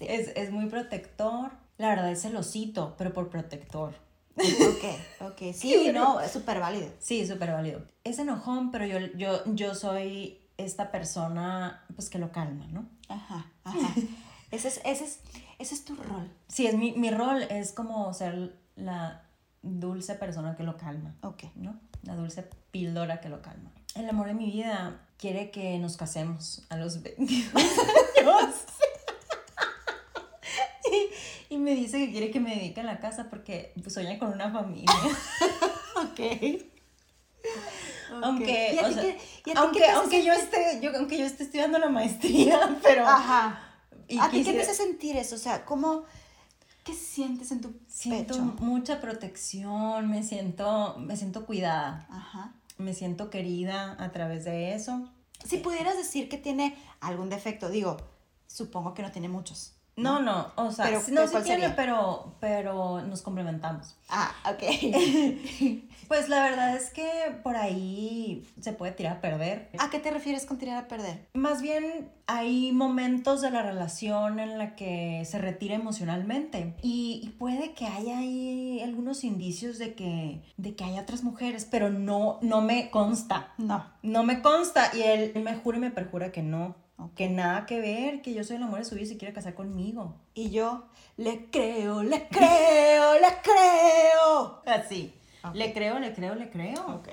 Es, 0.01 0.33
es 0.35 0.51
muy 0.51 0.67
protector. 0.67 1.53
La 1.79 1.89
verdad 1.89 2.11
es 2.11 2.23
celosito, 2.23 2.95
pero 2.99 3.13
por 3.13 3.31
protector. 3.31 3.95
Ok, 4.37 4.85
ok. 5.31 5.43
Sí, 5.55 5.91
no, 5.93 6.21
es 6.21 6.31
súper 6.33 6.61
válido. 6.61 6.91
Sí, 6.99 7.27
súper 7.27 7.53
válido. 7.53 7.83
Es 8.05 8.19
enojón, 8.19 8.71
pero 8.71 8.85
yo, 8.87 8.99
yo, 9.17 9.43
yo 9.47 9.75
soy 9.75 10.39
esta 10.57 10.91
persona 10.91 11.85
pues 11.95 12.11
que 12.11 12.19
lo 12.19 12.31
calma, 12.33 12.67
¿no? 12.67 12.89
Ajá, 13.09 13.47
ajá. 13.65 13.95
Ese 14.51 14.69
es, 14.69 14.81
ese 14.85 15.05
es, 15.05 15.21
ese 15.59 15.75
es 15.75 15.85
tu 15.85 15.95
rol. 15.95 16.31
Sí, 16.49 16.67
es 16.67 16.75
mi, 16.75 16.93
mi 16.93 17.11
rol 17.11 17.43
es 17.43 17.73
como 17.73 18.15
ser 18.15 18.57
la 18.77 19.27
dulce 19.61 20.15
persona 20.15 20.57
que 20.57 20.63
lo 20.63 20.79
calma, 20.79 21.15
Ok. 21.23 21.45
¿no? 21.55 21.79
La 22.03 22.15
dulce 22.17 22.49
píldora 22.71 23.21
que 23.21 23.29
lo 23.29 23.43
calma. 23.43 23.71
El 23.95 24.09
amor 24.09 24.29
de 24.29 24.33
mi 24.33 24.47
vida 24.51 25.03
quiere 25.19 25.51
que 25.51 25.79
nos 25.79 25.99
casemos 25.99 26.65
a 26.71 26.77
los 26.79 27.03
22 27.03 27.55
años. 27.55 28.55
Y, 31.59 31.63
me 31.63 31.75
dice 31.75 31.99
que 31.99 32.11
quiere 32.13 32.31
que 32.31 32.41
me 32.41 32.55
dedique 32.55 32.81
a 32.81 32.85
la 32.85 33.01
casa 33.01 33.29
porque 33.31 33.73
sueña 33.89 34.19
con 34.19 34.33
una 34.33 34.51
familia. 34.53 34.87
Ok. 35.97 36.21
Aunque, 38.23 38.75
¿Y 38.75 38.79
a 38.79 38.83
o 38.85 38.89
ti 38.89 38.95
sea, 38.95 39.03
qué- 39.03 39.19
y 39.47 39.51
a 39.51 39.53
ti 39.55 39.59
aunque, 39.59 39.87
aunque 39.91 40.25
yo 40.25 40.33
esté, 40.33 40.81
yo, 40.81 40.91
aunque 40.97 41.19
yo 41.19 41.25
esté 41.25 41.45
estudiando 41.45 41.79
la 41.79 41.89
maestría, 41.89 42.79
pero 42.83 43.07
Ajá. 43.07 43.61
y 44.09 44.19
¿A 44.19 44.31
ti 44.31 44.43
qué 44.45 44.53
te 44.53 44.63
hace 44.63 44.75
sentir 44.75 45.17
eso? 45.17 45.35
O 45.35 45.39
sea, 45.39 45.65
¿cómo, 45.65 46.05
qué 46.85 46.95
sientes 46.95 47.51
en 47.53 47.61
tu 47.61 47.75
siento 47.87 48.35
pecho? 48.35 48.45
mucha 48.61 49.01
protección, 49.01 50.09
me 50.09 50.23
siento, 50.23 50.97
me 50.99 51.17
siento 51.17 51.47
cuidada, 51.47 52.07
Ajá. 52.11 52.55
me 52.79 52.95
siento 52.95 53.29
querida 53.31 53.97
a 54.03 54.11
través 54.11 54.45
de 54.45 54.75
eso. 54.75 55.09
Si 55.45 55.59
pudieras 55.59 55.97
decir 55.97 56.29
que 56.29 56.39
tiene 56.39 56.77
algún 57.01 57.29
defecto, 57.29 57.69
digo, 57.69 57.97
supongo 58.47 58.95
que 58.95 59.03
no 59.03 59.13
tiene 59.13 59.29
muchos. 59.29 59.75
No, 59.99 60.21
no, 60.21 60.53
o 60.57 60.71
sea, 60.71 60.87
Pero, 60.87 60.99
no 61.01 61.05
¿pero 61.07 61.27
sí 61.27 61.33
tiene, 61.45 61.61
sería? 61.63 61.77
pero, 61.77 62.35
pero 62.41 63.03
nos 63.03 63.23
complementamos. 63.23 63.97
Ah, 64.09 64.33
ok. 64.51 64.63
Pues 66.09 66.31
la 66.31 66.43
verdad 66.43 66.75
es 66.75 66.89
que 66.89 67.07
por 67.43 67.57
ahí 67.57 68.43
se 68.63 68.73
puede 68.73 68.93
tirar 68.93 69.19
a 69.19 69.21
perder. 69.21 69.69
¿A 69.79 69.91
qué 69.91 69.99
te 69.99 70.11
refieres 70.11 70.47
con 70.47 70.57
tirar 70.57 70.79
a 70.83 70.89
perder? 70.89 71.27
Más 71.35 71.61
bien 71.61 72.11
hay 72.27 72.73
momentos 72.73 73.43
de 73.43 73.51
la 73.51 73.63
relación 73.63 74.41
en 74.41 74.57
la 74.57 74.75
que 74.75 75.23
se 75.27 75.37
retira 75.37 75.75
emocionalmente 75.75 76.75
y, 76.83 77.21
y 77.23 77.29
puede 77.39 77.75
que 77.75 77.85
haya 77.87 78.21
ahí 78.21 78.81
algunos 78.83 79.23
indicios 79.23 79.77
de 79.79 79.93
que, 79.95 80.41
de 80.57 80.75
que 80.75 80.85
hay 80.85 80.99
otras 80.99 81.23
mujeres, 81.25 81.69
pero 81.71 81.91
no, 81.91 82.39
no 82.41 82.63
me 82.63 82.91
consta. 82.91 83.53
No. 83.59 83.85
No 84.03 84.23
me 84.25 84.41
consta 84.41 84.91
y 84.97 85.03
él 85.03 85.33
me 85.45 85.57
jura 85.57 85.77
y 85.77 85.81
me 85.83 85.91
perjura 85.91 86.33
que 86.33 86.43
no. 86.43 86.75
Que 87.15 87.29
nada 87.29 87.65
que 87.67 87.81
ver, 87.81 88.23
que 88.23 88.35
yo 88.35 88.43
soy 88.43 88.57
el 88.57 88.63
amor 88.65 88.81
de 88.81 88.85
su 88.85 88.95
vida 88.95 89.05
y 89.05 89.09
se 89.09 89.17
quiere 89.17 89.33
casar 89.33 89.55
conmigo. 89.55 90.17
Y 90.35 90.51
yo 90.51 90.85
le 91.17 91.47
creo, 91.51 92.03
le 92.03 92.29
creo, 92.29 93.15
le 93.15 93.29
creo. 93.43 94.63
Así. 94.67 95.15
Le 95.55 95.73
creo, 95.73 95.99
le 96.01 96.13
creo, 96.13 96.35
le 96.35 96.51
creo. 96.51 96.85
Ok. 96.87 97.09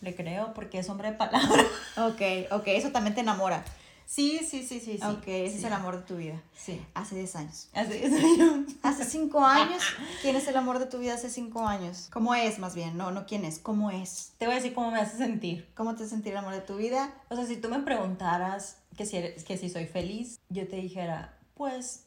le 0.00 0.14
creo, 0.14 0.54
porque 0.54 0.78
es 0.78 0.88
hombre 0.88 1.10
de 1.10 1.16
palabra. 1.16 1.64
Ok, 1.96 2.52
ok, 2.52 2.68
eso 2.68 2.90
también 2.90 3.14
te 3.14 3.20
enamora. 3.20 3.64
Sí, 4.08 4.38
sí, 4.38 4.62
sí, 4.66 4.80
sí, 4.80 4.96
sí. 4.96 5.04
ok, 5.04 5.22
ese 5.26 5.50
sí. 5.50 5.58
es 5.58 5.64
el 5.64 5.72
amor 5.74 5.96
de 5.98 6.02
tu 6.02 6.16
vida. 6.16 6.42
Sí. 6.56 6.82
Hace 6.94 7.14
10 7.16 7.36
años. 7.36 7.68
Hace 7.74 7.98
10 7.98 8.12
años. 8.14 8.74
Hace 8.82 9.04
5 9.04 9.44
años. 9.44 9.82
¿Quién 10.22 10.34
es 10.34 10.48
el 10.48 10.56
amor 10.56 10.78
de 10.78 10.86
tu 10.86 10.98
vida 10.98 11.12
hace 11.12 11.28
5 11.28 11.66
años? 11.66 12.08
¿Cómo 12.10 12.34
es 12.34 12.58
más 12.58 12.74
bien? 12.74 12.96
No, 12.96 13.10
no 13.10 13.26
quién 13.26 13.44
es, 13.44 13.58
¿cómo 13.58 13.90
es? 13.90 14.32
Te 14.38 14.46
voy 14.46 14.54
a 14.54 14.56
decir 14.56 14.72
cómo 14.72 14.90
me 14.90 14.98
hace 14.98 15.18
sentir. 15.18 15.68
¿Cómo 15.74 15.94
te 15.94 16.08
sentir 16.08 16.32
el 16.32 16.38
amor 16.38 16.54
de 16.54 16.62
tu 16.62 16.78
vida? 16.78 17.12
O 17.28 17.36
sea, 17.36 17.44
si 17.44 17.58
tú 17.58 17.68
me 17.68 17.80
preguntaras 17.80 18.78
que 18.96 19.04
si, 19.04 19.18
eres- 19.18 19.44
que 19.44 19.58
si 19.58 19.68
soy 19.68 19.84
feliz, 19.84 20.40
yo 20.48 20.66
te 20.66 20.76
dijera, 20.76 21.38
pues, 21.52 22.06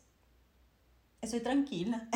estoy 1.22 1.42
tranquila. 1.42 2.10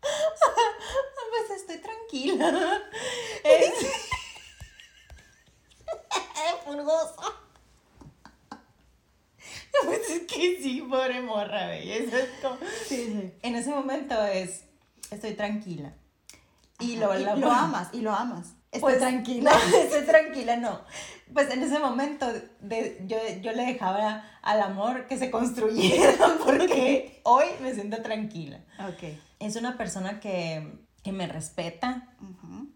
pues 0.00 1.50
estoy 1.56 1.78
tranquila. 1.78 2.82
Es... 3.42 3.72
Pulgoso. 6.64 7.34
Pues 9.84 10.10
es 10.10 10.22
que 10.26 10.60
sí, 10.62 10.82
pobre 11.08 11.22
morra, 11.22 11.66
güey. 11.66 11.90
Eso 11.90 12.16
es 12.16 12.28
como... 12.42 12.56
Sí, 12.86 13.06
sí. 13.06 13.32
En 13.42 13.54
ese 13.54 13.70
momento 13.70 14.22
es, 14.24 14.64
estoy 15.10 15.34
tranquila. 15.34 15.94
Y 16.80 16.96
lo, 16.96 17.12
lo 17.14 17.50
amas, 17.50 17.88
y 17.92 18.02
lo 18.02 18.12
amas. 18.12 18.54
Estoy 18.70 18.80
pues, 18.92 18.98
tranquila. 18.98 19.50
No, 19.50 19.76
estoy 19.78 20.02
tranquila, 20.02 20.56
no. 20.56 20.80
Pues 21.32 21.50
en 21.50 21.62
ese 21.62 21.78
momento 21.78 22.26
de, 22.60 23.02
yo, 23.06 23.16
yo 23.40 23.52
le 23.52 23.64
dejaba 23.64 24.24
al 24.42 24.60
amor 24.60 25.06
que 25.06 25.18
se 25.18 25.30
construyera 25.30 26.14
porque 26.44 27.20
hoy 27.24 27.46
me 27.62 27.74
siento 27.74 28.00
tranquila. 28.02 28.60
Ok. 28.88 29.14
Es 29.40 29.56
una 29.56 29.76
persona 29.76 30.20
que, 30.20 30.78
que 31.02 31.12
me 31.12 31.26
respeta, 31.26 32.08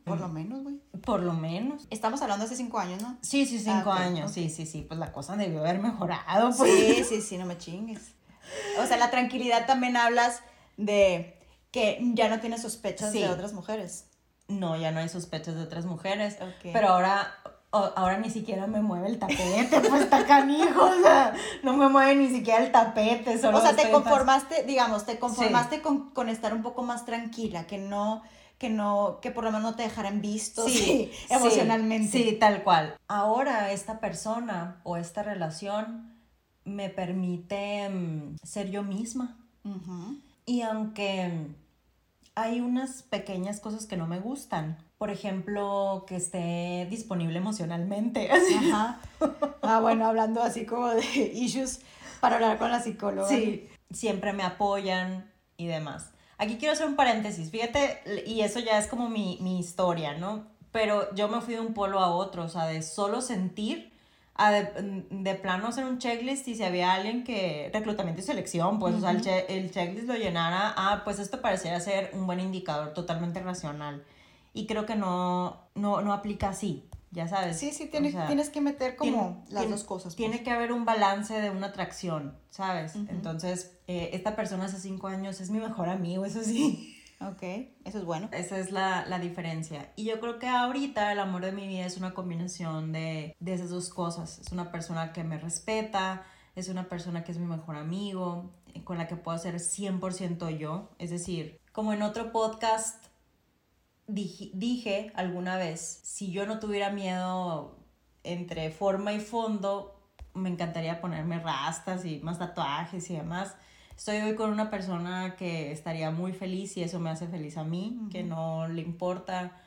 Por 0.05 0.19
lo 0.19 0.29
menos, 0.29 0.63
güey. 0.63 0.77
por 1.05 1.23
lo 1.23 1.35
menos. 1.35 1.87
Estamos 1.91 2.23
hablando 2.23 2.47
hace 2.47 2.57
5 2.57 2.79
años, 2.79 3.03
¿no? 3.03 3.19
Sí, 3.21 3.47
sí, 3.47 3.59
cinco 3.59 3.93
Ah, 3.93 4.05
años. 4.05 4.33
Sí, 4.33 4.49
sí, 4.49 4.67
sí. 4.67 4.83
Pues 4.83 4.99
la 4.99 5.13
cosa 5.13 5.37
debió 5.37 5.61
haber 5.61 5.79
mejorado. 5.79 6.51
Pues. 6.57 6.73
Sí, 6.73 7.05
sí, 7.05 7.21
sí, 7.21 7.39
no 7.39 7.47
me 7.47 7.59
chingues. 7.59 8.15
O 8.81 8.87
sea, 8.87 8.97
la 8.97 9.11
tranquilidad 9.11 9.67
también 9.67 9.97
hablas 9.97 10.41
de 10.77 11.37
que 11.71 11.99
ya 12.15 12.29
no 12.29 12.41
tienes 12.41 12.63
sospechas 12.63 13.13
Sí. 13.13 13.21
de 13.21 13.29
otras 13.29 13.53
mujeres. 13.53 14.07
No, 14.49 14.77
ya 14.77 14.91
no 14.91 15.01
hay 15.01 15.09
sospechas 15.09 15.55
de 15.55 15.63
otras 15.63 15.85
mujeres. 15.87 16.37
Ok. 16.41 16.71
Pero 16.73 16.89
ahora, 16.89 17.35
ahora 17.71 18.19
ni 18.19 18.29
siquiera 18.29 18.67
me 18.67 18.83
mueve 18.83 19.09
el 19.09 19.19
tapete, 19.19 19.81
pues 19.89 20.03
está 20.03 20.27
canijo, 20.27 20.85
o 20.85 21.03
sea, 21.03 21.33
no 21.63 21.75
me 21.75 21.89
mueve 21.89 22.15
ni 22.17 22.29
siquiera 22.29 22.63
el 22.63 22.71
tapete. 22.73 23.39
Solo 23.39 23.59
O 23.59 23.61
sea, 23.61 23.75
te 23.75 23.91
conformaste, 23.91 24.65
digamos, 24.65 25.07
te 25.07 25.19
conformaste 25.19 25.81
con, 25.81 26.11
con 26.11 26.29
estar 26.29 26.53
un 26.53 26.63
poco 26.63 26.83
más 26.83 27.07
tranquila, 27.07 27.67
que 27.67 27.79
no, 27.79 28.23
que 28.59 28.69
no, 28.69 29.21
que 29.23 29.31
por 29.31 29.45
lo 29.45 29.51
menos 29.51 29.63
no 29.71 29.75
te 29.77 29.85
dejaran 29.85 30.21
visto 30.21 30.69
Sí, 30.69 30.75
sí, 30.79 31.13
emocionalmente. 31.31 32.19
Sí, 32.19 32.33
tal 32.39 32.63
cual. 32.63 32.97
Ahora 33.09 33.73
esta 33.73 33.99
persona 34.01 34.81
o 34.85 34.99
esta 34.99 35.23
relación 35.23 36.12
me 36.65 36.89
permite 36.89 37.89
mm, 37.89 38.37
ser 38.43 38.71
yo 38.71 38.83
misma. 38.83 39.39
Y 40.45 40.63
aunque 40.63 41.29
mm, 41.29 41.55
hay 42.35 42.61
unas 42.61 43.03
pequeñas 43.03 43.61
cosas 43.61 43.87
que 43.87 43.97
no 43.97 44.07
me 44.07 44.21
gustan, 44.21 44.79
por 44.99 45.11
ejemplo, 45.11 46.05
que 46.07 46.17
esté 46.17 46.87
disponible 46.91 47.39
emocionalmente. 47.39 48.31
Ajá. 48.59 49.01
Ah, 49.63 49.81
bueno, 49.81 50.07
hablando 50.07 50.43
así 50.43 50.65
como 50.65 50.89
de 50.89 51.05
issues 51.35 51.81
para 52.21 52.37
hablar 52.37 52.59
con 52.59 52.71
la 52.71 52.81
psicóloga. 52.81 53.29
Sí, 53.29 53.69
siempre 53.91 54.33
me 54.33 54.43
apoyan 54.43 55.31
y 55.57 55.67
demás. 55.67 56.13
Aquí 56.39 56.57
quiero 56.57 56.73
hacer 56.73 56.87
un 56.87 56.97
paréntesis, 56.97 57.51
fíjate, 57.51 58.25
y 58.27 58.41
eso 58.41 58.59
ya 58.59 58.79
es 58.79 58.89
como 58.89 59.09
mi, 59.09 59.39
mi 59.43 59.61
historia, 59.61 60.15
¿no? 60.15 60.47
Pero 60.73 61.15
yo 61.15 61.29
me 61.29 61.41
fui 61.41 61.55
de 61.55 61.61
un 61.61 61.75
polo 61.75 62.01
a 62.01 62.11
otro, 62.15 62.45
o 62.45 62.49
sea, 62.49 62.67
de 62.67 62.83
solo 62.83 63.21
sentir, 63.21 63.92
a 64.35 64.51
de, 64.51 65.05
de 65.11 65.35
plano 65.35 65.69
hacer 65.69 65.85
un 65.85 65.99
checklist 65.99 66.49
y 66.49 66.55
si 66.55 66.63
había 66.65 66.95
alguien 66.95 67.23
que, 67.23 67.71
reclutamiento 67.73 68.21
y 68.23 68.25
selección, 68.25 68.79
pues, 68.79 68.95
o 68.95 69.01
sea, 69.01 69.11
el, 69.11 69.21
che- 69.23 69.45
el 69.59 69.71
checklist 69.71 70.09
lo 70.09 70.15
llenara, 70.15 70.73
ah, 70.77 71.03
pues 71.05 71.19
esto 71.19 71.41
pareciera 71.43 71.79
ser 71.81 72.11
un 72.15 72.27
buen 72.27 72.41
indicador 72.41 72.95
totalmente 72.95 73.41
racional. 73.41 74.05
Y 74.55 74.67
creo 74.67 74.87
que 74.87 74.97
no, 74.97 75.63
no, 75.75 76.01
no 76.03 76.13
aplica 76.13 76.49
así, 76.51 76.89
ya 77.11 77.29
sabes. 77.29 77.59
Sí, 77.59 77.73
sí, 77.73 77.85
O 77.85 77.91
tienes, 77.91 78.13
sea, 78.13 78.27
tienes 78.27 78.49
que 78.51 78.61
meter 78.63 78.97
como 78.97 79.11
tiene- 79.13 79.37
las 79.51 79.63
tiene- 79.65 79.71
dos 79.77 79.85
cosas. 79.85 80.17
Tiene 80.17 80.37
pues. 80.37 80.45
que 80.45 80.51
haber 80.51 80.73
un 80.73 80.85
balance 80.87 81.39
de 81.41 81.51
una 81.51 81.69
atracción, 81.69 82.37
¿sabes? 82.51 82.97
Ujú. 82.97 83.07
Entonces, 83.11 83.73
eh, 83.87 84.11
esta 84.15 84.35
persona 84.35 84.65
hace 84.65 84.79
cinco 84.79 85.09
años 85.09 85.41
es 85.43 85.51
mi 85.51 85.59
mejor 85.59 85.89
amigo, 85.91 86.25
eso 86.25 86.43
sí. 86.43 86.92
Ok, 87.31 87.43
eso 87.85 87.99
es 87.99 88.05
bueno. 88.05 88.29
Esa 88.33 88.59
es 88.59 88.73
la, 88.73 89.07
la 89.07 89.19
diferencia. 89.19 89.93
Y 89.97 90.05
yo 90.05 90.19
creo 90.21 90.39
que 90.39 90.49
ahorita 90.49 91.13
el 91.13 91.21
amor 91.21 91.45
de 91.45 91.53
mi 91.53 91.67
vida 91.69 91.87
es 91.87 91.97
una 91.97 92.15
combinación 92.15 92.93
de, 92.93 93.37
de 93.39 93.55
esas 93.55 93.71
dos 93.71 93.91
cosas. 93.91 94.39
Es 94.39 94.51
una 94.51 94.73
persona 94.73 95.13
que 95.13 95.23
me 95.23 95.39
respeta, 95.39 96.25
es 96.57 96.69
una 96.69 96.89
persona 96.89 97.23
que 97.25 97.33
es 97.33 97.39
mi 97.39 97.47
mejor 97.47 97.77
amigo, 97.77 98.53
eh, 98.75 98.83
con 98.83 98.99
la 98.99 99.07
que 99.07 99.17
puedo 99.17 99.39
ser 99.39 99.57
100% 99.57 100.57
yo. 100.59 100.91
Es 100.99 101.11
decir, 101.11 101.61
como 101.73 101.93
en 101.93 102.03
otro 102.03 102.33
podcast 102.33 103.07
dije, 104.07 104.51
dije 104.55 105.13
alguna 105.15 105.57
vez, 105.57 106.01
si 106.03 106.33
yo 106.33 106.47
no 106.47 106.59
tuviera 106.59 106.91
miedo 106.91 107.79
entre 108.25 108.71
forma 108.71 109.13
y 109.13 109.21
fondo, 109.21 109.99
me 110.35 110.49
encantaría 110.49 111.01
ponerme 111.01 111.39
rastas 111.41 112.05
y 112.05 112.21
más 112.21 112.39
tatuajes 112.39 113.11
y 113.11 113.17
demás. 113.17 113.57
Estoy 114.03 114.17
hoy 114.17 114.35
con 114.35 114.51
una 114.51 114.69
persona 114.69 115.37
que 115.39 115.71
estaría 115.71 116.11
muy 116.11 116.33
feliz 116.33 116.77
y 116.77 116.83
eso 116.83 116.99
me 116.99 117.11
hace 117.11 117.29
feliz 117.29 117.57
a 117.57 117.63
mí, 117.63 118.01
que 118.11 118.25
no 118.25 118.67
le 118.67 118.83
importa, 118.83 119.61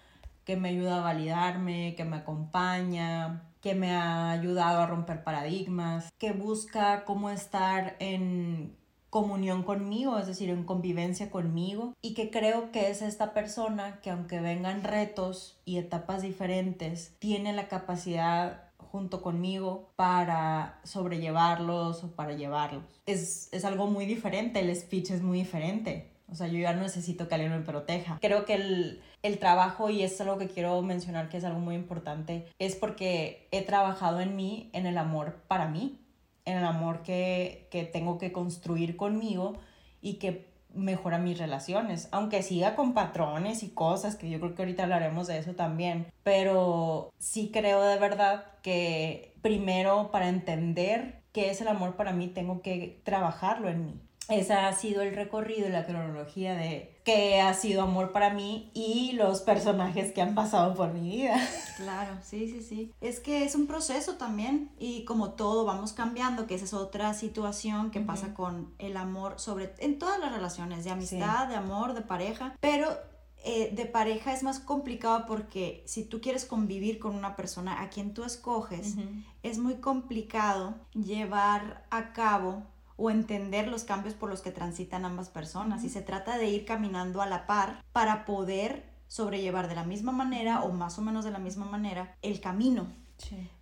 que 0.43 0.57
me 0.57 0.67
ayuda 0.67 0.97
a 0.97 1.03
validarme, 1.03 1.95
que 1.95 2.03
me 2.03 2.17
acompaña, 2.17 3.43
que 3.61 3.75
me 3.75 3.95
ha 3.95 4.31
ayudado 4.31 4.81
a 4.81 4.87
romper 4.87 5.23
paradigmas, 5.23 6.11
que 6.17 6.33
busca 6.33 7.05
cómo 7.05 7.29
estar 7.29 7.95
en 7.99 8.75
comunión 9.09 9.63
conmigo, 9.63 10.19
es 10.19 10.27
decir, 10.27 10.49
en 10.49 10.65
convivencia 10.65 11.31
conmigo, 11.31 11.93
y 12.01 12.13
que 12.13 12.29
creo 12.29 12.73
que 12.73 12.89
es 12.89 13.01
esta 13.01 13.33
persona 13.33 14.01
que 14.01 14.09
aunque 14.09 14.41
vengan 14.41 14.83
retos 14.83 15.61
y 15.63 15.77
etapas 15.77 16.21
diferentes, 16.21 17.15
tiene 17.19 17.53
la 17.53 17.69
capacidad 17.69 18.64
junto 18.95 19.21
conmigo 19.21 19.91
para 19.97 20.79
sobrellevarlos 20.85 22.01
o 22.05 22.15
para 22.15 22.31
llevarlos. 22.31 22.85
Es, 23.05 23.49
es 23.51 23.65
algo 23.65 23.87
muy 23.87 24.05
diferente, 24.05 24.61
el 24.61 24.73
speech 24.73 25.11
es 25.11 25.21
muy 25.21 25.39
diferente. 25.39 26.11
O 26.31 26.35
sea, 26.35 26.47
yo 26.47 26.57
ya 26.59 26.73
no 26.73 26.81
necesito 26.81 27.27
que 27.27 27.35
alguien 27.35 27.51
me 27.51 27.59
proteja. 27.59 28.17
Creo 28.21 28.45
que 28.45 28.53
el, 28.53 29.01
el 29.21 29.37
trabajo, 29.37 29.89
y 29.89 30.01
es 30.01 30.19
algo 30.21 30.37
que 30.37 30.47
quiero 30.47 30.81
mencionar 30.81 31.27
que 31.27 31.35
es 31.35 31.43
algo 31.43 31.59
muy 31.59 31.75
importante, 31.75 32.47
es 32.57 32.75
porque 32.75 33.49
he 33.51 33.63
trabajado 33.63 34.21
en 34.21 34.37
mí, 34.37 34.69
en 34.71 34.85
el 34.85 34.97
amor 34.97 35.43
para 35.49 35.67
mí, 35.67 35.99
en 36.45 36.57
el 36.57 36.65
amor 36.65 37.03
que, 37.03 37.67
que 37.71 37.83
tengo 37.83 38.17
que 38.17 38.31
construir 38.31 38.95
conmigo 38.95 39.57
y 40.01 40.13
que 40.13 40.54
mejora 40.75 41.17
mis 41.17 41.37
relaciones, 41.37 42.09
aunque 42.11 42.43
siga 42.43 42.75
con 42.75 42.93
patrones 42.93 43.63
y 43.63 43.69
cosas, 43.69 44.15
que 44.15 44.29
yo 44.29 44.39
creo 44.39 44.55
que 44.55 44.61
ahorita 44.61 44.83
hablaremos 44.83 45.27
de 45.27 45.39
eso 45.39 45.55
también, 45.55 46.07
pero 46.23 47.11
sí 47.17 47.49
creo 47.53 47.81
de 47.83 47.97
verdad 47.97 48.45
que 48.61 49.35
primero 49.41 50.11
para 50.11 50.29
entender 50.29 51.23
qué 51.31 51.49
es 51.49 51.61
el 51.61 51.67
amor 51.67 51.95
para 51.95 52.13
mí 52.13 52.27
tengo 52.27 52.61
que 52.61 53.01
trabajarlo 53.03 53.69
en 53.69 53.85
mí. 53.85 54.01
Ese 54.29 54.53
ha 54.53 54.73
sido 54.73 55.01
el 55.01 55.15
recorrido 55.15 55.67
y 55.67 55.71
la 55.71 55.85
cronología 55.85 56.55
de 56.55 56.99
qué 57.03 57.41
ha 57.41 57.53
sido 57.53 57.83
amor 57.83 58.11
para 58.11 58.31
mí 58.31 58.71
y 58.73 59.11
los 59.13 59.41
personajes 59.41 60.11
que 60.13 60.21
han 60.21 60.33
pasado 60.33 60.73
por 60.73 60.93
mi 60.93 61.09
vida. 61.09 61.35
Claro, 61.75 62.17
sí, 62.23 62.47
sí, 62.47 62.61
sí. 62.61 62.93
Es 63.01 63.19
que 63.19 63.43
es 63.43 63.53
un 63.53 63.67
proceso 63.67 64.15
también 64.15 64.71
y 64.79 65.03
como 65.03 65.31
todo 65.31 65.65
vamos 65.65 65.91
cambiando, 65.91 66.47
que 66.47 66.55
esa 66.55 66.63
es 66.63 66.73
otra 66.73 67.13
situación 67.13 67.91
que 67.91 67.99
pasa 67.99 68.33
con 68.33 68.73
el 68.79 68.95
amor 68.95 69.41
sobre 69.41 69.73
en 69.79 69.99
todas 69.99 70.17
las 70.17 70.31
relaciones 70.31 70.85
de 70.85 70.91
amistad, 70.91 71.49
de 71.49 71.55
amor, 71.55 71.93
de 71.93 71.99
pareja, 71.99 72.55
pero 72.61 72.97
eh, 73.43 73.71
de 73.75 73.85
pareja 73.85 74.33
es 74.33 74.41
más 74.41 74.59
complicado 74.59 75.25
porque 75.27 75.83
si 75.85 76.05
tú 76.05 76.21
quieres 76.21 76.45
convivir 76.45 76.97
con 76.97 77.13
una 77.13 77.35
persona 77.35 77.81
a 77.81 77.89
quien 77.89 78.13
tú 78.13 78.23
escoges, 78.23 78.95
es 79.43 79.57
muy 79.59 79.75
complicado 79.75 80.75
llevar 80.93 81.85
a 81.91 82.13
cabo 82.13 82.63
o 82.97 83.09
entender 83.09 83.67
los 83.67 83.83
cambios 83.83 84.13
por 84.13 84.29
los 84.29 84.41
que 84.41 84.51
transitan 84.51 85.05
ambas 85.05 85.29
personas. 85.29 85.83
Y 85.83 85.89
se 85.89 86.01
trata 86.01 86.37
de 86.37 86.49
ir 86.49 86.65
caminando 86.65 87.21
a 87.21 87.27
la 87.27 87.45
par 87.45 87.83
para 87.91 88.25
poder 88.25 88.83
sobrellevar 89.07 89.67
de 89.67 89.75
la 89.75 89.83
misma 89.83 90.11
manera 90.11 90.63
o 90.63 90.71
más 90.71 90.97
o 90.97 91.01
menos 91.01 91.25
de 91.25 91.31
la 91.31 91.39
misma 91.39 91.65
manera 91.65 92.15
el 92.21 92.39
camino. 92.39 92.87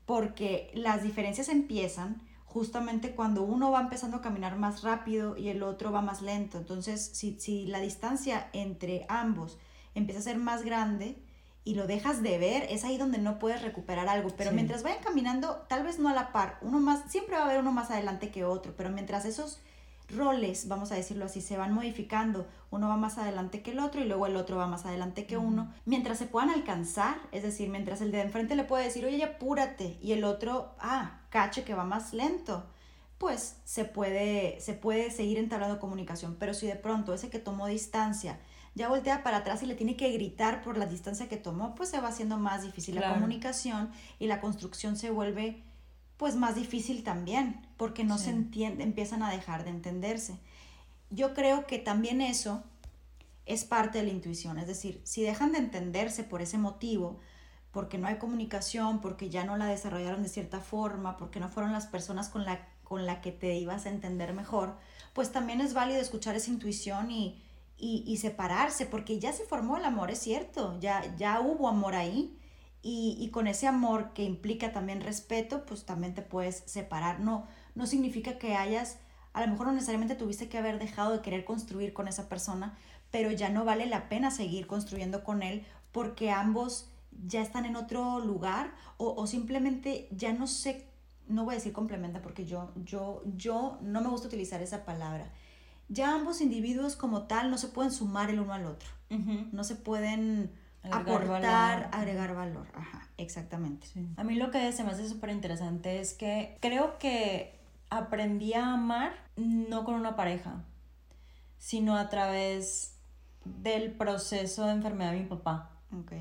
Porque 0.05 0.71
las 0.73 1.03
diferencias 1.03 1.49
empiezan 1.49 2.21
justamente 2.45 3.15
cuando 3.15 3.43
uno 3.43 3.71
va 3.71 3.81
empezando 3.81 4.17
a 4.17 4.21
caminar 4.21 4.57
más 4.57 4.83
rápido 4.83 5.37
y 5.37 5.49
el 5.49 5.63
otro 5.63 5.91
va 5.91 6.01
más 6.01 6.21
lento. 6.21 6.57
Entonces, 6.57 7.11
si, 7.13 7.39
si 7.39 7.65
la 7.65 7.79
distancia 7.79 8.49
entre 8.53 9.05
ambos 9.09 9.57
empieza 9.95 10.19
a 10.19 10.23
ser 10.23 10.37
más 10.37 10.63
grande 10.63 11.22
y 11.65 11.75
lo 11.75 11.87
dejas 11.87 12.21
de 12.21 12.37
ver, 12.37 12.67
es 12.69 12.83
ahí 12.83 12.97
donde 12.97 13.17
no 13.17 13.39
puedes 13.39 13.61
recuperar 13.61 14.09
algo. 14.09 14.29
Pero 14.35 14.49
Sí. 14.49 14.55
mientras 14.55 14.83
vayan 14.83 15.01
caminando, 15.03 15.65
tal 15.69 15.83
vez 15.83 15.99
no 15.99 16.09
a 16.09 16.13
la 16.13 16.31
par, 16.31 16.57
uno 16.61 16.79
más, 16.79 17.09
siempre 17.09 17.35
va 17.35 17.43
a 17.43 17.45
haber 17.45 17.59
uno 17.59 17.71
más 17.71 17.89
adelante 17.91 18.31
que 18.31 18.43
otro, 18.43 18.73
pero 18.75 18.89
mientras 18.89 19.25
esos 19.25 19.61
roles, 20.09 20.67
vamos 20.67 20.91
a 20.91 20.95
decirlo 20.95 21.25
así, 21.25 21.41
se 21.41 21.57
van 21.57 21.73
modificando. 21.73 22.45
Uno 22.71 22.89
va 22.89 22.97
más 22.97 23.17
adelante 23.17 23.61
que 23.61 23.71
el 23.71 23.79
otro 23.79 24.01
y 24.01 24.05
luego 24.05 24.27
el 24.27 24.35
otro 24.35 24.57
va 24.57 24.67
más 24.67 24.85
adelante 24.85 25.25
que 25.25 25.37
uno. 25.37 25.71
Mientras 25.85 26.17
se 26.17 26.25
puedan 26.25 26.49
alcanzar, 26.49 27.15
es 27.31 27.43
decir, 27.43 27.69
mientras 27.69 28.01
el 28.01 28.11
de 28.11 28.21
enfrente 28.21 28.55
le 28.55 28.65
puede 28.65 28.83
decir, 28.83 29.05
oye, 29.05 29.23
apúrate, 29.23 29.97
y 30.01 30.11
el 30.11 30.23
otro, 30.25 30.75
ah, 30.79 31.21
cache 31.29 31.63
que 31.63 31.73
va 31.73 31.85
más 31.85 32.13
lento, 32.13 32.65
pues 33.17 33.55
se 33.63 33.85
puede, 33.85 34.59
se 34.59 34.73
puede 34.73 35.09
seguir 35.09 35.37
entablando 35.37 35.79
comunicación. 35.79 36.35
Pero 36.37 36.53
si 36.53 36.67
de 36.67 36.75
pronto 36.75 37.13
ese 37.13 37.29
que 37.29 37.39
tomó 37.39 37.67
distancia 37.67 38.37
ya 38.75 38.87
voltea 38.89 39.23
para 39.23 39.37
atrás 39.37 39.61
y 39.63 39.65
le 39.67 39.75
tiene 39.75 39.95
que 39.95 40.11
gritar 40.11 40.61
por 40.61 40.77
la 40.77 40.85
distancia 40.85 41.29
que 41.29 41.37
tomó, 41.37 41.75
pues 41.75 41.89
se 41.89 41.99
va 42.01 42.07
haciendo 42.09 42.37
más 42.37 42.63
difícil 42.63 42.95
la 42.95 43.13
comunicación 43.13 43.91
y 44.19 44.27
la 44.27 44.41
construcción 44.41 44.95
se 44.95 45.09
vuelve 45.11 45.63
pues 46.17 46.35
más 46.35 46.55
difícil 46.55 47.03
también, 47.03 47.65
porque 47.77 48.03
no 48.03 48.17
Sí. 48.17 48.25
se 48.25 48.29
entiende, 48.31 48.83
empiezan 48.83 49.23
a 49.23 49.31
dejar 49.31 49.63
de 49.63 49.71
entenderse. 49.71 50.39
Yo 51.09 51.33
creo 51.33 51.67
que 51.67 51.79
también 51.79 52.21
eso 52.21 52.63
es 53.45 53.65
parte 53.65 53.97
de 53.97 54.05
la 54.05 54.11
intuición, 54.11 54.57
es 54.57 54.67
decir, 54.67 55.01
si 55.03 55.21
dejan 55.21 55.51
de 55.51 55.57
entenderse 55.57 56.23
por 56.23 56.41
ese 56.41 56.57
motivo, 56.57 57.19
porque 57.71 57.97
no 57.97 58.07
hay 58.07 58.17
comunicación, 58.17 59.01
porque 59.01 59.29
ya 59.29 59.43
no 59.43 59.57
la 59.57 59.65
desarrollaron 59.65 60.23
de 60.23 60.29
cierta 60.29 60.59
forma, 60.61 61.17
porque 61.17 61.39
no 61.39 61.49
fueron 61.49 61.73
las 61.73 61.87
personas 61.87 62.29
con 62.29 62.45
la, 62.45 62.67
con 62.83 63.05
la 63.05 63.19
que 63.19 63.31
te 63.31 63.55
ibas 63.55 63.85
a 63.85 63.89
entender 63.89 64.33
mejor, 64.33 64.77
pues 65.13 65.31
también 65.31 65.59
es 65.59 65.73
válido 65.73 65.99
escuchar 65.99 66.35
esa 66.35 66.51
intuición 66.51 67.11
y, 67.11 67.42
y, 67.83 68.01
y 68.07 68.15
separarse, 68.17 68.85
porque 68.85 69.19
ya 69.19 69.33
se 69.33 69.43
formó 69.43 69.75
el 69.75 69.83
amor, 69.83 70.09
es 70.09 70.19
cierto, 70.19 70.79
ya, 70.79 71.15
ya 71.17 71.41
hubo 71.41 71.67
amor 71.67 71.95
ahí. 71.95 72.39
Y, 72.81 73.17
y 73.19 73.29
con 73.29 73.47
ese 73.47 73.67
amor 73.67 74.13
que 74.13 74.23
implica 74.23 74.71
también 74.71 75.01
respeto, 75.01 75.65
pues 75.65 75.85
también 75.85 76.13
te 76.13 76.21
puedes 76.21 76.63
separar. 76.65 77.19
No, 77.19 77.45
no 77.75 77.85
significa 77.85 78.37
que 78.37 78.55
hayas, 78.55 78.99
a 79.33 79.41
lo 79.41 79.51
mejor 79.51 79.67
no 79.67 79.73
necesariamente 79.73 80.15
tuviste 80.15 80.47
que 80.47 80.57
haber 80.57 80.79
dejado 80.79 81.11
de 81.11 81.21
querer 81.21 81.43
construir 81.43 81.93
con 81.93 82.07
esa 82.07 82.29
persona, 82.29 82.77
pero 83.11 83.31
ya 83.31 83.49
no 83.49 83.65
vale 83.65 83.85
la 83.85 84.07
pena 84.09 84.31
seguir 84.31 84.65
construyendo 84.65 85.23
con 85.25 85.43
él 85.43 85.65
porque 85.91 86.31
ambos 86.31 86.89
ya 87.25 87.41
están 87.41 87.65
en 87.65 87.75
otro 87.75 88.19
lugar 88.19 88.73
o, 88.97 89.13
o 89.13 89.27
simplemente 89.27 90.07
ya 90.11 90.33
no 90.33 90.47
sé, 90.47 90.87
no 91.27 91.45
voy 91.45 91.55
a 91.55 91.57
decir 91.57 91.73
complementa 91.73 92.21
porque 92.21 92.45
yo, 92.45 92.71
yo, 92.75 93.23
yo 93.37 93.77
no 93.81 94.01
me 94.01 94.09
gusta 94.09 94.27
utilizar 94.27 94.61
esa 94.61 94.85
palabra. 94.85 95.31
Ya 95.93 96.13
ambos 96.15 96.41
individuos 96.41 96.95
como 96.95 97.23
tal 97.23 97.51
no 97.51 97.57
se 97.57 97.67
pueden 97.67 97.91
sumar 97.91 98.29
el 98.29 98.39
uno 98.39 98.53
al 98.53 98.65
otro, 98.65 98.89
Ujú. 99.11 99.47
no 99.51 99.63
se 99.63 99.75
pueden 99.75 100.51
Agregar 100.81 101.01
aportar, 101.23 101.77
valor. 101.81 101.89
agregar 101.95 102.35
valor. 102.35 102.67
Ajá, 102.73 103.07
exactamente. 103.17 103.87
A 104.17 104.23
mí 104.23 104.35
lo 104.35 104.49
que 104.51 104.71
se 104.71 104.83
me 104.83 104.91
hace 104.91 105.07
súper 105.07 105.29
interesante 105.29 105.99
es 105.99 106.13
que 106.13 106.57
creo 106.61 106.97
que 106.99 107.59
aprendí 107.89 108.53
a 108.53 108.73
amar 108.73 109.13
no 109.37 109.83
con 109.85 109.95
una 109.95 110.15
pareja, 110.15 110.63
sino 111.57 111.95
a 111.95 112.09
través 112.09 112.97
del 113.45 113.91
proceso 113.91 114.65
de 114.65 114.71
enfermedad 114.73 115.11
de 115.11 115.19
mi 115.21 115.25
papá. 115.25 115.69
Ok. 115.97 116.13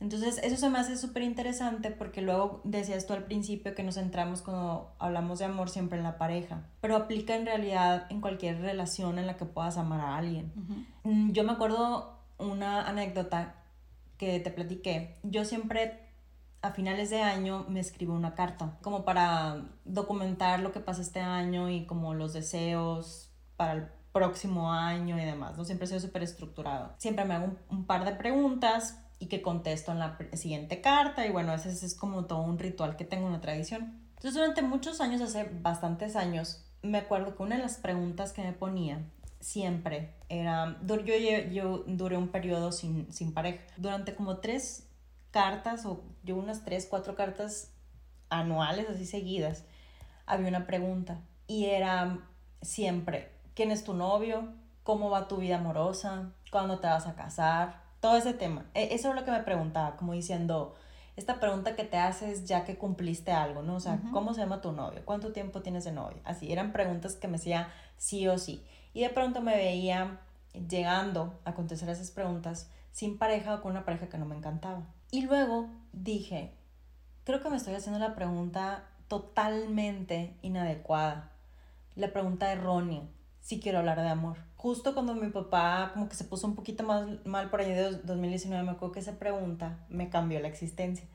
Entonces, 0.00 0.38
eso 0.44 0.56
se 0.56 0.70
me 0.70 0.78
hace 0.78 0.96
súper 0.96 1.22
interesante 1.22 1.90
porque 1.90 2.22
luego 2.22 2.60
decías 2.64 3.06
tú 3.06 3.14
al 3.14 3.24
principio 3.24 3.74
que 3.74 3.82
nos 3.82 3.96
centramos 3.96 4.42
cuando 4.42 4.92
hablamos 4.98 5.40
de 5.40 5.46
amor 5.46 5.70
siempre 5.70 5.98
en 5.98 6.04
la 6.04 6.18
pareja, 6.18 6.62
pero 6.80 6.94
aplica 6.96 7.34
en 7.34 7.46
realidad 7.46 8.06
en 8.10 8.20
cualquier 8.20 8.60
relación 8.60 9.18
en 9.18 9.26
la 9.26 9.36
que 9.36 9.44
puedas 9.44 9.76
amar 9.76 10.00
a 10.00 10.16
alguien. 10.16 10.52
Ujú. 10.56 11.10
Mm, 11.12 11.32
Yo 11.32 11.42
me 11.44 11.52
acuerdo 11.52 12.16
una 12.38 12.86
anécdota 12.88 13.56
que 14.18 14.38
te 14.40 14.50
platiqué. 14.50 15.16
Yo 15.24 15.44
siempre 15.44 16.00
a 16.62 16.72
finales 16.72 17.10
de 17.10 17.22
año 17.22 17.66
me 17.68 17.80
escribo 17.80 18.14
una 18.14 18.34
carta 18.34 18.78
como 18.82 19.04
para 19.04 19.62
documentar 19.84 20.60
lo 20.60 20.72
que 20.72 20.80
pasa 20.80 21.02
este 21.02 21.20
año 21.20 21.70
y 21.70 21.86
como 21.86 22.14
los 22.14 22.32
deseos 22.32 23.32
para 23.56 23.72
el 23.72 23.88
próximo 24.12 24.72
año 24.72 25.18
y 25.18 25.24
demás. 25.24 25.56
¿no? 25.56 25.64
Siempre 25.64 25.84
he 25.84 25.88
sido 25.88 26.00
súper 26.00 26.22
estructurado. 26.22 26.94
Siempre 26.98 27.24
me 27.24 27.34
hago 27.34 27.44
un, 27.46 27.58
un 27.70 27.84
par 27.84 28.04
de 28.04 28.12
preguntas 28.12 29.04
y 29.18 29.26
que 29.26 29.42
contesto 29.42 29.92
en 29.92 29.98
la 29.98 30.18
siguiente 30.34 30.80
carta 30.80 31.26
y 31.26 31.30
bueno, 31.30 31.52
ese 31.54 31.70
es 31.70 31.94
como 31.94 32.26
todo 32.26 32.40
un 32.40 32.58
ritual 32.58 32.96
que 32.96 33.04
tengo, 33.04 33.26
una 33.26 33.40
tradición. 33.40 34.00
Entonces 34.10 34.34
durante 34.34 34.62
muchos 34.62 35.00
años, 35.00 35.20
hace 35.20 35.44
bastantes 35.44 36.16
años, 36.16 36.64
me 36.82 36.98
acuerdo 36.98 37.36
que 37.36 37.42
una 37.42 37.56
de 37.56 37.62
las 37.62 37.76
preguntas 37.76 38.32
que 38.32 38.42
me 38.42 38.52
ponía 38.52 39.00
siempre 39.40 40.14
era, 40.28 40.78
yo, 40.84 40.96
yo, 40.96 41.14
yo 41.50 41.84
duré 41.86 42.16
un 42.16 42.28
periodo 42.28 42.72
sin, 42.72 43.12
sin 43.12 43.32
pareja, 43.32 43.62
durante 43.76 44.14
como 44.14 44.38
tres 44.38 44.88
cartas 45.30 45.86
o 45.86 46.02
yo 46.24 46.36
unas 46.36 46.64
tres, 46.64 46.86
cuatro 46.88 47.14
cartas 47.14 47.72
anuales 48.30 48.88
así 48.88 49.06
seguidas, 49.06 49.64
había 50.26 50.48
una 50.48 50.66
pregunta 50.66 51.20
y 51.46 51.66
era 51.66 52.18
siempre, 52.62 53.32
¿quién 53.54 53.70
es 53.70 53.84
tu 53.84 53.94
novio? 53.94 54.52
¿Cómo 54.82 55.10
va 55.10 55.28
tu 55.28 55.36
vida 55.36 55.58
amorosa? 55.58 56.32
¿Cuándo 56.50 56.78
te 56.80 56.86
vas 56.86 57.06
a 57.06 57.14
casar? 57.14 57.87
Todo 58.00 58.16
ese 58.16 58.32
tema. 58.34 58.66
E- 58.74 58.94
Eso 58.94 59.10
es 59.10 59.14
lo 59.14 59.24
que 59.24 59.30
me 59.30 59.42
preguntaba, 59.42 59.96
como 59.96 60.12
diciendo, 60.12 60.74
esta 61.16 61.40
pregunta 61.40 61.74
que 61.74 61.84
te 61.84 61.96
haces 61.96 62.44
ya 62.44 62.64
que 62.64 62.76
cumpliste 62.76 63.32
algo, 63.32 63.62
¿no? 63.62 63.76
O 63.76 63.80
sea. 63.80 64.00
¿cómo 64.12 64.34
se 64.34 64.40
llama 64.40 64.60
tu 64.60 64.72
novio? 64.72 65.02
¿Cuánto 65.04 65.32
tiempo 65.32 65.62
tienes 65.62 65.84
de 65.84 65.92
novio? 65.92 66.18
Así, 66.24 66.52
eran 66.52 66.72
preguntas 66.72 67.16
que 67.16 67.28
me 67.28 67.36
hacía 67.36 67.68
sí 67.96 68.28
o 68.28 68.38
sí. 68.38 68.64
Y 68.94 69.02
de 69.02 69.10
pronto 69.10 69.40
me 69.40 69.56
veía 69.56 70.20
llegando 70.68 71.38
a 71.44 71.54
contestar 71.54 71.88
esas 71.90 72.10
preguntas 72.10 72.70
sin 72.92 73.18
pareja 73.18 73.54
o 73.54 73.60
con 73.62 73.72
una 73.72 73.84
pareja 73.84 74.08
que 74.08 74.18
no 74.18 74.26
me 74.26 74.36
encantaba. 74.36 74.82
Y 75.10 75.22
luego 75.22 75.68
dije, 75.92 76.52
creo 77.24 77.40
que 77.40 77.50
me 77.50 77.56
estoy 77.56 77.74
haciendo 77.74 77.98
la 77.98 78.14
pregunta 78.14 78.84
totalmente 79.08 80.36
inadecuada. 80.42 81.30
La 81.96 82.12
pregunta 82.12 82.52
errónea, 82.52 83.02
si 83.48 83.60
quiero 83.60 83.78
hablar 83.78 83.98
de 84.02 84.08
amor. 84.10 84.36
Justo 84.56 84.92
cuando 84.92 85.14
mi 85.14 85.30
papá 85.30 85.92
como 85.94 86.06
que 86.10 86.14
se 86.16 86.24
puso 86.24 86.46
un 86.46 86.54
poquito 86.54 86.84
más 86.84 87.06
mal 87.24 87.48
por 87.48 87.62
ahí 87.62 87.72
de 87.72 87.82
dos- 87.82 88.04
2019, 88.04 88.62
me 88.62 88.72
acuerdo 88.72 88.92
que 88.92 89.00
esa 89.00 89.18
pregunta 89.18 89.78
me 89.88 90.10
cambió 90.10 90.38
la 90.38 90.48
existencia. 90.48 91.06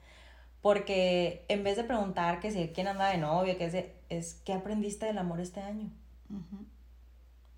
Porque 0.59 1.45
en 1.47 1.63
vez 1.63 1.77
de 1.77 1.83
preguntar 1.83 2.39
que 2.39 2.49
si 2.49 2.69
quién 2.69 2.87
anda 2.87 3.09
de 3.09 3.19
novia, 3.19 3.55
que 3.55 3.65
es, 3.65 3.85
es 4.09 4.33
¿qué 4.45 4.53
aprendiste 4.53 5.05
del 5.05 5.19
amor 5.19 5.41
este 5.41 5.59
año? 5.59 5.91
Ujú. 6.31 6.65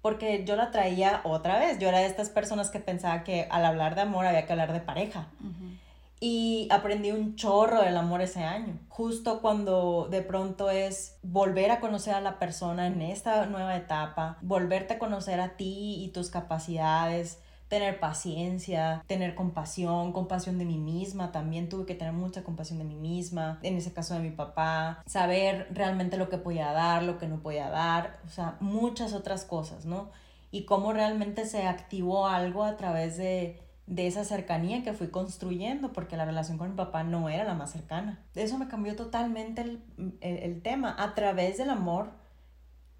Porque 0.01 0.43
yo 0.43 0.57
la 0.57 0.71
traía 0.71 1.21
otra 1.23 1.57
vez. 1.57 1.79
Yo 1.79 1.87
era 1.87 1.99
de 1.99 2.07
estas 2.07 2.29
personas 2.29 2.69
que 2.69 2.81
pensaba 2.81 3.23
que 3.23 3.47
al 3.49 3.63
hablar 3.63 3.95
de 3.95 4.01
amor 4.01 4.25
había 4.25 4.45
que 4.45 4.51
hablar 4.51 4.73
de 4.73 4.81
pareja. 4.81 5.27
Ujú. 5.39 5.77
Y 6.19 6.67
aprendí 6.71 7.11
un 7.11 7.35
chorro 7.35 7.81
del 7.81 7.97
amor 7.97 8.21
ese 8.21 8.43
año. 8.43 8.79
Justo 8.89 9.41
cuando 9.41 10.07
de 10.09 10.21
pronto 10.21 10.69
es 10.69 11.17
volver 11.23 11.71
a 11.71 11.79
conocer 11.79 12.15
a 12.15 12.21
la 12.21 12.39
persona 12.39 12.87
en 12.87 13.01
esta 13.01 13.45
nueva 13.47 13.75
etapa, 13.75 14.37
volverte 14.41 14.95
a 14.95 14.99
conocer 14.99 15.39
a 15.39 15.57
ti 15.57 16.03
y 16.03 16.09
tus 16.09 16.29
capacidades, 16.29 17.39
tener 17.67 17.99
paciencia, 17.99 19.03
tener 19.07 19.35
compasión, 19.35 20.13
compasión 20.13 20.57
de 20.57 20.65
mí 20.65 20.77
misma. 20.77 21.31
También 21.31 21.69
tuve 21.69 21.85
que 21.85 21.95
tener 21.95 22.13
mucha 22.13 22.43
compasión 22.43 22.79
de 22.79 22.85
mí 22.85 22.95
misma, 22.95 23.59
en 23.63 23.75
ese 23.75 23.93
caso 23.93 24.13
de 24.13 24.21
mi 24.21 24.31
papá, 24.31 25.03
saber 25.05 25.67
realmente 25.71 26.17
lo 26.17 26.29
que 26.29 26.37
podía 26.37 26.71
dar, 26.71 27.03
lo 27.03 27.17
que 27.17 27.27
no 27.27 27.41
podía 27.41 27.69
dar, 27.69 28.19
o 28.25 28.29
sea, 28.29 28.57
muchas 28.59 29.13
otras 29.13 29.45
cosas, 29.45 29.85
¿no? 29.85 30.09
Y 30.51 30.63
cómo 30.65 30.93
realmente 30.93 31.45
se 31.45 31.67
activó 31.67 32.27
algo 32.27 32.63
a 32.63 32.77
través 32.77 33.17
de, 33.17 33.59
de 33.87 34.07
esa 34.07 34.23
cercanía 34.25 34.83
que 34.83 34.93
fui 34.93 35.09
construyendo, 35.09 35.93
porque 35.93 36.17
la 36.17 36.25
relación 36.25 36.57
con 36.57 36.69
mi 36.71 36.75
papá 36.75 37.03
no 37.03 37.29
era 37.29 37.43
la 37.43 37.53
más 37.53 37.71
cercana. 37.71 38.19
Eso 38.33 38.57
me 38.57 38.67
cambió 38.67 38.95
totalmente 38.95 39.61
el, 39.61 39.81
el- 40.21 40.61
tema, 40.63 40.95
a 40.97 41.13
través 41.13 41.57
del 41.57 41.69
amor 41.69 42.09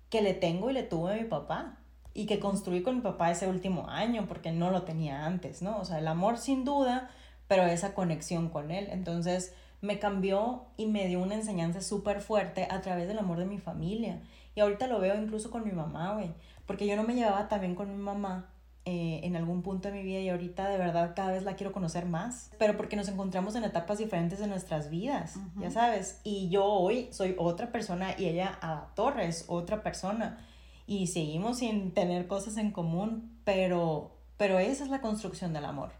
que 0.09 0.21
le 0.21 0.33
tengo 0.33 0.69
y 0.69 0.73
le 0.73 0.83
tuve 0.83 1.13
a 1.13 1.21
mi 1.21 1.27
papá. 1.27 1.77
Y 2.13 2.27
que 2.27 2.39
construí 2.39 2.81
con 2.81 2.95
mi 2.95 3.01
papá 3.01 3.31
ese 3.31 3.47
último 3.47 3.89
año, 3.89 4.25
porque 4.27 4.51
no 4.51 4.71
lo 4.71 4.83
tenía 4.83 5.25
antes, 5.25 5.61
¿no? 5.61 5.77
O 5.79 5.85
sea, 5.85 5.99
el 5.99 6.07
amor 6.07 6.37
sin 6.37 6.63
duda, 6.63 7.09
pero 7.47 7.63
esa 7.63 7.93
conexión 7.93 8.49
con 8.49 8.71
él. 8.71 8.87
Entonces 8.89 9.53
me 9.81 9.99
cambió 9.99 10.63
y 10.77 10.85
me 10.85 11.07
dio 11.07 11.21
una 11.21 11.35
enseñanza 11.35 11.81
súper 11.81 12.21
fuerte 12.21 12.67
a 12.71 12.81
través 12.81 13.07
del 13.09 13.19
amor 13.19 13.37
de 13.39 13.45
mi 13.45 13.57
familia. 13.57 14.21
Y 14.55 14.61
ahorita 14.61 14.87
lo 14.87 14.99
veo 14.99 15.21
incluso 15.21 15.51
con 15.51 15.65
mi 15.65 15.71
mamá, 15.73 16.13
güey. 16.13 16.31
Porque 16.65 16.87
yo 16.87 16.95
no 16.95 17.03
me 17.03 17.15
llevaba 17.15 17.49
tan 17.49 17.59
bien 17.59 17.75
con 17.75 17.89
mi 17.89 18.01
mamá 18.01 18.49
eh, 18.87 19.21
en 19.23 19.35
algún 19.35 19.63
punto 19.63 19.89
de 19.89 19.95
mi 19.95 20.03
vida 20.03 20.19
y 20.19 20.29
ahorita 20.29 20.69
de 20.69 20.77
verdad 20.77 21.13
cada 21.15 21.31
vez 21.31 21.41
la 21.41 21.55
quiero 21.55 21.71
conocer 21.71 22.05
más. 22.05 22.51
Pero 22.59 22.77
porque 22.77 22.95
nos 22.95 23.07
encontramos 23.07 23.55
en 23.55 23.63
etapas 23.63 23.97
diferentes 23.97 24.37
de 24.37 24.45
nuestras 24.45 24.91
vidas, 24.91 25.37
ya 25.57 25.71
sabes. 25.71 26.21
Y 26.23 26.49
yo 26.49 26.65
hoy 26.65 27.07
soy 27.11 27.35
otra 27.39 27.71
persona 27.71 28.13
y 28.15 28.25
ella 28.25 28.59
a 28.61 28.75
la 28.75 28.87
torre 28.93 29.25
es 29.25 29.45
otra 29.47 29.81
persona. 29.81 30.37
Y 30.85 31.07
seguimos 31.07 31.57
sin 31.57 31.95
tener 31.95 32.27
cosas 32.27 32.57
en 32.57 32.69
común, 32.69 33.39
pero, 33.43 34.11
pero 34.37 34.59
esa 34.59 34.83
es 34.83 34.91
la 34.91 35.01
construcción 35.01 35.51
del 35.51 35.65
amor. 35.65 35.91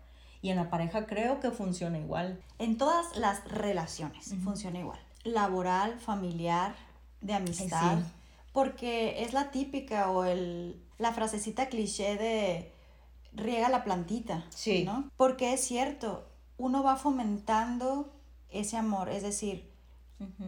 Y 0.44 0.52
en 0.52 0.58
la 0.58 0.70
pareja 0.70 1.08
creo 1.08 1.40
que 1.40 1.50
funciona 1.50 1.98
igual. 1.98 2.40
En 2.60 2.78
todas 2.78 3.18
las 3.18 3.44
relaciones 3.46 4.36
funciona 4.44 4.78
igual. 4.78 5.00
Laboral, 5.24 5.98
familiar, 5.98 6.76
de 7.22 7.34
amistad. 7.34 7.98
Sí. 7.98 8.04
Porque 8.54 9.24
es 9.24 9.34
la 9.34 9.50
típica 9.50 10.12
o 10.12 10.24
el, 10.24 10.80
la 11.00 11.14
frasecita 11.14 11.68
cliché 11.68 12.16
de 12.18 12.75
riega 13.36 13.70
la 13.70 13.84
plantita. 13.84 14.46
Sí. 14.50 14.84
¿no? 14.86 15.12
Porque 15.18 15.54
es 15.54 15.62
cierto, 15.62 16.26
uno 16.58 16.84
va 16.84 16.96
fomentando 16.96 18.14
ese 18.50 18.78
amor. 18.78 19.10
Es 19.10 19.24
decir, 19.24 19.70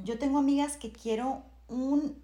yo 0.04 0.18
tengo 0.18 0.40
amigas 0.40 0.78
que 0.78 0.92
quiero 0.92 1.44
un 1.68 2.22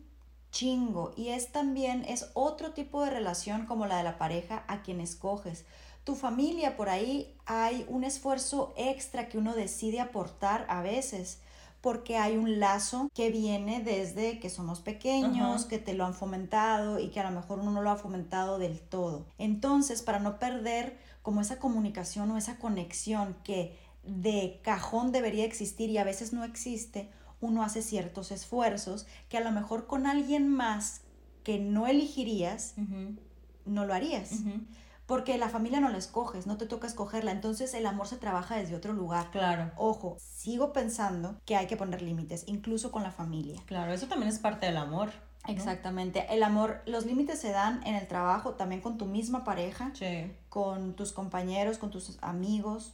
chingo. 0.52 1.14
Y 1.18 1.30
es 1.30 1.52
también, 1.52 2.06
es 2.08 2.30
otro 2.34 2.72
tipo 2.72 3.04
de 3.04 3.10
relación 3.10 3.66
como 3.66 3.86
la 3.86 3.98
de 3.98 4.04
la 4.04 4.18
pareja 4.18 4.64
a 4.68 4.82
quien 4.82 5.02
escoges. 5.02 5.66
Tu 6.06 6.16
familia, 6.16 6.78
por 6.78 6.90
ahí 6.90 7.36
hay 7.46 7.86
un 7.90 8.04
esfuerzo 8.04 8.74
extra 8.78 9.30
que 9.30 9.38
uno 9.38 9.56
decide 9.56 10.00
aportar 10.00 10.66
a 10.70 10.82
veces 10.82 11.40
porque 11.84 12.16
hay 12.16 12.38
un 12.38 12.62
lazo 12.62 13.12
que 13.14 13.30
viene 13.30 13.84
desde 13.84 14.40
que 14.40 14.50
somos 14.50 14.80
pequeños, 14.80 15.66
que 15.66 15.80
te 15.80 15.94
lo 15.94 16.06
han 16.06 16.14
fomentado 16.14 16.98
y 16.98 17.10
que 17.10 17.20
a 17.20 17.30
lo 17.30 17.38
mejor 17.38 17.60
uno 17.60 17.72
no 17.72 17.82
lo 17.82 17.90
ha 17.90 17.98
fomentado 17.98 18.58
del 18.58 18.80
todo. 18.80 19.26
Entonces, 19.38 20.02
para 20.02 20.20
no 20.20 20.40
perder 20.40 20.98
como 21.22 21.42
esa 21.42 21.60
comunicación 21.60 22.32
o 22.32 22.38
esa 22.38 22.58
conexión 22.58 23.36
que 23.44 23.78
de 24.06 24.62
cajón 24.64 25.12
debería 25.12 25.44
existir 25.44 25.90
y 25.90 25.98
a 25.98 26.06
veces 26.06 26.32
no 26.32 26.46
existe, 26.46 27.10
uno 27.42 27.64
hace 27.64 27.82
ciertos 27.82 28.32
esfuerzos 28.32 29.06
que 29.28 29.36
a 29.36 29.42
lo 29.42 29.52
mejor 29.52 29.86
con 29.86 30.08
alguien 30.08 30.48
más 30.48 31.02
que 31.44 31.60
no 31.60 31.88
elegirías, 31.88 32.76
no 33.66 33.84
lo 33.84 33.94
harías. 33.94 34.32
Porque 35.14 35.38
la 35.38 35.48
familia 35.48 35.80
no 35.80 35.90
la 35.90 36.00
escoges, 36.00 36.48
no 36.48 36.58
te 36.58 36.66
toca 36.66 36.88
escogerla. 36.88 37.30
Entonces 37.32 37.76
el 37.76 37.86
amor 37.86 38.08
se 38.08 38.18
trabaja 38.18 38.56
desde 38.56 38.76
otro 38.76 38.94
lugar. 38.94 39.30
Claro, 39.30 39.72
Ojo, 39.78 40.18
sigo 40.20 40.74
pensando 40.74 41.40
que 41.46 41.56
hay 41.56 41.68
que 41.68 41.78
poner 41.78 42.02
límites, 42.02 42.46
incluso 42.48 42.92
con 42.92 43.04
la 43.04 43.12
familia. 43.12 43.62
claro, 43.68 43.94
eso 43.94 44.08
también 44.08 44.30
es 44.30 44.40
parte 44.40 44.66
del 44.66 44.78
amor. 44.78 45.12
¿no? 45.48 45.54
Exactamente. 45.54 46.26
El 46.34 46.42
amor, 46.42 46.82
los 46.88 47.06
límites 47.06 47.38
se 47.40 47.52
dan 47.52 47.86
en 47.86 47.94
el 47.94 48.08
trabajo, 48.08 48.56
también 48.56 48.82
con 48.82 48.98
tu 48.98 49.06
misma 49.06 49.44
pareja, 49.44 49.92
Sí. 49.94 50.32
con 50.50 50.96
tus 50.96 51.12
compañeros, 51.12 51.78
con 51.78 51.92
tus 51.92 52.18
amigos, 52.24 52.94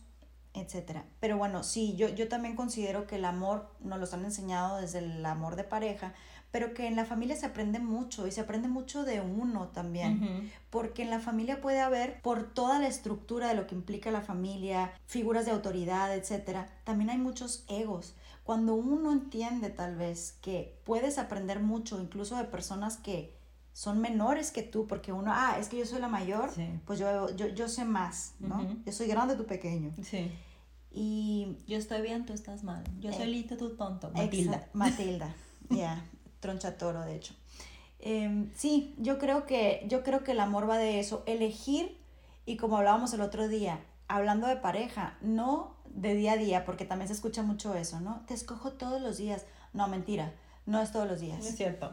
etcétera. 0.54 1.06
Pero 1.22 1.38
bueno, 1.38 1.64
sí, 1.64 1.96
yo, 1.96 2.10
yo 2.10 2.28
también 2.28 2.58
considero 2.58 3.08
que 3.08 3.16
el 3.16 3.24
amor 3.24 3.72
nos 3.80 3.98
los 4.00 4.14
han 4.14 4.26
enseñado 4.26 4.78
desde 4.82 5.00
el 5.00 5.26
amor 5.26 5.56
de 5.56 5.64
pareja, 5.64 6.14
pero 6.52 6.74
que 6.74 6.88
en 6.88 6.96
la 6.96 7.06
familia 7.06 7.36
se 7.36 7.46
aprende 7.46 7.80
mucho 7.80 8.26
y 8.28 8.32
se 8.32 8.42
aprende 8.42 8.68
mucho 8.68 9.04
de 9.04 9.22
uno 9.22 9.68
también. 9.68 10.24
Ujú. 10.24 10.50
Porque 10.70 11.04
en 11.04 11.10
la 11.10 11.20
familia 11.20 11.62
puede 11.62 11.80
haber, 11.82 12.22
por 12.22 12.54
toda 12.54 12.80
la 12.80 12.88
estructura 12.88 13.48
de 13.50 13.54
lo 13.56 13.68
que 13.68 13.76
implica 13.76 14.10
la 14.12 14.22
familia, 14.22 14.92
figuras 15.06 15.46
de 15.46 15.52
autoridad, 15.52 16.16
etcétera, 16.16 16.68
también 16.84 17.10
hay 17.12 17.18
muchos 17.18 17.66
egos. 17.68 18.16
Cuando 18.44 18.74
uno 18.74 19.12
entiende 19.12 19.70
tal 19.70 19.96
vez 19.96 20.38
que 20.42 20.80
puedes 20.86 21.18
aprender 21.20 21.60
mucho, 21.60 22.02
incluso 22.02 22.36
de 22.36 22.46
personas 22.46 22.98
que 22.98 23.38
son 23.74 24.00
menores 24.02 24.52
que 24.52 24.64
tú, 24.64 24.88
porque 24.88 25.14
uno, 25.14 25.32
ah, 25.34 25.58
es 25.60 25.70
que 25.70 25.78
yo 25.78 25.86
soy 25.86 26.02
la 26.02 26.08
mayor, 26.10 26.50
Sí. 26.52 26.68
pues 26.86 26.98
yo, 27.00 27.34
yo, 27.36 27.48
yo 27.50 27.68
sé 27.70 27.86
más, 27.86 28.34
¿no? 28.40 28.56
Ujú. 28.64 28.78
Yo 28.86 28.92
soy 28.92 29.08
grande, 29.08 29.36
tú 29.36 29.46
pequeño. 29.46 29.92
Sí. 30.04 30.32
Y 30.92 31.58
Yo 31.68 31.78
estoy 31.78 32.02
bien, 32.02 32.26
tú 32.26 32.34
estás 32.34 32.64
mal. 32.64 32.84
Yo 33.00 33.14
soy 33.14 33.24
Eh, 33.24 33.28
lito, 33.28 33.56
tú 33.58 33.76
tonto. 33.78 34.10
Matilda. 34.12 34.68
Matilda, 34.74 35.34
ya, 35.70 36.04
tronchatoro 36.40 37.02
de 37.02 37.16
hecho. 37.16 37.34
Em, 38.00 38.50
sí, 38.56 38.96
yo 38.98 39.18
creo 39.20 39.46
que 39.46 39.84
yo 39.88 40.04
creo 40.04 40.24
que 40.24 40.32
el 40.32 40.40
amor 40.40 40.70
va 40.70 40.78
de 40.78 41.00
eso, 41.00 41.24
elegir 41.26 41.98
y 42.46 42.56
como 42.58 42.78
hablábamos 42.78 43.14
el 43.14 43.22
otro 43.22 43.48
día, 43.48 43.80
hablando 44.08 44.48
de 44.48 44.56
pareja, 44.56 45.18
no 45.22 45.76
de 45.86 46.14
día 46.16 46.34
a 46.34 46.38
día, 46.38 46.66
porque 46.66 46.86
también 46.86 47.08
se 47.08 47.14
escucha 47.14 47.44
mucho 47.44 47.76
eso, 47.76 48.00
¿no? 48.00 48.24
Te 48.28 48.34
escojo 48.34 48.74
todos 48.74 49.02
los 49.02 49.18
días. 49.18 49.46
No, 49.74 49.88
mentira, 49.88 50.34
no 50.66 50.82
es 50.82 50.92
todos 50.92 51.08
los 51.08 51.20
días. 51.20 51.40
No 51.40 51.46
es 51.50 51.56
cierto. 51.58 51.92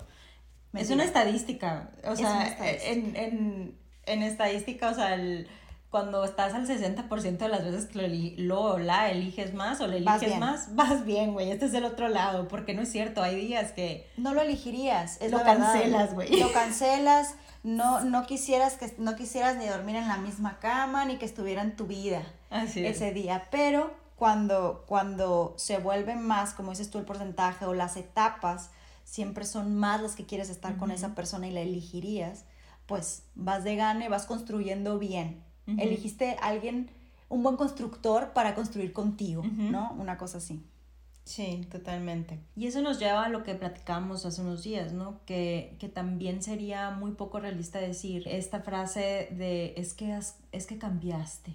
Es 0.75 0.91
una 0.91 1.05
estadística. 1.05 1.91
O 2.05 2.15
sea, 2.17 2.47
estadística. 2.47 2.91
En, 2.93 3.17
en, 3.17 3.79
en 4.05 4.23
estadística, 4.23 4.91
o 4.91 4.95
sea, 4.95 5.15
el- 5.15 5.49
cuando 5.91 6.25
estás 6.25 6.53
al 6.55 6.67
60% 6.67 7.39
de 7.39 7.49
las 7.49 7.65
veces 7.65 7.87
que 7.87 8.35
lo, 8.39 8.79
la 8.79 9.11
eliges 9.11 9.55
más 9.55 9.81
o 9.81 9.87
le 9.87 9.99
eliges 9.99 10.39
más, 10.39 10.75
vas 10.75 11.05
bien, 11.05 11.33
güey. 11.33 11.51
Este 11.51 11.67
es 11.67 11.75
el 11.75 11.85
otro 11.85 12.09
lado, 12.09 12.49
porque 12.49 12.75
no 12.75 12.83
es 12.83 12.91
cierto. 12.91 13.23
Hay 13.23 13.37
días 13.37 13.73
que 13.73 14.11
No 14.17 14.35
lo 14.35 14.43
elegirías, 14.43 15.21
es 15.21 15.31
Lo 15.31 15.43
cancelas, 15.43 16.15
güey. 16.15 16.41
Lo 16.41 16.53
cancelas, 16.53 17.35
no, 17.63 18.01
no 18.05 18.27
quisieras 18.27 18.75
que 18.75 18.95
no 18.99 19.17
quisieras 19.17 19.57
ni 19.57 19.67
dormir 19.67 19.97
en 19.97 20.09
la 20.09 20.17
misma 20.19 20.59
cama 20.59 21.05
ni 21.05 21.17
que 21.17 21.25
estuviera 21.25 21.63
en 21.63 21.77
tu 21.77 21.87
vida 21.87 22.23
Así 22.51 22.85
es. 22.85 22.97
ese 22.97 23.13
día. 23.13 23.49
Pero 23.51 23.95
cuando, 24.17 24.85
cuando 24.87 25.55
se 25.57 25.79
vuelve 25.79 26.17
más, 26.17 26.53
como 26.53 26.71
dices 26.71 26.91
tú, 26.91 26.99
el 26.99 27.05
porcentaje 27.05 27.65
o 27.65 27.75
las 27.75 27.97
etapas, 27.97 28.71
siempre 29.05 29.45
son 29.45 29.77
más 29.77 30.03
las 30.03 30.17
que 30.17 30.27
quieres 30.27 30.51
estar 30.51 30.77
con 30.77 30.91
esa 30.91 31.15
persona 31.15 31.47
y 31.47 31.53
la 31.53 31.61
elegirías, 31.61 32.45
pues 32.87 33.23
vas 33.35 33.63
de 33.63 33.77
gane, 33.77 34.09
vas 34.09 34.27
construyendo 34.27 34.99
bien. 34.99 35.46
Ujú. 35.67 35.81
Elegiste 35.81 36.37
a 36.41 36.47
alguien, 36.49 36.89
un 37.29 37.43
buen 37.43 37.57
constructor 37.57 38.33
para 38.33 38.55
construir 38.55 38.93
contigo. 38.93 39.43
¿no? 39.43 39.93
Una 39.99 40.17
cosa 40.19 40.39
así. 40.39 40.63
Sí, 41.25 41.67
totalmente. 41.73 42.39
Y 42.55 42.69
eso 42.69 42.81
nos 42.83 43.01
lleva 43.01 43.25
a 43.25 43.29
lo 43.29 43.43
que 43.43 43.57
platicamos 43.57 44.25
hace 44.25 44.41
unos 44.43 44.63
días, 44.63 44.93
¿no? 44.93 45.19
Que, 45.27 45.75
que 45.81 45.89
también 45.89 46.41
sería 46.41 46.91
muy 46.91 47.11
poco 47.13 47.41
realista 47.41 47.81
decir 47.81 48.23
esta 48.29 48.61
frase 48.61 49.29
de 49.33 49.75
es 49.77 49.93
que, 49.93 50.13
has- 50.13 50.37
es 50.53 50.67
que 50.67 50.79
cambiaste. 50.79 51.53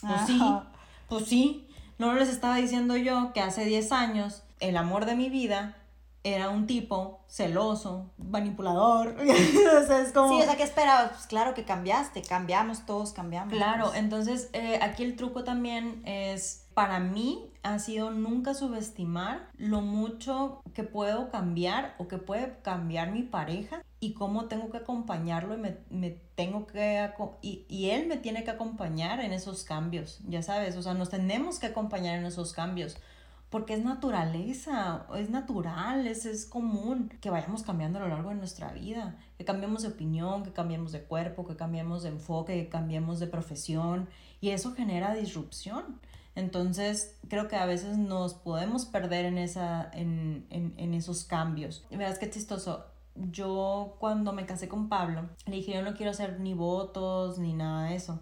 Pues 0.00 0.20
sí, 0.26 0.38
Ajá. 0.40 0.72
pues 1.08 1.26
sí. 1.26 1.68
No 1.98 2.12
les 2.14 2.28
estaba 2.30 2.56
diciendo 2.56 2.96
yo 2.96 3.32
que 3.32 3.40
hace 3.40 3.64
10 3.64 3.92
años 3.92 4.42
el 4.58 4.76
amor 4.76 5.04
de 5.06 5.14
mi 5.14 5.30
vida 5.30 5.76
era 6.24 6.50
un 6.50 6.66
tipo 6.66 7.20
celoso, 7.28 8.10
manipulador. 8.18 9.16
como... 10.14 10.28
Sí, 10.28 10.40
o 10.40 10.44
sea, 10.44 10.56
¿qué 10.56 10.62
esperabas? 10.62 11.10
Pues 11.12 11.26
claro 11.26 11.54
que 11.54 11.64
cambiaste, 11.64 12.22
cambiamos, 12.22 12.86
todos 12.86 13.12
cambiamos. 13.12 13.52
Claro, 13.52 13.86
pues. 13.86 13.98
entonces 13.98 14.50
eh, 14.52 14.78
aquí 14.82 15.02
el 15.02 15.16
truco 15.16 15.42
también 15.44 16.02
es, 16.04 16.68
para 16.74 17.00
mí, 17.00 17.50
ha 17.62 17.78
sido 17.78 18.10
nunca 18.10 18.54
subestimar 18.54 19.48
lo 19.56 19.80
mucho 19.80 20.62
que 20.74 20.82
puedo 20.82 21.30
cambiar 21.30 21.94
o 21.98 22.08
que 22.08 22.18
puede 22.18 22.56
cambiar 22.62 23.12
mi 23.12 23.22
pareja 23.22 23.82
y 24.00 24.14
cómo 24.14 24.46
tengo 24.46 24.70
que 24.70 24.78
acompañarlo 24.78 25.54
y 25.54 25.58
me, 25.58 25.76
me 25.90 26.10
tengo 26.34 26.66
que 26.66 27.08
y, 27.40 27.64
y 27.68 27.90
él 27.90 28.08
me 28.08 28.16
tiene 28.16 28.42
que 28.42 28.50
acompañar 28.50 29.20
en 29.20 29.32
esos 29.32 29.62
cambios, 29.62 30.20
ya 30.26 30.42
sabes, 30.42 30.76
o 30.76 30.82
sea, 30.82 30.94
nos 30.94 31.10
tenemos 31.10 31.60
que 31.60 31.66
acompañar 31.66 32.18
en 32.18 32.26
esos 32.26 32.52
cambios. 32.52 32.96
Porque 33.52 33.74
es 33.74 33.84
naturaleza, 33.84 35.06
es 35.14 35.28
natural, 35.28 36.06
es, 36.06 36.24
es 36.24 36.46
común 36.46 37.12
que 37.20 37.28
vayamos 37.28 37.62
cambiando 37.62 37.98
a 37.98 38.02
lo 38.02 38.08
largo 38.08 38.30
de 38.30 38.36
nuestra 38.36 38.72
vida, 38.72 39.18
que 39.36 39.44
cambiemos 39.44 39.82
de 39.82 39.88
opinión, 39.88 40.42
que 40.42 40.54
cambiemos 40.54 40.90
de 40.90 41.02
cuerpo, 41.02 41.46
que 41.46 41.54
cambiemos 41.54 42.02
de 42.02 42.08
enfoque, 42.08 42.54
que 42.54 42.70
cambiemos 42.70 43.20
de 43.20 43.26
profesión 43.26 44.08
y 44.40 44.48
eso 44.48 44.72
genera 44.72 45.12
disrupción. 45.12 46.00
Entonces 46.34 47.18
creo 47.28 47.48
que 47.48 47.56
a 47.56 47.66
veces 47.66 47.98
nos 47.98 48.32
podemos 48.32 48.86
perder 48.86 49.26
en, 49.26 49.36
esa, 49.36 49.90
en, 49.92 50.46
en, 50.48 50.72
en 50.78 50.94
esos 50.94 51.24
cambios. 51.24 51.84
Y 51.90 51.96
verás 51.96 52.18
qué 52.18 52.30
chistoso. 52.30 52.86
Yo 53.16 53.96
cuando 54.00 54.32
me 54.32 54.46
casé 54.46 54.66
con 54.66 54.88
Pablo, 54.88 55.28
le 55.44 55.56
dije 55.56 55.74
yo 55.74 55.82
no 55.82 55.92
quiero 55.92 56.12
hacer 56.12 56.40
ni 56.40 56.54
votos 56.54 57.38
ni 57.38 57.52
nada 57.52 57.90
de 57.90 57.96
eso. 57.96 58.18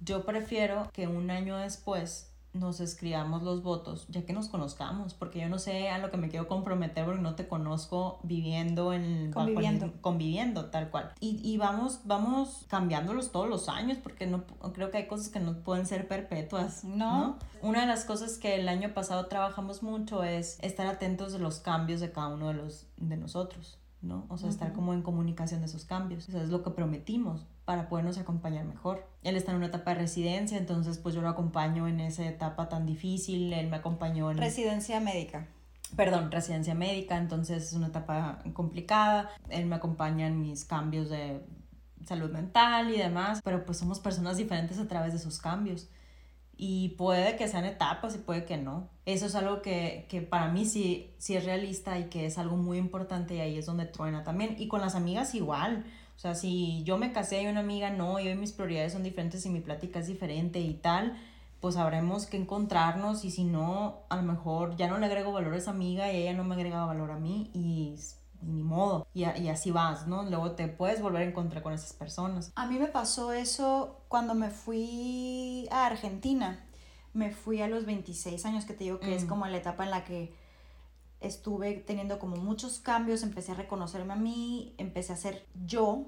Yo 0.00 0.24
prefiero 0.24 0.88
que 0.94 1.06
un 1.06 1.30
año 1.30 1.58
después 1.58 2.29
nos 2.52 2.80
escribamos 2.80 3.42
los 3.42 3.62
votos, 3.62 4.06
ya 4.08 4.24
que 4.24 4.32
nos 4.32 4.48
conozcamos, 4.48 5.14
porque 5.14 5.40
yo 5.40 5.48
no 5.48 5.58
sé 5.58 5.88
a 5.88 5.98
lo 5.98 6.10
que 6.10 6.16
me 6.16 6.28
quiero 6.28 6.48
comprometer 6.48 7.04
porque 7.04 7.20
no 7.20 7.34
te 7.34 7.46
conozco 7.46 8.18
viviendo 8.22 8.92
en 8.92 9.32
Conviviendo. 9.32 9.92
conviviendo 10.00 10.66
tal 10.66 10.90
cual. 10.90 11.12
Y, 11.20 11.40
y 11.48 11.58
vamos, 11.58 12.00
vamos 12.04 12.64
cambiándolos 12.68 13.30
todos 13.30 13.48
los 13.48 13.68
años 13.68 13.98
porque 14.02 14.26
no 14.26 14.44
creo 14.72 14.90
que 14.90 14.98
hay 14.98 15.06
cosas 15.06 15.28
que 15.28 15.40
no 15.40 15.62
pueden 15.62 15.86
ser 15.86 16.08
perpetuas. 16.08 16.84
No. 16.84 17.38
Una 17.62 17.82
de 17.82 17.86
las 17.86 18.04
cosas 18.04 18.38
que 18.38 18.56
el 18.56 18.68
año 18.68 18.94
pasado 18.94 19.26
trabajamos 19.26 19.82
mucho 19.82 20.24
es 20.24 20.58
estar 20.60 20.86
atentos 20.86 21.32
de 21.32 21.38
los 21.38 21.60
cambios 21.60 22.00
de 22.00 22.10
cada 22.10 22.28
uno 22.28 22.48
de 22.48 22.54
los 22.54 22.86
de 22.96 23.16
nosotros. 23.16 23.78
¿No? 24.02 24.26
O 24.28 24.38
sea, 24.38 24.48
estar 24.48 24.72
como 24.72 24.94
en 24.94 25.02
comunicación 25.02 25.60
de 25.60 25.66
esos 25.66 25.84
cambios. 25.84 26.28
O 26.28 26.32
sea, 26.32 26.42
es 26.42 26.48
lo 26.48 26.62
que 26.62 26.70
prometimos 26.70 27.46
para 27.64 27.88
podernos 27.88 28.18
acompañar 28.18 28.64
mejor. 28.64 29.06
Él 29.22 29.36
está 29.36 29.52
en 29.52 29.58
una 29.58 29.66
etapa 29.66 29.92
de 29.92 30.00
residencia, 30.00 30.58
entonces 30.58 30.98
pues 30.98 31.14
yo 31.14 31.22
lo 31.22 31.28
acompaño 31.28 31.86
en 31.86 32.00
esa 32.00 32.26
etapa 32.26 32.68
tan 32.68 32.86
difícil, 32.86 33.52
él 33.52 33.68
me 33.68 33.76
acompañó 33.76 34.30
en... 34.30 34.38
Residencia 34.38 35.00
médica. 35.00 35.46
perdón, 35.96 36.30
residencia 36.30 36.74
médica, 36.74 37.16
entonces 37.16 37.64
es 37.64 37.72
una 37.74 37.88
etapa 37.88 38.42
complicada. 38.54 39.28
Él 39.48 39.66
me 39.66 39.76
acompaña 39.76 40.26
en 40.26 40.40
mis 40.40 40.64
cambios 40.64 41.10
de 41.10 41.44
salud 42.06 42.30
mental 42.30 42.90
y 42.90 42.98
demás, 42.98 43.40
pero 43.44 43.64
pues 43.64 43.78
somos 43.78 44.00
personas 44.00 44.36
diferentes 44.36 44.78
a 44.78 44.88
través 44.88 45.12
de 45.12 45.18
esos 45.18 45.38
cambios. 45.38 45.88
Y 46.62 46.90
puede 46.90 47.36
que 47.36 47.48
sean 47.48 47.64
etapas 47.64 48.14
y 48.14 48.18
puede 48.18 48.44
que 48.44 48.58
no. 48.58 48.86
Eso 49.06 49.24
es 49.24 49.34
algo 49.34 49.62
que, 49.62 50.04
que 50.10 50.20
para 50.20 50.48
mí 50.48 50.66
sí, 50.66 51.10
sí 51.16 51.34
es 51.34 51.46
realista 51.46 51.98
y 51.98 52.10
que 52.10 52.26
es 52.26 52.36
algo 52.36 52.58
muy 52.58 52.76
importante 52.76 53.36
y 53.36 53.40
ahí 53.40 53.56
es 53.56 53.64
donde 53.64 53.86
truena 53.86 54.24
también. 54.24 54.56
Y 54.58 54.68
con 54.68 54.82
las 54.82 54.94
amigas 54.94 55.34
igual. 55.34 55.86
O 56.16 56.18
sea, 56.18 56.34
si 56.34 56.82
yo 56.84 56.98
me 56.98 57.12
casé 57.12 57.44
y 57.44 57.46
una 57.46 57.60
amiga 57.60 57.88
no, 57.88 58.20
y 58.20 58.28
hoy 58.28 58.34
mis 58.34 58.52
prioridades 58.52 58.92
son 58.92 59.02
diferentes 59.02 59.46
y 59.46 59.48
mi 59.48 59.60
plática 59.60 60.00
es 60.00 60.06
diferente 60.06 60.60
y 60.60 60.74
tal, 60.74 61.16
pues 61.62 61.78
habremos 61.78 62.26
que 62.26 62.36
encontrarnos 62.36 63.24
y 63.24 63.30
si 63.30 63.44
no, 63.44 64.00
a 64.10 64.16
lo 64.16 64.22
mejor 64.22 64.76
ya 64.76 64.86
no 64.86 64.98
le 64.98 65.06
agrego 65.06 65.32
valor 65.32 65.54
a 65.54 65.56
esa 65.56 65.70
amiga 65.70 66.12
y 66.12 66.18
ella 66.18 66.34
no 66.34 66.44
me 66.44 66.56
agrega 66.56 66.84
valor 66.84 67.10
a 67.10 67.18
mí 67.18 67.50
y, 67.54 67.94
ni 68.42 68.62
modo. 68.62 69.06
Y, 69.14 69.24
así 69.24 69.70
vas, 69.70 70.06
¿no? 70.06 70.22
Luego 70.24 70.52
te 70.52 70.68
puedes 70.68 71.00
volver 71.02 71.22
a 71.22 71.24
encontrar 71.26 71.62
con 71.62 71.72
esas 71.72 71.92
personas. 71.92 72.52
A 72.54 72.66
mí 72.66 72.78
me 72.78 72.86
pasó 72.86 73.32
eso 73.32 74.00
cuando 74.08 74.34
me 74.34 74.50
fui 74.50 75.68
a 75.70 75.86
Argentina. 75.86 76.64
Me 77.12 77.32
fui 77.32 77.60
a 77.60 77.68
los 77.68 77.86
26 77.86 78.44
años, 78.46 78.64
que 78.64 78.72
te 78.74 78.84
digo 78.84 79.00
que 79.00 79.14
es 79.14 79.24
Mm. 79.24 79.28
como 79.28 79.46
la 79.46 79.56
etapa 79.56 79.84
en 79.84 79.90
la 79.90 80.04
que 80.04 80.32
estuve 81.20 81.74
teniendo 81.74 82.18
como 82.18 82.36
muchos 82.36 82.78
cambios, 82.78 83.22
empecé 83.22 83.52
a 83.52 83.56
reconocerme 83.56 84.12
a 84.12 84.16
mí, 84.16 84.74
empecé 84.78 85.12
a 85.12 85.16
ser 85.16 85.46
yo 85.66 86.06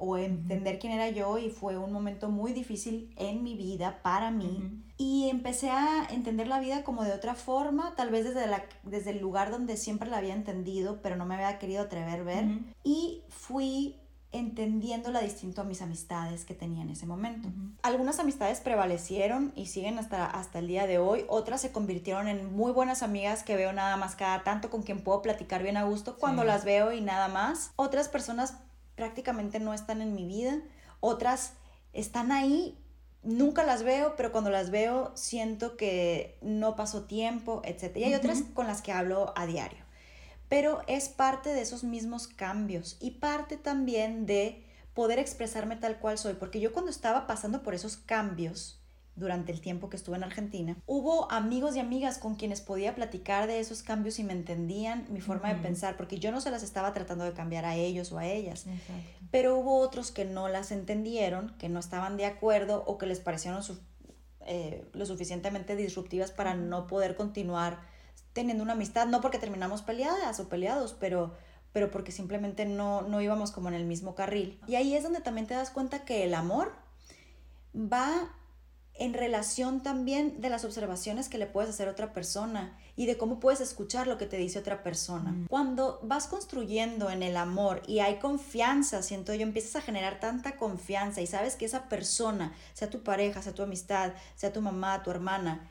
o 0.00 0.16
entender 0.16 0.78
quién 0.78 0.92
era 0.92 1.10
yo 1.10 1.38
y 1.38 1.50
fue 1.50 1.78
un 1.78 1.92
momento 1.92 2.30
muy 2.30 2.52
difícil 2.52 3.12
en 3.16 3.44
mi 3.44 3.56
vida 3.56 4.00
para 4.02 4.30
mí. 4.30 4.82
Y 4.96 5.28
empecé 5.30 5.70
a 5.70 6.06
entender 6.10 6.48
la 6.48 6.60
vida 6.60 6.82
como 6.82 7.04
de 7.04 7.12
otra 7.12 7.34
forma, 7.34 7.94
tal 7.96 8.10
vez 8.10 8.24
desde, 8.24 8.46
la, 8.46 8.64
desde 8.82 9.10
el 9.10 9.20
lugar 9.20 9.50
donde 9.50 9.76
siempre 9.76 10.10
la 10.10 10.18
había 10.18 10.34
entendido 10.34 11.00
pero 11.02 11.16
no 11.16 11.26
me 11.26 11.34
había 11.34 11.58
querido 11.58 11.82
atrever 11.82 12.20
a 12.20 12.24
ver. 12.24 12.44
Y 12.82 13.22
fui 13.28 13.96
entendiéndola 14.32 15.20
distinto 15.20 15.60
a 15.60 15.64
mis 15.64 15.82
amistades 15.82 16.44
que 16.44 16.54
tenía 16.54 16.82
en 16.82 16.90
ese 16.90 17.06
momento. 17.06 17.48
Algunas 17.82 18.20
amistades 18.20 18.60
prevalecieron 18.60 19.52
y 19.56 19.66
siguen 19.66 19.98
hasta, 19.98 20.24
hasta 20.24 20.60
el 20.60 20.68
día 20.68 20.86
de 20.86 20.98
hoy, 20.98 21.24
otras 21.28 21.60
se 21.60 21.72
convirtieron 21.72 22.28
en 22.28 22.54
muy 22.54 22.72
buenas 22.72 23.02
amigas 23.02 23.42
que 23.42 23.56
veo 23.56 23.72
nada 23.72 23.96
más 23.96 24.14
cada 24.14 24.44
tanto 24.44 24.70
con 24.70 24.82
quien 24.82 25.02
puedo 25.02 25.20
platicar 25.20 25.62
bien 25.62 25.76
a 25.76 25.84
gusto 25.84 26.16
cuando 26.16 26.44
las 26.44 26.64
veo 26.64 26.92
y 26.92 27.00
nada 27.00 27.28
más. 27.28 27.72
Otras 27.76 28.08
personas 28.08 28.54
prácticamente 28.94 29.60
no 29.60 29.74
están 29.74 30.02
en 30.02 30.14
mi 30.14 30.26
vida, 30.26 30.60
otras 31.00 31.54
están 31.92 32.32
ahí, 32.32 32.78
nunca 33.22 33.64
las 33.64 33.82
veo, 33.82 34.14
pero 34.16 34.32
cuando 34.32 34.50
las 34.50 34.70
veo 34.70 35.12
siento 35.14 35.76
que 35.76 36.38
no 36.42 36.76
pasó 36.76 37.04
tiempo, 37.04 37.62
etc. 37.64 37.96
Y 37.96 38.04
hay 38.04 38.14
otras 38.14 38.42
con 38.54 38.66
las 38.66 38.82
que 38.82 38.92
hablo 38.92 39.32
a 39.36 39.46
diario. 39.46 39.84
Pero 40.48 40.82
es 40.86 41.08
parte 41.08 41.52
de 41.52 41.60
esos 41.60 41.84
mismos 41.84 42.26
cambios 42.26 42.96
y 43.00 43.12
parte 43.12 43.56
también 43.56 44.26
de 44.26 44.66
poder 44.94 45.18
expresarme 45.18 45.76
tal 45.76 45.98
cual 45.98 46.18
soy, 46.18 46.34
porque 46.34 46.60
yo 46.60 46.72
cuando 46.72 46.90
estaba 46.90 47.26
pasando 47.26 47.62
por 47.62 47.74
esos 47.74 47.96
cambios 47.96 48.79
durante 49.16 49.52
el 49.52 49.60
tiempo 49.60 49.90
que 49.90 49.96
estuve 49.96 50.16
en 50.16 50.24
Argentina, 50.24 50.76
hubo 50.86 51.30
amigos 51.30 51.76
y 51.76 51.80
amigas 51.80 52.18
con 52.18 52.36
quienes 52.36 52.60
podía 52.60 52.94
platicar 52.94 53.46
de 53.46 53.60
esos 53.60 53.82
cambios 53.82 54.18
y 54.18 54.24
me 54.24 54.32
entendían 54.32 55.06
mi 55.10 55.20
forma 55.20 55.52
de 55.52 55.60
pensar, 55.60 55.96
porque 55.96 56.18
yo 56.18 56.32
no 56.32 56.40
se 56.40 56.50
las 56.50 56.62
estaba 56.62 56.92
tratando 56.92 57.24
de 57.24 57.32
cambiar 57.32 57.64
a 57.64 57.76
ellos 57.76 58.12
o 58.12 58.18
a 58.18 58.26
ellas, 58.26 58.66
pero 59.30 59.58
hubo 59.58 59.78
otros 59.78 60.10
que 60.10 60.24
no 60.24 60.48
las 60.48 60.72
entendieron, 60.72 61.54
que 61.58 61.68
no 61.68 61.80
estaban 61.80 62.16
de 62.16 62.26
acuerdo 62.26 62.82
o 62.86 62.98
que 62.98 63.06
les 63.06 63.20
parecieron 63.20 63.62
eh, 64.46 64.88
lo 64.94 65.04
suficientemente 65.06 65.76
disruptivas 65.76 66.30
para 66.30 66.54
no 66.54 66.86
poder 66.86 67.14
continuar 67.14 67.80
teniendo 68.32 68.62
una 68.62 68.72
amistad, 68.72 69.06
no 69.06 69.20
porque 69.20 69.38
terminamos 69.38 69.82
peleadas 69.82 70.40
o 70.40 70.48
peleados, 70.48 70.96
pero, 70.98 71.34
pero 71.72 71.90
porque 71.90 72.12
simplemente 72.12 72.64
no, 72.64 73.02
no 73.02 73.20
íbamos 73.20 73.50
como 73.50 73.68
en 73.68 73.74
el 73.74 73.84
mismo 73.84 74.14
carril. 74.14 74.60
Y 74.66 74.76
ahí 74.76 74.94
es 74.94 75.02
donde 75.02 75.20
también 75.20 75.46
te 75.46 75.54
das 75.54 75.70
cuenta 75.70 76.04
que 76.04 76.24
el 76.24 76.34
amor 76.34 76.72
va 77.74 78.34
en 79.00 79.14
relación 79.14 79.82
también 79.82 80.42
de 80.42 80.50
las 80.50 80.66
observaciones 80.66 81.30
que 81.30 81.38
le 81.38 81.46
puedes 81.46 81.70
hacer 81.70 81.88
a 81.88 81.92
otra 81.92 82.12
persona 82.12 82.78
y 82.96 83.06
de 83.06 83.16
cómo 83.16 83.40
puedes 83.40 83.62
escuchar 83.62 84.06
lo 84.06 84.18
que 84.18 84.26
te 84.26 84.36
dice 84.36 84.58
otra 84.58 84.82
persona. 84.82 85.32
Mm. 85.32 85.46
Cuando 85.48 86.00
vas 86.02 86.26
construyendo 86.26 87.08
en 87.08 87.22
el 87.22 87.38
amor 87.38 87.82
y 87.86 88.00
hay 88.00 88.18
confianza, 88.18 89.02
siento 89.02 89.32
yo, 89.32 89.40
empiezas 89.40 89.76
a 89.76 89.80
generar 89.80 90.20
tanta 90.20 90.58
confianza 90.58 91.22
y 91.22 91.26
sabes 91.26 91.56
que 91.56 91.64
esa 91.64 91.88
persona, 91.88 92.52
sea 92.74 92.90
tu 92.90 93.02
pareja, 93.02 93.40
sea 93.40 93.54
tu 93.54 93.62
amistad, 93.62 94.12
sea 94.36 94.52
tu 94.52 94.60
mamá, 94.60 95.02
tu 95.02 95.10
hermana, 95.10 95.66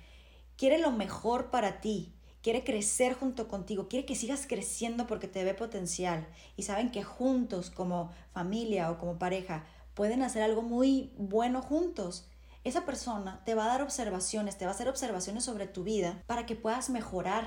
quiere 0.57 0.79
lo 0.79 0.89
mejor 0.91 1.51
para 1.51 1.81
ti 1.81 2.11
quiere 2.41 2.63
crecer 2.63 3.15
junto 3.15 3.49
contigo, 3.49 3.89
quiere 3.89 4.05
que 4.05 4.15
sigas 4.15 4.45
creciendo 4.47 5.07
porque 5.07 5.27
te 5.27 5.43
ve 5.43 5.53
potencial 5.53 6.25
y 6.55 6.63
saben 6.63 6.89
que 6.89 7.03
juntos 7.03 7.69
como 7.69 8.11
familia 8.31 8.89
o 8.91 8.97
como 8.97 9.19
pareja 9.19 9.65
pueden 9.93 10.23
hacer 10.23 10.41
algo 10.41 10.61
muy 10.61 11.11
bueno 11.17 11.61
juntos. 11.61 12.28
Esa 12.63 12.85
persona 12.85 13.41
te 13.45 13.55
va 13.55 13.65
a 13.65 13.67
dar 13.67 13.81
observaciones, 13.81 14.57
te 14.57 14.65
va 14.65 14.71
a 14.71 14.73
hacer 14.73 14.89
observaciones 14.89 15.43
sobre 15.43 15.67
tu 15.67 15.83
vida 15.83 16.23
para 16.27 16.45
que 16.45 16.55
puedas 16.55 16.89
mejorar. 16.89 17.45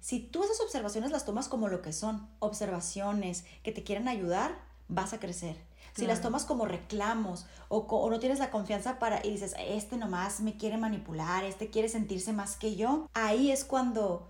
Si 0.00 0.20
tú 0.20 0.44
esas 0.44 0.60
observaciones 0.60 1.10
las 1.10 1.24
tomas 1.24 1.48
como 1.48 1.68
lo 1.68 1.80
que 1.80 1.94
son, 1.94 2.28
observaciones 2.40 3.46
que 3.62 3.72
te 3.72 3.84
quieren 3.84 4.06
ayudar, 4.06 4.54
vas 4.88 5.14
a 5.14 5.18
crecer. 5.18 5.56
Si 5.94 6.06
las 6.06 6.20
tomas 6.20 6.44
como 6.44 6.66
reclamos 6.66 7.46
o, 7.68 8.10
no 8.10 8.18
tienes 8.18 8.38
la 8.38 8.50
confianza 8.50 8.98
para 8.98 9.24
y 9.24 9.30
dices, 9.30 9.54
este 9.58 9.96
nomás 9.96 10.40
me 10.40 10.58
quiere 10.58 10.76
manipular, 10.76 11.44
este 11.44 11.70
quiere 11.70 11.88
sentirse 11.88 12.34
más 12.34 12.56
que 12.56 12.76
yo, 12.76 13.08
ahí 13.14 13.50
es 13.50 13.64
cuando 13.64 14.28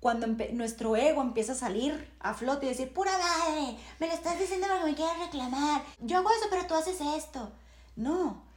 cuando 0.00 0.28
nuestro 0.52 0.94
ego 0.94 1.22
empieza 1.22 1.52
a 1.52 1.56
salir 1.56 2.12
a 2.20 2.34
flote 2.34 2.66
y 2.66 2.68
decir, 2.68 2.92
pura 2.92 3.10
madre, 3.18 3.76
me 3.98 4.06
lo 4.06 4.12
estás 4.12 4.38
diciendo 4.38 4.68
porque 4.68 4.90
me 4.90 4.94
quieres 4.94 5.18
reclamar, 5.18 5.82
yo 6.00 6.18
hago 6.18 6.30
eso, 6.30 6.46
pero 6.50 6.66
tú 6.66 6.74
haces 6.74 7.00
esto. 7.00 7.50
No. 7.96 8.47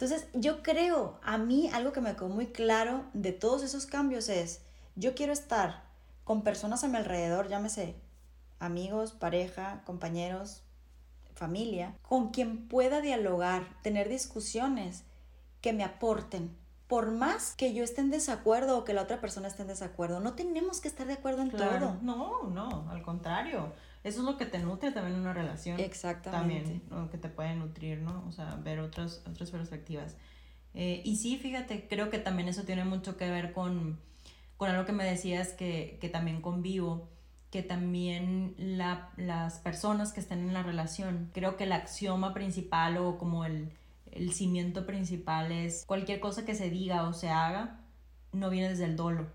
Entonces, 0.00 0.28
yo 0.32 0.62
creo, 0.62 1.20
a 1.22 1.36
mí 1.36 1.68
algo 1.74 1.92
que 1.92 2.00
me 2.00 2.14
quedó 2.14 2.30
muy 2.30 2.46
claro 2.46 3.04
de 3.12 3.32
todos 3.32 3.62
esos 3.62 3.84
cambios 3.84 4.30
es, 4.30 4.62
yo 4.96 5.14
quiero 5.14 5.34
estar 5.34 5.82
con 6.24 6.42
personas 6.42 6.82
a 6.82 6.88
mi 6.88 6.96
alrededor, 6.96 7.48
llámese 7.48 7.96
amigos, 8.60 9.12
pareja, 9.12 9.82
compañeros, 9.84 10.62
familia, 11.34 11.98
con 12.00 12.30
quien 12.30 12.66
pueda 12.66 13.02
dialogar, 13.02 13.66
tener 13.82 14.08
discusiones 14.08 15.04
que 15.60 15.74
me 15.74 15.84
aporten. 15.84 16.56
Por 16.86 17.10
más 17.10 17.54
que 17.54 17.74
yo 17.74 17.84
esté 17.84 18.00
en 18.00 18.10
desacuerdo 18.10 18.78
o 18.78 18.84
que 18.84 18.94
la 18.94 19.02
otra 19.02 19.20
persona 19.20 19.48
esté 19.48 19.62
en 19.62 19.68
desacuerdo, 19.68 20.20
no 20.20 20.32
tenemos 20.32 20.80
que 20.80 20.88
estar 20.88 21.06
de 21.06 21.12
acuerdo 21.12 21.42
en 21.42 21.50
todo. 21.50 21.98
No, 22.00 22.44
no, 22.44 22.88
al 22.90 23.02
contrario. 23.02 23.74
Eso 24.02 24.20
es 24.20 24.24
lo 24.24 24.36
que 24.36 24.46
te 24.46 24.58
nutre 24.58 24.92
también 24.92 25.16
en 25.16 25.20
una 25.22 25.34
relación. 25.34 25.78
Exactamente. 25.78 26.80
También, 26.88 27.08
que 27.10 27.18
te 27.18 27.28
puede 27.28 27.54
nutrir, 27.54 28.00
¿no? 28.00 28.24
O 28.26 28.32
sea, 28.32 28.56
ver 28.56 28.80
otras, 28.80 29.22
otras 29.28 29.50
perspectivas. 29.50 30.16
Eh, 30.74 31.02
y 31.04 31.16
sí, 31.16 31.36
fíjate, 31.36 31.86
creo 31.88 32.10
que 32.10 32.18
también 32.18 32.48
eso 32.48 32.62
tiene 32.62 32.84
mucho 32.84 33.16
que 33.16 33.28
ver 33.28 33.52
con, 33.52 34.00
con 34.56 34.70
algo 34.70 34.86
que 34.86 34.92
me 34.92 35.04
decías 35.04 35.48
que, 35.48 35.98
que 36.00 36.08
también 36.08 36.40
convivo 36.40 37.08
que 37.50 37.62
también 37.62 38.54
las 38.58 39.58
personas 39.58 40.12
que 40.12 40.20
estén 40.20 40.40
en 40.40 40.54
la 40.54 40.62
relación, 40.62 41.30
creo 41.34 41.56
que 41.56 41.64
el 41.64 41.72
axioma 41.72 42.32
principal 42.32 42.96
o 42.98 43.18
como 43.18 43.44
el, 43.44 43.72
cimiento 44.32 44.86
principal 44.86 45.52
es 45.52 45.84
cualquier 45.86 46.18
cosa 46.18 46.44
que 46.44 46.56
se 46.56 46.68
diga 46.68 47.04
o 47.04 47.12
se 47.12 47.28
haga, 47.28 47.79
no 48.32 48.50
viene 48.50 48.68
desde 48.68 48.84
el 48.84 48.96
dolo, 48.96 49.26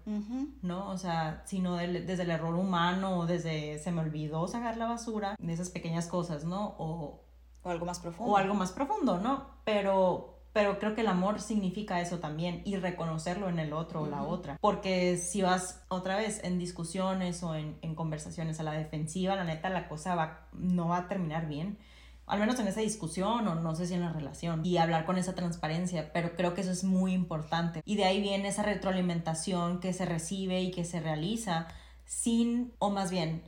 ¿no? 0.62 0.90
O 0.90 0.98
sea, 0.98 1.44
sino 1.46 1.76
desde 1.78 2.24
el 2.24 2.32
error 2.32 2.56
humano 2.56 3.20
o 3.20 3.26
desde 3.26 3.80
se 3.80 3.92
me 3.92 4.02
olvidó 4.02 4.48
sacar 4.48 4.78
la 4.78 4.88
basura, 4.88 5.36
de 5.38 5.54
esas 5.54 5.70
pequeñas 5.70 6.08
cosas, 6.08 6.46
¿no? 6.46 6.76
O, 6.78 7.22
o 7.64 7.70
algo 7.70 7.86
más 7.86 8.00
profundo. 8.00 8.34
O 8.34 8.38
algo 8.38 8.54
más 8.54 8.72
profundo, 8.72 9.20
¿no? 9.20 9.48
Pero, 9.66 10.40
pero 10.54 10.80
creo 10.80 10.96
que 10.96 11.02
el 11.02 11.08
amor 11.08 11.42
significa 11.42 12.00
eso 12.00 12.20
también 12.20 12.62
y 12.64 12.78
reconocerlo 12.78 13.50
en 13.50 13.60
el 13.60 13.74
otro 13.74 14.04
o 14.04 14.08
la 14.08 14.24
otra. 14.24 14.58
Porque 14.62 15.18
si 15.18 15.42
vas 15.42 15.84
otra 15.90 16.16
vez 16.16 16.42
en 16.44 16.58
discusiones 16.60 17.44
o 17.44 17.56
en, 17.56 17.96
conversaciones 17.96 18.60
a 18.60 18.64
la 18.64 18.72
defensiva, 18.72 19.36
la 19.36 19.44
neta 19.44 19.70
la 19.70 19.90
cosa 19.90 20.16
va, 20.16 20.48
no 20.54 20.88
va 20.88 20.98
a 21.00 21.08
terminar 21.08 21.48
bien. 21.48 21.78
Al 22.28 22.40
menos 22.40 22.60
en 22.60 22.68
esa 22.68 22.82
discusión 22.82 23.48
o 23.48 23.56
no 23.56 23.76
sé 23.76 23.86
si 23.86 23.94
en 23.94 24.02
la 24.02 24.12
relación. 24.12 24.66
Y 24.66 24.78
hablar 24.78 25.06
con 25.06 25.18
esa 25.18 25.36
transparencia, 25.36 26.12
pero 26.12 26.36
creo 26.36 26.54
que 26.54 26.62
eso 26.62 26.72
es 26.72 26.84
muy 26.84 27.14
importante. 27.14 27.82
Y 27.86 27.96
de 27.96 28.06
ahí 28.06 28.22
viene 28.22 28.48
esa 28.48 28.64
retroalimentación 28.64 29.80
que 29.80 29.94
se 29.94 30.06
recibe 30.06 30.62
y 30.62 30.72
que 30.72 30.86
se 30.86 31.00
realiza 31.00 31.68
sin, 32.06 32.74
o 32.80 32.90
más 32.90 33.12
bien, 33.12 33.44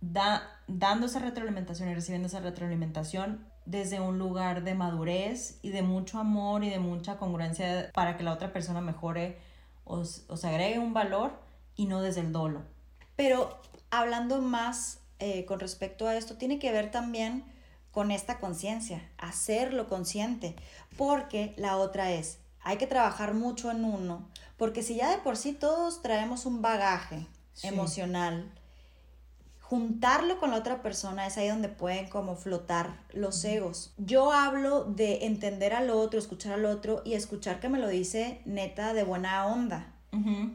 da, 0.00 0.42
dando 0.68 1.06
esa 1.06 1.18
retroalimentación 1.18 1.88
y 1.88 1.94
recibiendo 1.94 2.28
esa 2.28 2.40
retroalimentación 2.40 3.44
desde 3.64 4.00
un 4.00 4.18
lugar 4.18 4.62
de 4.62 4.74
madurez 4.74 5.58
y 5.62 5.70
de 5.70 5.82
mucho 5.82 6.18
amor 6.18 6.64
y 6.64 6.70
de 6.70 6.78
mucha 6.78 7.18
congruencia 7.18 7.90
para 7.92 8.16
que 8.16 8.22
la 8.22 8.32
otra 8.32 8.52
persona 8.52 8.80
mejore 8.80 9.38
o, 9.84 10.04
se 10.04 10.48
agregue 10.48 10.78
un 10.78 10.94
valor 10.94 11.32
y 11.74 11.86
no 11.86 12.00
desde 12.00 12.20
el 12.20 12.32
dolo. 12.32 12.62
Pero 13.16 13.60
hablando 13.90 14.40
más 14.40 15.00
eh, 15.18 15.44
con 15.46 15.60
respecto 15.60 16.06
a 16.06 16.16
esto, 16.16 16.36
tiene 16.36 16.58
que 16.58 16.72
ver 16.72 16.90
también 16.90 17.44
con 17.96 18.10
esta 18.10 18.38
conciencia, 18.40 19.00
hacerlo 19.16 19.88
consciente, 19.88 20.54
porque 20.98 21.54
la 21.56 21.78
otra 21.78 22.12
es, 22.12 22.36
hay 22.60 22.76
que 22.76 22.86
trabajar 22.86 23.32
mucho 23.32 23.70
en 23.70 23.86
uno, 23.86 24.28
porque 24.58 24.82
si 24.82 24.96
ya 24.96 25.08
de 25.08 25.16
por 25.16 25.38
sí 25.38 25.54
todos 25.54 26.02
traemos 26.02 26.44
un 26.44 26.60
bagaje 26.60 27.26
emocional, 27.62 28.52
juntarlo 29.62 30.38
con 30.38 30.50
la 30.50 30.58
otra 30.58 30.82
persona 30.82 31.26
es 31.26 31.38
ahí 31.38 31.48
donde 31.48 31.70
pueden 31.70 32.06
como 32.10 32.36
flotar 32.36 33.00
los 33.14 33.42
egos. 33.46 33.94
Yo 33.96 34.30
hablo 34.30 34.84
de 34.84 35.24
entender 35.24 35.72
al 35.72 35.88
otro, 35.88 36.18
escuchar 36.18 36.52
al 36.52 36.66
otro 36.66 37.00
y 37.02 37.14
escuchar 37.14 37.60
que 37.60 37.70
me 37.70 37.78
lo 37.78 37.88
dice 37.88 38.42
neta 38.44 38.92
de 38.92 39.04
buena 39.04 39.46
onda. 39.46 39.95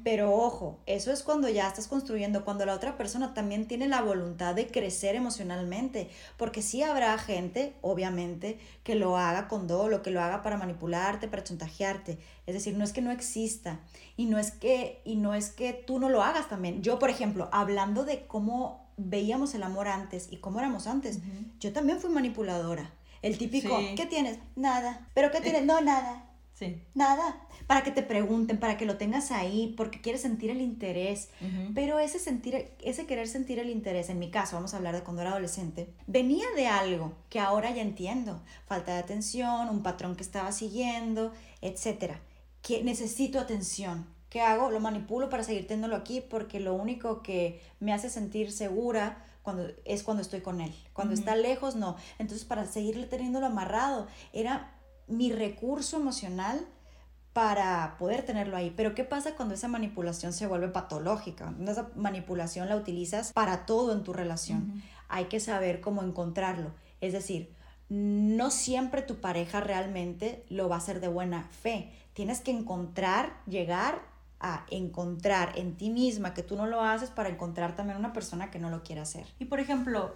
Pero 0.04 0.34
ojo, 0.34 0.80
eso 0.86 1.12
es 1.12 1.24
cuando 1.24 1.50
ya 1.50 1.68
estás 1.68 1.88
construyendo, 1.88 2.44
cuando 2.44 2.66
la 2.66 2.74
otra 2.74 2.98
persona 2.98 3.34
también 3.34 3.68
tiene 3.68 3.88
la 3.88 4.02
voluntad 4.02 4.56
de 4.56 4.68
crecer 4.68 5.16
emocionalmente, 5.16 6.10
porque 6.38 6.62
sí 6.62 6.84
habrá 6.84 7.18
gente, 7.18 7.76
obviamente, 7.82 8.60
que 8.84 8.96
lo 8.96 9.18
haga 9.18 9.48
con 9.48 9.68
dolo, 9.68 10.02
que 10.02 10.12
lo 10.12 10.22
haga 10.22 10.42
para 10.42 10.58
manipularte, 10.58 11.28
para 11.28 11.44
chantajearte. 11.44 12.18
Es 12.46 12.54
decir, 12.54 12.76
no 12.76 12.84
es 12.84 12.94
que 12.94 13.02
no 13.02 13.12
exista 13.12 13.80
y 14.18 14.26
no 14.26 14.38
es 14.38 14.52
que 14.52 15.02
y 15.06 15.16
no 15.16 15.34
es 15.34 15.50
que 15.50 15.74
tú 15.74 16.00
no 16.00 16.10
lo 16.10 16.24
hagas 16.24 16.50
también. 16.50 16.82
Yo, 16.82 17.00
por 17.00 17.10
ejemplo, 17.10 17.50
hablando 17.52 18.04
de 18.04 18.26
cómo 18.26 18.90
veíamos 18.98 19.54
el 19.56 19.64
amor 19.64 19.88
antes 19.88 20.28
y 20.32 20.38
cómo 20.38 20.60
éramos 20.60 20.88
antes. 20.88 21.20
Yo 21.60 21.74
también 21.74 22.00
fui 22.00 22.10
manipuladora. 22.10 22.92
El 23.22 23.38
típico, 23.38 23.78
¿qué 23.96 24.06
tienes? 24.06 24.40
Nada. 24.56 25.08
¿Pero 25.14 25.32
qué 25.32 25.42
tienes? 25.42 25.64
No, 25.64 25.82
nada. 25.82 26.26
Sí. 26.62 26.80
Nada. 26.94 27.42
Para 27.66 27.84
que 27.84 27.90
te 27.90 28.04
pregunten, 28.04 28.60
para 28.60 28.78
que 28.78 28.86
lo 28.86 28.98
tengas 28.98 29.32
ahí, 29.32 29.74
porque 29.76 30.00
quieres 30.00 30.22
sentir 30.22 30.52
el 30.52 30.62
interés. 30.62 31.30
Pero 31.74 31.98
ese 31.98 32.20
sentir, 32.20 32.72
ese 32.84 33.08
querer 33.08 33.28
sentir 33.28 33.58
el 33.58 33.72
interés, 33.72 34.10
en 34.10 34.20
mi 34.20 34.30
caso, 34.30 34.58
vamos 34.58 34.76
a 34.76 34.78
hablar 34.78 34.94
de 34.94 35.02
cuando 35.02 35.24
era 35.24 35.32
adolescente, 35.32 35.92
venía 36.06 36.46
de 36.56 36.68
algo 36.68 37.14
que 37.30 37.40
ahora 37.40 37.72
ya 37.72 37.82
entiendo. 37.82 38.44
Falta 38.68 38.94
de 38.94 39.00
atención, 39.00 39.70
un 39.70 39.82
patrón 39.82 40.16
que 40.16 40.22
estaba 40.22 40.52
siguiendo, 40.52 41.32
etcétera. 41.62 42.22
Que 42.62 42.84
necesito 42.84 43.40
atención. 43.40 44.06
¿Qué 44.30 44.42
hago? 44.42 44.70
Lo 44.70 44.80
manipulo 44.80 45.30
para 45.30 45.44
seguir 45.44 45.66
teniéndolo 45.66 45.96
aquí 45.96 46.22
porque 46.22 46.60
lo 46.60 46.76
único 46.76 47.24
que 47.24 47.60
me 47.80 47.92
hace 47.92 48.08
sentir 48.08 48.52
segura 48.52 49.26
cuando, 49.42 49.68
es 49.84 50.04
cuando 50.04 50.22
estoy 50.22 50.42
con 50.42 50.62
él. 50.62 50.74
Cuando 50.94 51.16
está 51.16 51.36
lejos, 51.36 51.76
no. 51.76 51.98
Entonces, 52.20 52.46
para 52.46 52.68
seguirle 52.68 53.08
teniéndolo 53.08 53.48
amarrado, 53.48 54.08
era 54.32 54.76
mi 55.12 55.32
recurso 55.32 55.98
emocional 55.98 56.66
para 57.34 57.96
poder 57.98 58.24
tenerlo 58.24 58.58
ahí. 58.58 58.74
Pero 58.76 58.94
¿qué 58.94 59.04
pasa 59.04 59.36
cuando 59.36 59.54
esa 59.54 59.68
manipulación 59.68 60.34
se 60.34 60.48
vuelve 60.48 60.68
patológica? 60.68 61.46
Cuando 61.46 61.72
esa 61.72 61.90
manipulación 61.96 62.68
la 62.68 62.76
utilizas 62.76 63.32
para 63.34 63.66
todo 63.66 63.94
en 63.94 64.04
tu 64.04 64.14
relación. 64.14 64.84
Hay 65.08 65.26
que 65.26 65.40
saber 65.40 65.82
cómo 65.82 66.04
encontrarlo. 66.04 66.72
Es 67.00 67.14
decir, 67.14 67.54
no 67.90 68.52
siempre 68.52 69.02
tu 69.02 69.20
pareja 69.20 69.60
realmente 69.60 70.46
lo 70.50 70.70
va 70.70 70.76
a 70.76 70.80
hacer 70.80 71.00
de 71.00 71.08
buena 71.08 71.44
fe. 71.44 71.92
Tienes 72.14 72.42
que 72.42 72.52
encontrar, 72.52 73.42
llegar 73.48 74.02
a 74.40 74.66
encontrar 74.70 75.58
en 75.58 75.78
ti 75.78 75.90
misma 75.90 76.34
que 76.34 76.44
tú 76.44 76.56
no 76.56 76.66
lo 76.66 76.82
haces 76.82 77.10
para 77.12 77.30
encontrar 77.30 77.76
también 77.76 77.98
una 77.98 78.12
persona 78.12 78.50
que 78.50 78.60
no 78.60 78.70
lo 78.70 78.84
quiera 78.84 79.04
hacer. 79.04 79.26
Y 79.40 79.46
por 79.46 79.60
ejemplo, 79.60 80.16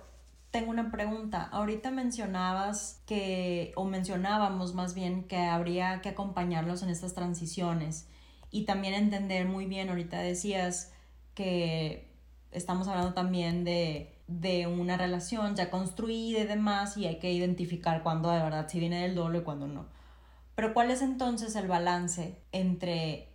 tengo 0.56 0.72
una 0.72 0.90
pregunta. 0.90 1.50
Ahorita 1.52 1.92
mencionabas 1.92 3.02
que, 3.06 3.74
o 3.76 3.84
mencionábamos 3.84 4.74
más 4.74 4.94
bien, 4.94 5.26
que 5.26 5.36
habría 5.36 6.00
que 6.00 6.08
acompañarlos 6.08 6.82
en 6.82 6.88
estas 6.88 7.14
transiciones 7.14 8.08
y 8.52 8.64
también 8.64 8.94
entender 8.94 9.48
muy 9.48 9.66
bien, 9.66 9.90
ahorita 9.90 10.18
decías 10.20 10.94
que 11.34 12.10
estamos 12.52 12.88
hablando 12.88 13.14
también 13.14 13.66
de, 13.66 14.18
de 14.30 14.66
una 14.66 14.96
relación 14.96 15.58
ya 15.58 15.70
construida 15.70 16.40
y 16.40 16.46
demás 16.46 16.96
y 16.96 17.06
hay 17.06 17.20
que 17.20 17.34
identificar 17.34 18.02
cuándo 18.02 18.32
de 18.32 18.42
verdad 18.42 18.70
si 18.70 18.80
viene 18.80 19.02
del 19.02 19.14
dolo 19.14 19.40
y 19.40 19.44
cuándo 19.44 19.68
no. 19.68 19.88
Pero 20.56 20.74
¿cuál 20.74 20.90
es 20.90 21.02
entonces 21.02 21.54
el 21.58 21.68
balance 21.68 22.40
entre 22.54 23.28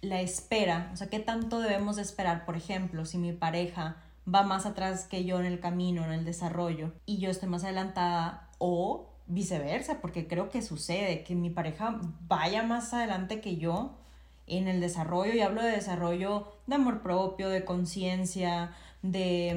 la 0.00 0.22
espera, 0.22 0.88
o 0.94 0.96
sea, 0.96 1.10
qué 1.10 1.18
tanto 1.18 1.60
debemos 1.60 1.96
de 1.96 2.02
esperar, 2.02 2.46
por 2.46 2.56
ejemplo, 2.56 3.04
si 3.04 3.18
mi 3.18 3.34
pareja 3.34 4.05
va 4.32 4.42
más 4.42 4.66
atrás 4.66 5.04
que 5.04 5.24
yo 5.24 5.38
en 5.40 5.46
el 5.46 5.60
camino, 5.60 6.04
en 6.04 6.12
el 6.12 6.24
desarrollo, 6.24 6.92
y 7.06 7.18
yo 7.18 7.30
estoy 7.30 7.48
más 7.48 7.64
adelantada, 7.64 8.50
o 8.58 9.10
viceversa, 9.26 10.00
porque 10.00 10.26
creo 10.26 10.50
que 10.50 10.62
sucede 10.62 11.24
que 11.24 11.34
mi 11.34 11.50
pareja 11.50 12.00
vaya 12.28 12.62
más 12.62 12.92
adelante 12.94 13.40
que 13.40 13.56
yo 13.56 13.96
en 14.46 14.68
el 14.68 14.80
desarrollo, 14.80 15.34
y 15.34 15.40
hablo 15.40 15.62
de 15.62 15.70
desarrollo 15.70 16.52
de 16.66 16.74
amor 16.76 17.02
propio, 17.02 17.48
de 17.48 17.64
conciencia, 17.64 18.72
de, 19.02 19.54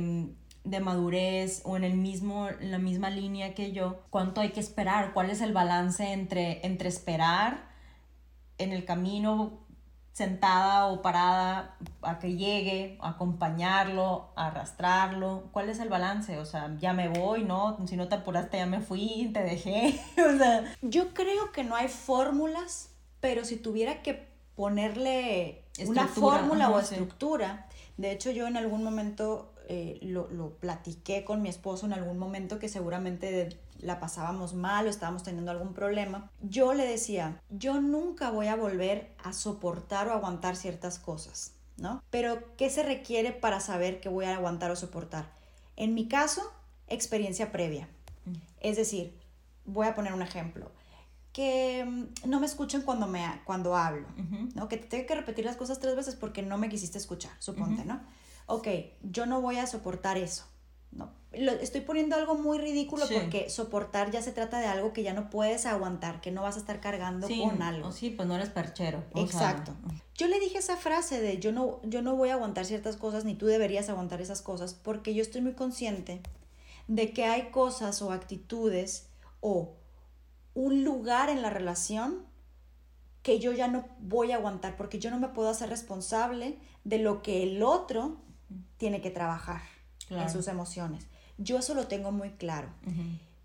mm, 0.65 0.69
de 0.69 0.79
madurez, 0.79 1.61
o 1.65 1.77
en 1.77 1.83
el 1.83 1.95
mismo, 1.95 2.49
en 2.49 2.71
la 2.71 2.79
misma 2.79 3.09
línea 3.09 3.53
que 3.55 3.71
yo, 3.71 4.01
cuánto 4.09 4.41
hay 4.41 4.49
que 4.49 4.59
esperar, 4.59 5.13
cuál 5.13 5.29
es 5.29 5.41
el 5.41 5.53
balance 5.53 6.11
entre, 6.11 6.65
entre 6.65 6.89
esperar 6.89 7.69
en 8.57 8.71
el 8.73 8.85
camino 8.85 9.68
sentada 10.19 10.87
o 10.87 11.01
parada 11.01 11.77
a 12.01 12.19
que 12.19 12.35
llegue, 12.35 12.97
acompañarlo, 12.99 14.31
arrastrarlo. 14.35 15.45
¿Cuál 15.53 15.69
es 15.69 15.79
el 15.79 15.87
balance? 15.87 16.37
O 16.39 16.43
sea, 16.43 16.75
ya 16.77 16.91
me 16.91 17.07
voy, 17.07 17.45
¿no? 17.45 17.77
Si 17.87 17.95
no 17.95 18.09
te 18.09 18.15
apuraste, 18.15 18.57
ya 18.57 18.65
me 18.65 18.81
fui, 18.81 19.31
te 19.33 19.41
dejé. 19.41 19.97
o 20.17 20.37
sea, 20.37 20.75
Yo 20.81 21.13
creo 21.13 21.53
que 21.53 21.63
no 21.63 21.77
hay 21.77 21.87
fórmulas, 21.87 22.89
pero 23.21 23.45
si 23.45 23.55
tuviera 23.55 24.01
que 24.01 24.27
ponerle 24.57 25.63
una 25.87 26.09
fórmula 26.09 26.65
ajá, 26.65 26.75
o 26.75 26.81
sí. 26.81 26.95
estructura, 26.95 27.67
de 27.95 28.11
hecho 28.11 28.29
yo 28.29 28.45
en 28.45 28.57
algún 28.57 28.83
momento 28.83 29.53
eh, 29.69 29.99
lo, 30.01 30.29
lo 30.31 30.49
platiqué 30.55 31.23
con 31.23 31.41
mi 31.41 31.47
esposo, 31.47 31.85
en 31.85 31.93
algún 31.93 32.17
momento 32.17 32.59
que 32.59 32.67
seguramente 32.67 33.57
la 33.79 33.99
pasábamos 33.99 34.53
mal 34.53 34.87
o 34.87 34.89
estábamos 34.89 35.23
teniendo 35.23 35.51
algún 35.51 35.73
problema, 35.73 36.29
yo 36.41 36.73
le 36.73 36.85
decía, 36.85 37.41
yo 37.49 37.81
nunca 37.81 38.31
voy 38.31 38.47
a 38.47 38.55
volver 38.55 39.15
a 39.23 39.33
soportar 39.33 40.07
o 40.07 40.13
aguantar 40.13 40.55
ciertas 40.55 40.99
cosas, 40.99 41.53
¿no? 41.77 42.03
Pero 42.09 42.55
¿qué 42.57 42.69
se 42.69 42.83
requiere 42.83 43.31
para 43.31 43.59
saber 43.59 44.01
que 44.01 44.09
voy 44.09 44.25
a 44.25 44.35
aguantar 44.35 44.71
o 44.71 44.75
soportar? 44.75 45.31
En 45.75 45.93
mi 45.93 46.07
caso, 46.07 46.41
experiencia 46.87 47.51
previa. 47.51 47.87
Es 48.59 48.75
decir, 48.75 49.17
voy 49.65 49.87
a 49.87 49.95
poner 49.95 50.13
un 50.13 50.21
ejemplo. 50.21 50.71
Que 51.31 51.85
mm, 51.85 52.29
no 52.29 52.39
me 52.39 52.45
escuchen 52.45 52.81
cuando, 52.81 53.07
me, 53.07 53.23
cuando 53.45 53.75
hablo. 53.75 54.07
¿no? 54.55 54.67
Que 54.67 54.77
te 54.77 54.87
tenga 54.87 55.05
que 55.05 55.15
repetir 55.15 55.45
las 55.45 55.55
cosas 55.55 55.79
tres 55.79 55.95
veces 55.95 56.15
porque 56.15 56.41
no 56.41 56.57
me 56.57 56.69
quisiste 56.69 56.97
escuchar, 56.97 57.31
suponte, 57.39 57.85
¿no? 57.85 58.01
Ok, 58.47 58.67
yo 59.03 59.25
no 59.27 59.41
voy 59.41 59.57
a 59.57 59.67
soportar 59.67 60.17
eso, 60.17 60.45
¿no? 60.91 61.11
Lo, 61.31 61.51
estoy 61.51 61.81
poniendo 61.81 62.15
algo 62.15 62.35
muy 62.35 62.57
ridículo 62.57 63.05
Sí. 63.05 63.13
porque 63.13 63.49
soportar 63.49 64.09
ya 64.09 64.21
se 64.21 64.31
trata 64.31 64.59
de 64.59 64.65
algo 64.65 64.93
que 64.93 65.03
ya 65.03 65.13
no 65.13 65.29
puedes 65.29 65.65
aguantar, 65.67 66.21
que 66.21 66.31
no 66.31 66.41
vas 66.41 66.55
a 66.55 66.59
estar 66.59 66.79
cargando 66.79 67.27
sí, 67.27 67.39
con 67.41 67.61
algo. 67.61 67.91
sí, 67.91 68.09
pues 68.09 68.27
no 68.27 68.35
eres 68.35 68.49
perchero. 68.49 69.03
o 69.11 69.27
sea, 69.27 69.51
Exacto. 69.51 69.75
Yo 70.15 70.27
le 70.27 70.39
dije 70.39 70.57
esa 70.57 70.75
frase 70.75 71.21
de 71.21 71.39
yo 71.39 71.51
no, 71.51 71.79
yo 71.83 72.01
no 72.01 72.15
voy 72.15 72.29
a 72.29 72.33
aguantar 72.33 72.65
ciertas 72.65 72.97
cosas, 72.97 73.25
ni 73.25 73.35
tú 73.35 73.45
deberías 73.45 73.89
aguantar 73.89 74.21
esas 74.21 74.41
cosas, 74.41 74.73
porque 74.73 75.13
yo 75.13 75.21
estoy 75.21 75.41
muy 75.41 75.53
consciente 75.53 76.21
de 76.87 77.13
que 77.13 77.25
hay 77.25 77.51
cosas 77.51 78.01
o 78.01 78.11
actitudes 78.11 79.07
o 79.39 79.75
un 80.55 80.83
lugar 80.83 81.29
en 81.29 81.43
la 81.43 81.51
relación 81.51 82.25
que 83.21 83.39
yo 83.39 83.51
ya 83.51 83.67
no 83.67 83.85
voy 83.99 84.31
a 84.31 84.37
aguantar, 84.37 84.75
porque 84.75 84.97
yo 84.97 85.11
no 85.11 85.19
me 85.19 85.27
puedo 85.27 85.49
hacer 85.49 85.69
responsable 85.69 86.57
de 86.83 86.97
lo 86.97 87.21
que 87.21 87.43
el 87.43 87.61
otro 87.61 88.17
tiene 88.77 89.01
que 89.01 89.11
trabajar 89.11 89.61
en 90.09 90.29
sus 90.29 90.47
emociones. 90.47 91.05
Yo 91.37 91.57
eso 91.59 91.73
lo 91.73 91.87
tengo 91.87 92.11
muy 92.11 92.31
claro. 92.31 92.69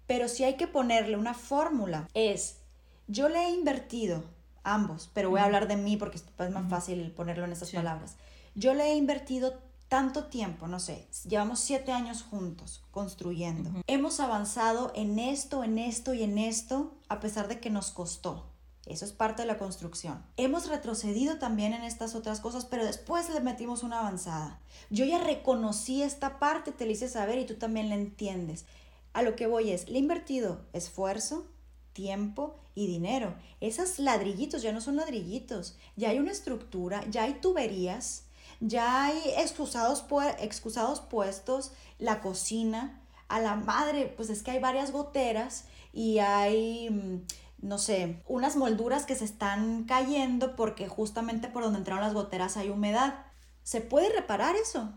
Pero 0.07 0.29
si 0.29 0.45
hay 0.45 0.55
que 0.57 0.67
ponerle 0.67 1.17
una 1.17 1.35
fórmula, 1.35 2.09
es, 2.15 2.59
yo 3.07 3.29
le 3.29 3.39
he 3.47 3.51
invertido, 3.51 4.23
ambos, 4.63 5.11
pero 5.15 5.31
voy 5.31 5.41
a 5.41 5.45
hablar 5.45 5.69
de 5.69 5.77
mí 5.77 5.97
porque 5.97 6.19
es 6.19 6.51
más 6.51 6.69
fácil 6.69 7.11
ponerlo 7.13 7.45
en 7.45 7.53
estas 7.53 7.69
Sí. 7.71 7.77
palabras. 7.77 8.17
Yo 8.55 8.75
le 8.75 8.85
he 8.93 8.97
invertido 8.97 9.55
tanto 9.89 10.25
tiempo, 10.25 10.67
no 10.67 10.81
sé, 10.81 11.07
llevamos 11.29 11.61
siete 11.61 11.93
años 11.93 12.23
juntos 12.23 12.83
construyendo. 12.91 13.71
Hemos 13.87 14.19
avanzado 14.21 14.91
en 14.95 15.19
esto, 15.19 15.63
en 15.65 15.79
esto 15.79 16.15
y 16.15 16.23
en 16.23 16.39
esto, 16.39 16.95
a 17.09 17.21
pesar 17.21 17.49
de 17.49 17.61
que 17.61 17.71
nos 17.71 17.91
costó. 17.91 18.47
Eso 18.87 19.05
es 19.07 19.13
parte 19.13 19.43
de 19.43 19.49
la 19.49 19.57
construcción. 19.59 20.23
Hemos 20.37 20.69
retrocedido 20.69 21.39
también 21.39 21.73
en 21.73 21.83
estas 21.85 22.15
otras 22.15 22.41
cosas, 22.41 22.67
pero 22.67 22.85
después 22.85 23.31
le 23.31 23.41
metimos 23.41 23.83
una 23.83 24.01
avanzada. 24.01 24.61
Yo 24.91 25.05
ya 25.07 25.19
reconocí 25.19 26.03
esta 26.03 26.39
parte, 26.39 26.71
te 26.71 26.85
la 26.85 26.93
hice 26.93 27.09
saber 27.09 27.39
y 27.39 27.47
tú 27.47 27.55
también 27.55 27.89
la 27.89 27.95
entiendes. 27.95 28.67
A 29.15 29.23
lo 29.23 29.37
que 29.37 29.47
voy 29.47 29.71
es, 29.71 29.89
le 29.89 29.97
he 29.97 30.01
invertido 30.01 30.61
esfuerzo, 30.75 31.47
tiempo 31.95 32.57
y 32.75 32.87
dinero. 32.87 33.35
Esos 33.61 33.99
ladrillitos 33.99 34.61
ya 34.63 34.73
no 34.73 34.81
son 34.83 34.97
ladrillitos, 34.97 35.77
ya 35.97 36.11
hay 36.11 36.19
una 36.19 36.33
estructura, 36.33 37.03
ya 37.09 37.23
hay 37.23 37.35
tuberías, 37.35 38.25
ya 38.61 39.05
hay 39.07 39.19
excusados, 39.39 40.07
pu- 40.07 40.35
excusados 40.41 41.01
puestos, 41.01 41.73
la 41.99 42.21
cocina. 42.21 43.01
A 43.29 43.41
la 43.41 43.57
madre, 43.57 44.13
pues 44.15 44.29
es 44.29 44.43
que 44.43 44.51
hay 44.51 44.59
varias 44.59 44.93
goteras 44.93 45.65
y 45.95 46.19
hay, 46.19 46.91
mm, 46.91 47.23
no 47.65 47.79
sé, 47.79 48.23
unas 48.29 48.57
molduras 48.57 49.07
que 49.07 49.17
se 49.17 49.25
están 49.25 49.85
cayendo 49.85 50.55
porque 50.55 50.87
justamente 50.87 51.49
por 51.49 51.63
donde 51.63 51.79
entraron 51.79 52.05
las 52.05 52.13
goteras 52.13 52.59
hay 52.59 52.69
humedad. 52.69 53.15
¿Se 53.63 53.81
puede 53.81 54.11
reparar 54.11 54.55
eso? 54.55 54.93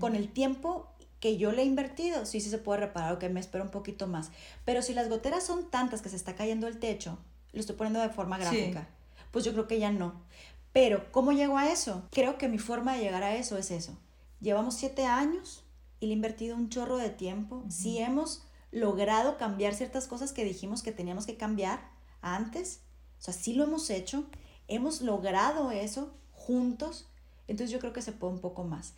Con 0.00 0.16
el 0.16 0.28
tiempo 0.32 0.88
que 1.20 1.36
yo 1.36 1.52
le 1.52 1.62
he 1.62 1.64
invertido, 1.64 2.26
sí, 2.26 2.40
sí 2.40 2.50
se 2.50 2.58
puede 2.58 2.80
reparar, 2.80 3.12
o 3.12 3.20
que 3.20 3.28
me 3.28 3.38
espero 3.38 3.62
un 3.62 3.70
poquito 3.70 4.08
más. 4.08 4.32
Pero 4.64 4.82
si 4.82 4.94
las 4.94 5.08
goteras 5.08 5.44
son 5.44 5.70
tantas 5.70 6.02
que 6.02 6.08
se 6.08 6.16
está 6.16 6.34
cayendo 6.34 6.66
el 6.66 6.80
techo, 6.80 7.18
lo 7.52 7.60
estoy 7.60 7.76
poniendo 7.76 8.00
de 8.00 8.08
forma 8.08 8.36
Sí. 8.36 8.42
gráfica, 8.42 8.88
pues 9.30 9.44
yo 9.44 9.52
creo 9.52 9.68
que 9.68 9.78
ya 9.78 9.92
no. 9.92 10.14
Pero, 10.72 11.12
¿cómo 11.12 11.30
llego 11.30 11.56
a 11.56 11.68
eso? 11.68 12.08
Creo 12.10 12.36
que 12.36 12.48
mi 12.48 12.58
forma 12.58 12.94
de 12.94 13.00
llegar 13.00 13.22
a 13.22 13.36
eso 13.36 13.56
es 13.56 13.70
eso. 13.70 13.96
Llevamos 14.40 14.74
siete 14.74 15.04
años 15.04 15.62
y 16.00 16.06
le 16.06 16.12
he 16.12 16.16
invertido 16.16 16.56
un 16.56 16.68
chorro 16.68 16.96
de 16.96 17.10
tiempo. 17.10 17.62
Si 17.68 17.98
hemos 17.98 18.42
logrado 18.72 19.36
cambiar 19.36 19.74
ciertas 19.74 20.08
cosas 20.08 20.32
que 20.32 20.44
dijimos 20.44 20.82
que 20.82 20.90
teníamos 20.90 21.24
que 21.26 21.36
cambiar 21.36 21.96
antes, 22.22 22.80
o 23.18 23.22
sea, 23.22 23.34
sí 23.34 23.54
lo 23.54 23.64
hemos 23.64 23.90
hecho, 23.90 24.24
hemos 24.68 25.00
logrado 25.00 25.70
eso 25.70 26.14
juntos, 26.32 27.08
entonces 27.46 27.70
yo 27.72 27.80
creo 27.80 27.92
que 27.92 28.02
se 28.02 28.12
puede 28.12 28.34
un 28.34 28.40
poco 28.40 28.64
más. 28.64 28.94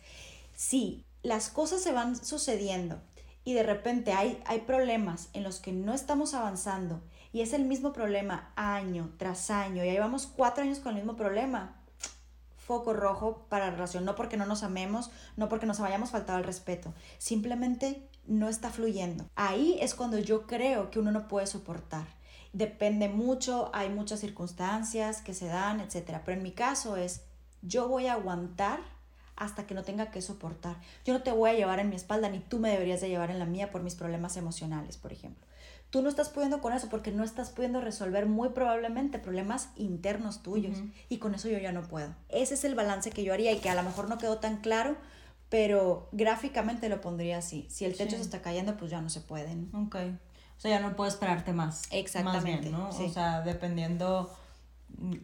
Si 0.55 1.05
las 1.23 1.49
cosas 1.49 1.81
se 1.81 1.91
van 1.91 2.15
sucediendo 2.15 3.01
y 3.43 3.53
de 3.53 3.63
repente 3.63 4.13
hay, 4.13 4.41
hay 4.45 4.61
problemas 4.61 5.29
en 5.33 5.43
los 5.43 5.59
que 5.59 5.71
no 5.71 5.93
estamos 5.93 6.33
avanzando 6.33 7.01
y 7.33 7.41
es 7.41 7.53
el 7.53 7.65
mismo 7.65 7.93
problema 7.93 8.51
año 8.55 9.11
tras 9.17 9.49
año 9.49 9.83
y 9.83 9.89
ahí 9.89 9.97
vamos 9.97 10.27
cuatro 10.27 10.63
años 10.63 10.79
con 10.79 10.91
el 10.91 10.97
mismo 10.97 11.15
problema, 11.15 11.81
foco 12.57 12.93
rojo 12.93 13.45
para 13.49 13.67
la 13.67 13.71
relación, 13.71 14.05
no 14.05 14.15
porque 14.15 14.37
no 14.37 14.45
nos 14.45 14.63
amemos, 14.63 15.11
no 15.37 15.49
porque 15.49 15.65
nos 15.65 15.79
hayamos 15.79 16.11
faltado 16.11 16.39
el 16.39 16.45
respeto, 16.45 16.93
simplemente 17.17 18.07
no 18.27 18.49
está 18.49 18.69
fluyendo. 18.69 19.25
Ahí 19.35 19.77
es 19.81 19.95
cuando 19.95 20.19
yo 20.19 20.45
creo 20.47 20.91
que 20.91 20.99
uno 20.99 21.11
no 21.11 21.27
puede 21.27 21.47
soportar. 21.47 22.05
Depende 22.53 23.09
mucho, 23.09 23.69
hay 23.73 23.89
muchas 23.89 24.19
circunstancias 24.19 25.21
que 25.21 25.33
se 25.33 25.47
dan, 25.47 25.79
etcétera. 25.79 26.21
Pero 26.25 26.37
en 26.37 26.43
mi 26.43 26.51
caso 26.51 26.97
es, 26.97 27.21
yo 27.61 27.87
voy 27.87 28.07
a 28.07 28.13
aguantar 28.13 28.79
hasta 29.35 29.65
que 29.65 29.73
no 29.73 29.83
tenga 29.83 30.11
que 30.11 30.21
soportar. 30.21 30.75
Yo 31.05 31.13
no 31.13 31.23
te 31.23 31.31
voy 31.31 31.49
a 31.49 31.53
llevar 31.53 31.79
en 31.79 31.89
mi 31.89 31.95
espalda, 31.95 32.29
ni 32.29 32.39
tú 32.39 32.59
me 32.59 32.69
deberías 32.69 33.01
de 33.01 33.09
llevar 33.09 33.31
en 33.31 33.39
la 33.39 33.45
mía 33.45 33.71
por 33.71 33.81
mis 33.83 33.95
problemas 33.95 34.37
emocionales, 34.37 34.97
por 34.97 35.11
ejemplo. 35.13 35.47
Tú 35.89 36.01
no 36.01 36.09
estás 36.09 36.29
pudiendo 36.29 36.61
con 36.61 36.71
eso 36.73 36.87
porque 36.89 37.11
no 37.11 37.23
estás 37.23 37.49
pudiendo 37.49 37.81
resolver 37.81 38.25
muy 38.25 38.49
probablemente 38.49 39.19
problemas 39.19 39.69
internos 39.75 40.41
tuyos. 40.41 40.77
Y 41.09 41.17
con 41.17 41.35
eso 41.35 41.49
yo 41.49 41.57
ya 41.57 41.73
no 41.73 41.81
puedo. 41.81 42.13
Ese 42.29 42.53
es 42.53 42.63
el 42.63 42.75
balance 42.75 43.09
que 43.11 43.23
yo 43.25 43.33
haría 43.33 43.51
y 43.51 43.57
que 43.59 43.69
a 43.69 43.75
lo 43.75 43.83
mejor 43.83 44.07
no 44.07 44.17
quedó 44.17 44.37
tan 44.37 44.57
claro, 44.61 44.95
pero 45.49 46.07
gráficamente 46.13 46.87
lo 46.87 47.01
pondría 47.01 47.39
así. 47.39 47.65
Si 47.69 47.83
el 47.83 47.97
techo 47.97 48.11
Sí. 48.11 48.17
se 48.17 48.21
está 48.21 48.41
cayendo, 48.41 48.77
pues 48.77 48.89
ya 48.89 49.01
no 49.01 49.09
se 49.09 49.19
pueden. 49.19 49.69
Ok. 49.75 49.97
O 50.61 50.63
sea, 50.63 50.79
ya 50.79 50.79
no 50.87 50.95
puedo 50.95 51.09
esperarte 51.09 51.53
más. 51.53 51.81
Exactamente, 51.89 52.51
Más 52.51 52.61
bien, 52.61 52.71
¿no? 52.71 52.91
sí. 52.91 53.05
O 53.05 53.09
sea, 53.09 53.41
dependiendo, 53.41 54.31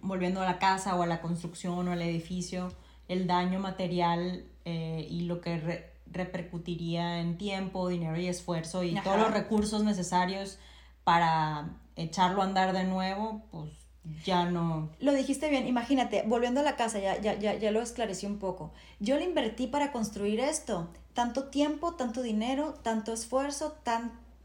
volviendo 0.02 0.42
a 0.42 0.46
la 0.46 0.58
casa 0.58 0.96
o 0.96 1.04
a 1.04 1.06
la 1.06 1.22
construcción 1.22 1.88
o 1.88 1.92
al 1.92 2.02
edificio, 2.02 2.74
el 3.08 3.28
daño 3.28 3.60
material 3.60 4.46
eh, 4.66 5.06
y 5.08 5.22
lo 5.26 5.40
que 5.40 5.60
re- 5.60 5.92
repercutiría 6.08 7.20
en 7.20 7.38
tiempo, 7.38 7.88
dinero 7.88 8.18
y 8.20 8.26
esfuerzo 8.28 8.82
y 8.82 8.96
Ajá. 8.98 9.04
todos 9.04 9.20
los 9.20 9.32
recursos 9.32 9.84
necesarios 9.84 10.58
para 11.04 11.70
echarlo 11.96 12.42
a 12.42 12.46
andar 12.46 12.74
de 12.74 12.86
nuevo, 12.86 13.44
pues 13.52 13.72
ya 14.26 14.46
no. 14.46 14.90
Lo 15.00 15.14
dijiste 15.14 15.52
bien, 15.52 15.68
imagínate, 15.68 16.24
volviendo 16.26 16.62
a 16.62 16.64
la 16.64 16.76
casa, 16.76 16.98
ya, 16.98 17.22
ya, 17.22 17.36
ya, 17.38 17.54
ya 17.54 17.70
lo 17.70 17.84
esclarecí 17.84 18.26
un 18.26 18.40
poco. 18.40 18.74
Yo 19.00 19.18
le 19.18 19.26
invertí 19.26 19.68
para 19.68 19.92
construir 19.92 20.40
esto, 20.40 20.90
tanto 21.14 21.50
tiempo, 21.50 21.94
tanto 21.94 22.24
dinero, 22.24 22.74
tanto 22.82 23.14
esfuerzo, 23.14 23.78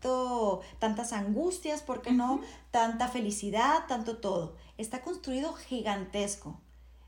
tanto, 0.02 0.60
tantas 0.78 1.12
angustias, 1.12 1.82
¿por 1.82 2.02
qué 2.02 2.12
no? 2.12 2.40
Tanta 2.70 3.08
felicidad, 3.08 3.86
tanto 3.86 4.18
todo. 4.18 4.56
Está 4.76 5.00
construido 5.00 5.52
gigantesco. 5.52 6.60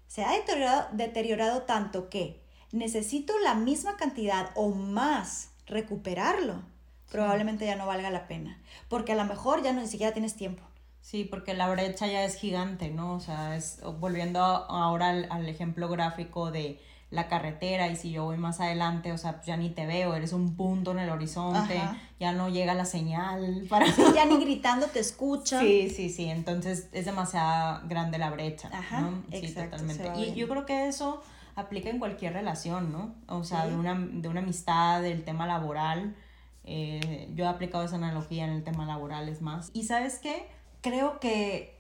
Se 0.07 0.25
ha 0.25 0.33
deteriorado, 0.33 0.89
deteriorado 0.93 1.63
tanto 1.63 2.09
que 2.09 2.41
necesito 2.71 3.37
la 3.41 3.55
misma 3.55 3.97
cantidad 3.97 4.51
o 4.55 4.71
más 4.71 5.51
recuperarlo. 5.67 6.63
Probablemente 7.11 7.67
ya 7.67 7.77
no 7.77 7.87
valga 7.87 8.11
la 8.11 8.29
pena, 8.29 8.61
porque 8.89 9.13
a 9.13 9.17
lo 9.17 9.25
mejor 9.25 9.63
ya 9.63 9.73
no 9.73 9.81
ni 9.81 9.89
siquiera 9.89 10.13
tienes 10.13 10.37
tiempo. 10.37 10.63
Sí, 11.01 11.25
porque 11.25 11.53
la 11.53 11.69
brecha 11.69 12.07
ya 12.07 12.25
es 12.25 12.37
gigante, 12.37 12.91
¿no? 12.91 13.15
O 13.15 13.21
sea, 13.21 13.57
es 13.57 13.81
volviendo 14.01 14.41
ahora 14.41 15.11
al, 15.11 15.27
al 15.31 15.49
ejemplo 15.49 15.89
gráfico 15.89 16.51
de 16.51 16.81
la 17.15 17.29
carretera 17.29 17.89
y 17.89 17.97
si 17.97 18.11
yo 18.11 18.25
voy 18.25 18.37
más 18.37 18.61
adelante, 18.61 19.13
o 19.13 19.19
sea, 19.19 19.41
ya 19.43 19.57
ni 19.57 19.71
te 19.71 19.87
veo, 19.87 20.15
eres 20.15 20.33
un 20.33 20.57
punto 20.57 20.91
en 20.93 20.99
el 20.99 21.11
horizonte, 21.11 21.79
Ajá. 21.79 21.97
ya 22.19 22.33
no 22.33 22.49
llega 22.49 22.75
la 22.75 22.85
señal 22.85 23.65
para... 23.69 23.87
Sí, 23.91 24.03
ya 24.15 24.25
ni 24.27 24.37
gritando 24.45 24.87
te 24.89 24.99
escuchan. 25.01 25.61
Sí, 25.61 25.91
sí, 25.91 26.11
sí, 26.11 26.25
entonces 26.27 26.89
es 26.93 27.05
demasiado 27.05 27.87
grande 27.89 28.19
la 28.19 28.31
brecha, 28.31 28.69
Ajá, 28.73 29.01
¿no? 29.01 29.23
Sí, 29.31 29.47
exacto, 29.47 29.77
totalmente. 29.79 30.13
Y 30.21 30.35
yo 30.35 30.49
creo 30.49 30.67
que 30.67 30.89
eso 30.89 31.23
aplica 31.57 31.89
en 31.89 32.01
cualquier 32.01 32.33
relación, 32.33 32.91
¿no? 32.93 33.15
O 33.29 33.45
sea, 33.45 33.63
Sí. 33.65 33.71
de, 33.71 33.77
una, 33.77 33.95
de 33.95 34.29
una 34.29 34.41
amistad, 34.41 35.01
del 35.01 35.25
tema 35.25 35.47
laboral. 35.47 36.17
eh, 36.65 37.31
yo 37.35 37.45
he 37.45 37.49
aplicado 37.49 37.85
esa 37.85 37.97
analogía 37.97 38.45
en 38.45 38.51
el 38.51 38.65
tema 38.65 38.87
laboral, 38.87 39.29
es 39.29 39.41
más. 39.41 39.71
Y 39.73 39.85
sabes 39.85 40.19
qué? 40.19 40.49
Creo 40.81 41.21
que 41.21 41.79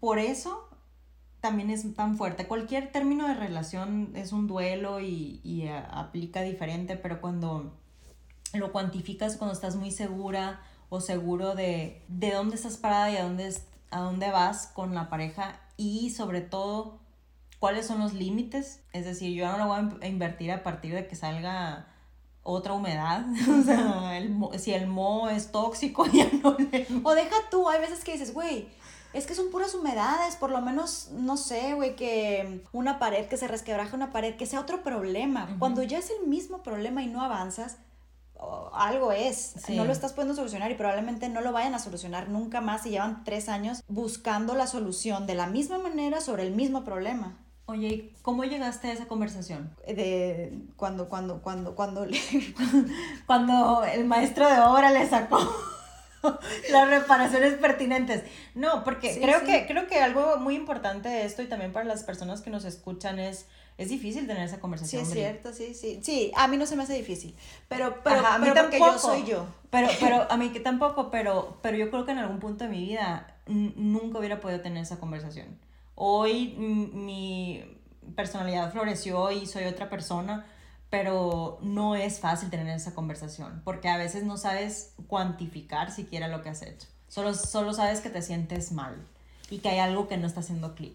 por 0.00 0.18
eso 0.18 0.68
también 1.42 1.70
es 1.70 1.94
tan 1.94 2.16
fuerte. 2.16 2.46
Cualquier 2.46 2.92
término 2.92 3.26
de 3.26 3.34
relación 3.34 4.12
es 4.14 4.32
un 4.32 4.46
duelo 4.46 5.00
y, 5.00 5.40
y, 5.42 5.66
aplica 5.68 6.40
diferente, 6.42 6.96
pero 6.96 7.20
cuando 7.20 7.76
lo 8.54 8.72
cuantificas, 8.72 9.36
cuando 9.36 9.52
estás 9.52 9.74
muy 9.76 9.90
segura 9.90 10.60
o 10.88 11.00
seguro 11.00 11.54
de, 11.54 12.02
de 12.08 12.30
dónde 12.32 12.54
estás 12.54 12.76
parada 12.76 13.10
y 13.10 13.16
a 13.16 13.24
dónde, 13.24 13.52
a 13.90 14.00
dónde 14.00 14.30
vas 14.30 14.68
con 14.68 14.94
la 14.94 15.10
pareja 15.10 15.58
y 15.76 16.10
sobre 16.10 16.42
todo 16.42 17.00
cuáles 17.58 17.86
son 17.86 17.98
los 17.98 18.12
límites. 18.14 18.80
Es 18.92 19.04
decir, 19.04 19.34
yo 19.34 19.50
no 19.50 19.58
lo 19.58 19.66
voy 19.66 19.78
a 19.78 19.80
in- 19.80 19.98
a 20.00 20.06
invertir 20.06 20.52
a 20.52 20.62
partir 20.62 20.94
de 20.94 21.08
que 21.08 21.16
salga 21.16 21.88
otra 22.44 22.72
humedad. 22.74 23.26
o 23.60 23.62
sea, 23.64 24.16
el 24.16 24.36
si 24.60 24.74
el 24.74 24.86
moho 24.86 25.28
es 25.28 25.50
tóxico, 25.50 26.06
ya 26.12 26.28
no 26.42 26.56
le... 26.56 26.86
O 27.02 27.14
deja 27.16 27.34
tú, 27.50 27.68
hay 27.68 27.80
veces 27.80 28.04
que 28.04 28.12
dices, 28.12 28.32
güey, 28.32 28.68
es 29.12 29.26
que 29.26 29.34
son 29.34 29.50
puras 29.50 29.74
humedades, 29.74 30.36
por 30.36 30.50
lo 30.50 30.60
menos, 30.60 31.08
no 31.12 31.36
sé, 31.36 31.74
güey, 31.74 31.96
que 31.96 32.62
una 32.72 32.98
pared, 32.98 33.26
que 33.26 33.36
se 33.36 33.48
resquebraje 33.48 33.94
una 33.94 34.10
pared, 34.12 34.36
que 34.36 34.46
sea 34.46 34.60
otro 34.60 34.82
problema. 34.82 35.56
Cuando 35.58 35.82
ya 35.82 35.98
es 35.98 36.10
el 36.10 36.26
mismo 36.28 36.62
problema 36.62 37.02
y 37.02 37.06
no 37.08 37.22
avanzas, 37.22 37.76
algo 38.72 39.12
es, 39.12 39.54
Sí. 39.64 39.76
no 39.76 39.84
lo 39.84 39.92
estás 39.92 40.12
pudiendo 40.12 40.34
solucionar 40.34 40.70
y 40.70 40.74
probablemente 40.74 41.28
no 41.28 41.40
lo 41.42 41.52
vayan 41.52 41.74
a 41.74 41.78
solucionar 41.78 42.28
nunca 42.28 42.60
más 42.60 42.84
y 42.86 42.90
llevan 42.90 43.22
tres 43.24 43.48
años 43.48 43.82
buscando 43.86 44.54
la 44.54 44.66
solución 44.66 45.26
de 45.26 45.34
la 45.34 45.46
misma 45.46 45.78
manera 45.78 46.20
sobre 46.20 46.42
el 46.42 46.52
mismo 46.52 46.82
problema. 46.84 47.38
Oye, 47.66 47.88
¿y 47.88 48.14
¿cómo 48.22 48.42
llegaste 48.42 48.88
a 48.88 48.92
esa 48.92 49.06
conversación? 49.06 49.70
De 49.86 50.58
cuando, 50.76 51.08
cuando, 51.08 51.40
cuando, 51.42 51.76
cuando 51.76 52.04
Cuando 53.26 53.84
el 53.84 54.04
maestro 54.06 54.48
de 54.48 54.58
obra 54.60 54.90
le 54.90 55.08
sacó 55.08 55.38
las 56.70 56.88
reparaciones 56.88 57.54
pertinentes. 57.54 58.22
No, 58.54 58.84
porque 58.84 59.14
Sí, 59.14 59.20
creo, 59.20 59.40
sí. 59.40 59.46
Que, 59.46 59.66
creo 59.66 59.86
que 59.86 60.00
algo 60.00 60.36
muy 60.38 60.54
importante 60.54 61.08
de 61.08 61.24
esto 61.24 61.42
y 61.42 61.46
también 61.46 61.72
para 61.72 61.84
las 61.84 62.04
personas 62.04 62.40
que 62.40 62.50
nos 62.50 62.64
escuchan 62.64 63.18
es, 63.18 63.46
es 63.78 63.88
difícil 63.88 64.26
tener 64.26 64.44
esa 64.44 64.56
Sí, 64.56 64.60
conversación. 64.60 65.02
es 65.02 65.10
Bri. 65.10 65.20
cierto, 65.20 65.52
sí, 65.52 65.74
sí. 65.74 66.00
Sí, 66.02 66.32
a 66.36 66.46
mí 66.48 66.56
no 66.56 66.66
se 66.66 66.76
me 66.76 66.82
hace 66.84 66.94
difícil. 66.94 67.34
Pero, 67.68 68.02
pero, 68.04 68.20
Ajá, 68.20 68.34
a 68.34 68.38
mí 68.38 68.46
pero 68.50 68.62
porque 68.62 68.78
yo 68.78 68.84
tampoco. 68.86 69.08
soy 69.08 69.24
yo. 69.24 69.46
Pero, 69.70 69.88
pero 70.00 70.26
a 70.30 70.36
mí 70.36 70.50
que 70.50 70.60
tampoco, 70.60 71.10
pero, 71.10 71.58
pero 71.62 71.76
yo 71.76 71.90
creo 71.90 72.04
que 72.04 72.12
en 72.12 72.18
algún 72.18 72.38
punto 72.38 72.64
de 72.64 72.70
mi 72.70 72.80
vida 72.84 73.36
nunca 73.46 74.18
hubiera 74.18 74.40
podido 74.40 74.60
tener 74.60 74.82
esa 74.82 74.98
conversación. 75.00 75.58
Hoy 75.94 76.54
mi 76.56 77.64
personalidad 78.16 78.72
floreció 78.72 79.30
y 79.30 79.46
soy 79.46 79.64
otra 79.64 79.88
persona, 79.88 80.46
pero 80.92 81.56
no 81.62 81.96
es 81.96 82.20
fácil 82.20 82.50
tener 82.50 82.68
esa 82.68 82.94
conversación, 82.94 83.62
porque 83.64 83.88
a 83.88 83.96
veces 83.96 84.24
no 84.24 84.36
sabes 84.36 84.92
cuantificar 85.06 85.90
siquiera 85.90 86.28
lo 86.28 86.42
que 86.42 86.50
has 86.50 86.60
hecho. 86.60 86.86
Solo, 87.08 87.32
solo 87.32 87.72
sabes 87.72 88.02
que 88.02 88.10
te 88.10 88.20
sientes 88.20 88.72
mal 88.72 89.02
y 89.48 89.60
que 89.60 89.70
hay 89.70 89.78
algo 89.78 90.06
que 90.06 90.18
no 90.18 90.26
está 90.26 90.40
haciendo 90.40 90.74
clic. 90.74 90.94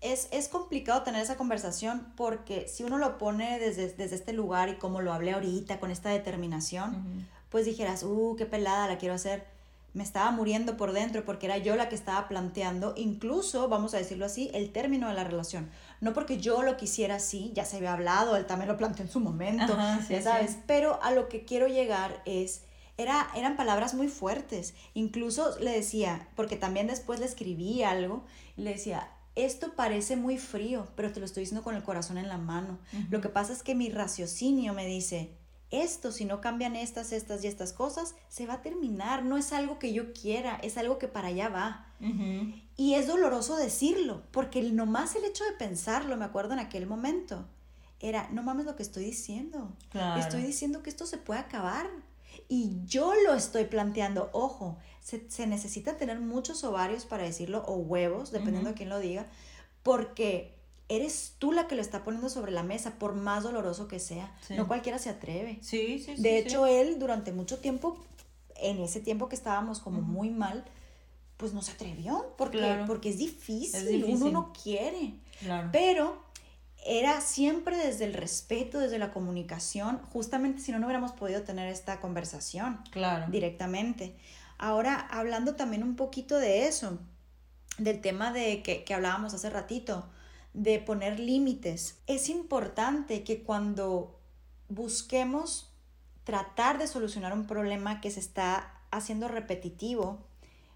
Es, 0.00 0.28
es 0.32 0.48
complicado 0.48 1.02
tener 1.02 1.20
esa 1.20 1.36
conversación 1.36 2.14
porque 2.16 2.66
si 2.66 2.82
uno 2.82 2.96
lo 2.96 3.18
pone 3.18 3.58
desde, 3.58 3.92
desde 3.92 4.16
este 4.16 4.32
lugar 4.32 4.70
y 4.70 4.76
como 4.76 5.02
lo 5.02 5.12
hablé 5.12 5.32
ahorita 5.32 5.80
con 5.80 5.90
esta 5.90 6.08
determinación, 6.08 7.26
pues 7.50 7.66
dijeras, 7.66 8.04
uh, 8.04 8.36
qué 8.38 8.46
pelada 8.46 8.88
la 8.88 8.96
quiero 8.96 9.14
hacer. 9.14 9.46
Me 9.92 10.02
estaba 10.02 10.30
muriendo 10.30 10.78
por 10.78 10.92
dentro 10.92 11.26
porque 11.26 11.44
era 11.44 11.58
yo 11.58 11.76
la 11.76 11.90
que 11.90 11.94
estaba 11.94 12.26
planteando, 12.26 12.94
incluso, 12.96 13.68
vamos 13.68 13.92
a 13.92 13.98
decirlo 13.98 14.24
así, 14.24 14.50
el 14.54 14.72
término 14.72 15.08
de 15.08 15.14
la 15.14 15.24
relación. 15.24 15.68
No 16.00 16.12
porque 16.12 16.38
yo 16.38 16.62
lo 16.62 16.76
quisiera 16.76 17.16
así, 17.16 17.52
ya 17.54 17.64
se 17.64 17.76
había 17.76 17.92
hablado, 17.92 18.36
él 18.36 18.46
también 18.46 18.68
lo 18.68 18.76
planteó 18.76 19.04
en 19.04 19.10
su 19.10 19.20
momento, 19.20 19.74
Ajá, 19.74 20.00
sí, 20.00 20.14
ya 20.14 20.22
sabes, 20.22 20.52
sí. 20.52 20.58
pero 20.66 21.02
a 21.02 21.12
lo 21.12 21.28
que 21.28 21.44
quiero 21.44 21.68
llegar 21.68 22.22
es, 22.24 22.62
era, 22.96 23.28
eran 23.34 23.56
palabras 23.56 23.94
muy 23.94 24.08
fuertes. 24.08 24.74
Incluso 24.94 25.58
le 25.58 25.70
decía, 25.70 26.28
porque 26.36 26.56
también 26.56 26.86
después 26.86 27.20
le 27.20 27.26
escribí 27.26 27.82
algo, 27.82 28.24
y 28.56 28.62
le 28.62 28.72
decía, 28.72 29.10
esto 29.36 29.74
parece 29.74 30.16
muy 30.16 30.38
frío, 30.38 30.86
pero 30.96 31.12
te 31.12 31.20
lo 31.20 31.26
estoy 31.26 31.42
diciendo 31.42 31.62
con 31.62 31.76
el 31.76 31.82
corazón 31.82 32.18
en 32.18 32.28
la 32.28 32.38
mano. 32.38 32.78
Lo 33.10 33.20
que 33.20 33.28
pasa 33.28 33.52
es 33.52 33.62
que 33.62 33.74
mi 33.74 33.90
raciocinio 33.90 34.74
me 34.74 34.86
dice, 34.86 35.36
esto, 35.70 36.10
si 36.10 36.24
no 36.24 36.40
cambian 36.40 36.74
estas, 36.74 37.12
estas 37.12 37.44
y 37.44 37.46
estas 37.46 37.72
cosas, 37.72 38.14
se 38.28 38.46
va 38.46 38.54
a 38.54 38.62
terminar. 38.62 39.24
No 39.24 39.36
es 39.36 39.52
algo 39.52 39.78
que 39.78 39.92
yo 39.92 40.12
quiera, 40.12 40.56
es 40.62 40.76
algo 40.76 40.98
que 40.98 41.08
para 41.08 41.28
allá 41.28 41.48
va. 41.48 41.86
Y 42.76 42.94
es 42.94 43.06
doloroso 43.06 43.56
decirlo, 43.56 44.22
porque 44.30 44.62
nomás 44.62 45.14
el 45.14 45.24
hecho 45.24 45.44
de 45.44 45.52
pensarlo, 45.52 46.16
me 46.16 46.24
acuerdo 46.24 46.54
en 46.54 46.60
aquel 46.60 46.86
momento, 46.86 47.46
era, 48.00 48.28
no 48.30 48.42
mames 48.42 48.66
lo 48.66 48.74
que 48.74 48.82
estoy 48.82 49.04
diciendo. 49.04 49.76
Claro. 49.90 50.20
Estoy 50.20 50.42
diciendo 50.42 50.82
que 50.82 50.90
esto 50.90 51.06
se 51.06 51.18
puede 51.18 51.40
acabar. 51.40 51.88
Y 52.48 52.78
yo 52.84 53.12
lo 53.26 53.34
estoy 53.34 53.66
planteando. 53.66 54.30
Ojo, 54.32 54.78
se, 55.00 55.30
se 55.30 55.46
necesita 55.46 55.96
tener 55.96 56.18
muchos 56.20 56.64
ovarios 56.64 57.04
para 57.04 57.24
decirlo, 57.24 57.62
o 57.66 57.76
huevos, 57.76 58.32
dependiendo 58.32 58.70
de 58.70 58.74
quién 58.74 58.88
lo 58.88 58.98
diga, 58.98 59.26
porque 59.82 60.59
eres 60.90 61.36
tú 61.38 61.52
la 61.52 61.66
que 61.68 61.74
lo 61.76 61.80
está 61.80 62.02
poniendo 62.04 62.28
sobre 62.28 62.52
la 62.52 62.62
mesa, 62.62 62.98
por 62.98 63.14
más 63.14 63.44
doloroso 63.44 63.88
que 63.88 63.98
sea. 64.00 64.34
Sí. 64.46 64.54
No 64.54 64.68
cualquiera 64.68 64.98
se 64.98 65.08
atreve. 65.08 65.58
Sí, 65.62 65.98
sí, 66.04 66.16
sí. 66.16 66.22
De 66.22 66.30
sí. 66.30 66.36
hecho, 66.36 66.66
él 66.66 66.98
durante 66.98 67.32
mucho 67.32 67.58
tiempo, 67.60 67.96
en 68.56 68.78
ese 68.80 69.00
tiempo 69.00 69.28
que 69.28 69.36
estábamos 69.36 69.80
como 69.80 70.02
muy 70.02 70.28
mal, 70.30 70.64
pues 71.38 71.54
no 71.54 71.62
se 71.62 71.72
atrevió, 71.72 72.34
porque, 72.36 72.58
Claro. 72.58 72.84
porque 72.86 73.08
es 73.08 73.16
difícil, 73.16 73.76
Es 73.80 73.88
difícil. 73.88 74.14
uno 74.16 74.30
no 74.30 74.52
quiere. 74.52 75.14
Claro. 75.38 75.70
Pero 75.72 76.22
era 76.84 77.20
siempre 77.20 77.76
desde 77.76 78.04
el 78.04 78.12
respeto, 78.14 78.78
desde 78.78 78.98
la 78.98 79.12
comunicación, 79.12 80.00
justamente 80.12 80.60
si 80.60 80.72
no, 80.72 80.78
no 80.80 80.86
hubiéramos 80.86 81.12
podido 81.12 81.42
tener 81.42 81.68
esta 81.68 82.00
conversación 82.00 82.80
Claro. 82.90 83.26
directamente. 83.30 84.16
Ahora, 84.58 84.98
hablando 85.10 85.54
también 85.54 85.82
un 85.82 85.94
poquito 85.96 86.36
de 86.36 86.66
eso, 86.66 86.98
del 87.78 88.00
tema 88.00 88.32
de 88.32 88.62
que, 88.62 88.84
que 88.84 88.92
hablábamos 88.92 89.32
hace 89.32 89.48
ratito, 89.48 90.06
de 90.54 90.78
poner 90.78 91.20
límites. 91.20 91.98
Es 92.06 92.28
importante 92.28 93.22
que 93.24 93.42
cuando 93.42 94.18
busquemos 94.68 95.68
tratar 96.24 96.78
de 96.78 96.86
solucionar 96.86 97.32
un 97.32 97.46
problema 97.46 98.00
que 98.00 98.10
se 98.10 98.20
está 98.20 98.74
haciendo 98.90 99.28
repetitivo, 99.28 100.18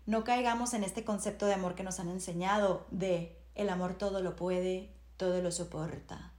no 0.06 0.24
caigamos 0.24 0.74
en 0.74 0.84
este 0.84 1.04
concepto 1.04 1.46
de 1.46 1.54
amor 1.54 1.74
que 1.74 1.82
nos 1.84 1.98
han 2.00 2.08
enseñado 2.08 2.86
de 2.90 3.36
el 3.54 3.68
amor 3.70 3.94
todo 3.94 4.20
lo 4.22 4.36
puede, 4.36 4.90
todo 5.16 5.40
lo 5.42 5.50
soporta. 5.52 6.32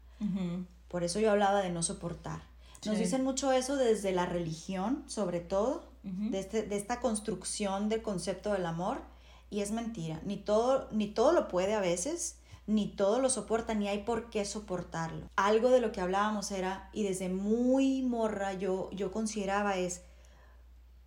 Por 0.88 1.04
eso 1.04 1.20
yo 1.20 1.32
hablaba 1.32 1.62
de 1.62 1.72
no 1.72 1.84
soportar. 1.84 2.42
Nos 2.86 2.98
Sí. 2.98 3.04
dicen 3.04 3.24
mucho 3.24 3.52
eso 3.52 3.76
desde 3.76 4.12
la 4.12 4.26
religión, 4.26 5.04
sobre 5.08 5.40
todo, 5.40 5.90
Ujú. 6.04 6.30
de, 6.32 6.40
este- 6.40 6.64
de 6.64 6.76
esta 6.78 7.00
construcción 7.00 7.90
del 7.90 8.02
concepto 8.04 8.54
del 8.54 8.66
amor, 8.66 9.02
y 9.50 9.62
es 9.62 9.72
mentira. 9.72 10.20
Ni 10.26 10.38
todo, 10.38 10.88
ni 10.92 11.08
todo 11.08 11.32
lo 11.32 11.48
puede 11.48 11.74
a 11.74 11.80
veces, 11.80 12.38
ni 12.68 12.88
todo 12.88 13.20
lo 13.20 13.30
soporta, 13.30 13.74
ni 13.76 13.88
hay 13.88 14.00
por 14.04 14.30
qué 14.30 14.44
soportarlo. 14.46 15.30
Algo 15.36 15.70
de 15.70 15.80
lo 15.82 15.92
que 15.92 16.02
hablábamos 16.02 16.52
era, 16.52 16.90
y 16.94 17.04
desde 17.04 17.30
muy 17.30 18.02
morra 18.02 18.54
yo, 18.54 18.90
yo 18.92 19.12
consideraba 19.12 19.78
es, 19.78 20.02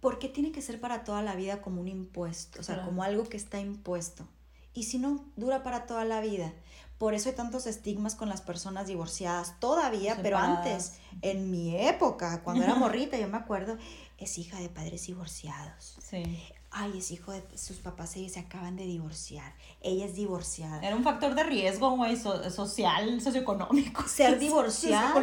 ¿por 0.00 0.18
qué 0.18 0.28
tiene 0.28 0.52
que 0.52 0.62
ser 0.62 0.80
para 0.80 1.02
toda 1.04 1.22
la 1.22 1.34
vida 1.34 1.60
como 1.60 1.80
un 1.80 1.88
impuesto? 1.88 2.60
O 2.60 2.62
sea, 2.62 2.76
Claro. 2.76 2.88
como 2.90 3.02
algo 3.02 3.24
que 3.24 3.36
está 3.36 3.58
impuesto. 3.60 4.28
Y 4.72 4.84
si 4.84 4.98
no 4.98 5.24
dura 5.36 5.62
para 5.62 5.86
toda 5.86 6.04
la 6.04 6.20
vida. 6.20 6.52
Por 6.98 7.14
eso 7.14 7.28
hay 7.28 7.34
tantos 7.36 7.66
estigmas 7.66 8.16
con 8.16 8.28
las 8.28 8.40
personas 8.40 8.88
divorciadas 8.88 9.58
todavía, 9.60 10.18
pero 10.20 10.36
antes, 10.36 10.94
en 11.22 11.48
mi 11.50 11.76
época, 11.76 12.42
cuando 12.42 12.64
era 12.64 12.74
morrita, 12.76 13.16
yo 13.18 13.28
me 13.28 13.36
acuerdo, 13.36 13.76
es 14.18 14.36
hija 14.38 14.58
de 14.58 14.68
padres 14.68 15.06
divorciados. 15.06 15.96
Sí. 16.02 16.22
Ay, 16.70 16.98
es 16.98 17.10
hijo 17.10 17.32
de 17.32 17.42
sus 17.56 17.78
papás, 17.78 18.14
ellos 18.16 18.32
se 18.32 18.40
acaban 18.40 18.76
de 18.76 18.84
divorciar. 18.84 19.54
Ella 19.80 20.04
es 20.04 20.14
divorciada. 20.14 20.86
Era 20.86 20.96
un 20.96 21.02
factor 21.02 21.34
de 21.34 21.42
riesgo, 21.42 21.90
güey, 21.96 22.16
so- 22.16 22.50
social, 22.50 23.20
socioeconómico. 23.20 24.02
Ser 24.08 24.38
divorciada. 24.40 25.14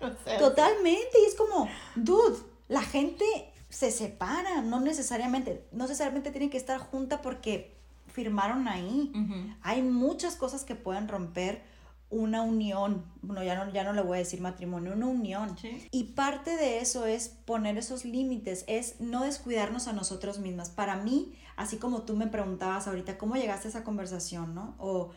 O 0.00 0.24
sea, 0.24 0.38
Totalmente, 0.38 1.10
y 1.22 1.26
es 1.28 1.34
como, 1.36 1.68
dude, 1.96 2.38
la 2.68 2.82
gente 2.82 3.24
se 3.70 3.90
separa, 3.90 4.60
no 4.62 4.80
necesariamente, 4.80 5.66
no 5.72 5.84
necesariamente 5.84 6.30
tienen 6.30 6.50
que 6.50 6.58
estar 6.58 6.78
junta 6.78 7.22
porque 7.22 7.74
firmaron 8.06 8.68
ahí. 8.68 9.10
Ujú. 9.14 9.54
Hay 9.62 9.82
muchas 9.82 10.36
cosas 10.36 10.64
que 10.64 10.74
pueden 10.76 11.08
romper 11.08 11.62
una 12.10 12.42
unión, 12.42 13.04
bueno, 13.22 13.42
ya 13.42 13.56
no, 13.56 13.72
ya 13.72 13.82
no 13.84 13.92
le 13.92 14.02
voy 14.02 14.16
a 14.16 14.18
decir 14.20 14.40
matrimonio, 14.40 14.92
una 14.92 15.06
unión. 15.06 15.56
Sí. 15.58 15.88
Y 15.90 16.04
parte 16.12 16.56
de 16.56 16.78
eso 16.78 17.06
es 17.06 17.28
poner 17.28 17.76
esos 17.78 18.04
límites, 18.04 18.64
es 18.68 19.00
no 19.00 19.24
descuidarnos 19.24 19.88
a 19.88 19.92
nosotros 19.92 20.38
mismas. 20.38 20.70
Para 20.70 20.96
mí, 20.96 21.32
así 21.56 21.76
como 21.78 22.02
tú 22.02 22.14
me 22.14 22.26
preguntabas 22.28 22.86
ahorita, 22.86 23.18
¿cómo 23.18 23.34
llegaste 23.36 23.68
a 23.68 23.70
esa 23.70 23.84
conversación, 23.84 24.54
no? 24.54 24.74
O 24.78 25.10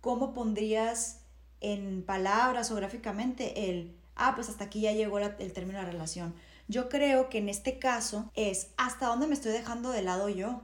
cómo 0.00 0.34
pondrías 0.34 1.20
en 1.60 2.02
palabras 2.04 2.70
o 2.70 2.74
gráficamente 2.74 3.70
el, 3.70 3.96
ah, 4.16 4.32
pues 4.34 4.50
hasta 4.50 4.64
aquí 4.64 4.82
ya 4.82 4.92
llegó 4.92 5.18
la- 5.18 5.36
el 5.38 5.52
término 5.54 5.78
de 5.78 5.84
la 5.86 5.90
relación. 5.90 6.34
Yo 6.68 6.88
creo 6.90 7.30
que 7.30 7.38
en 7.38 7.48
este 7.48 7.78
caso 7.78 8.30
es 8.34 8.68
hasta 8.76 9.06
dónde 9.06 9.26
me 9.26 9.34
estoy 9.34 9.52
dejando 9.52 9.90
de 9.90 10.02
lado 10.02 10.28
yo. 10.28 10.60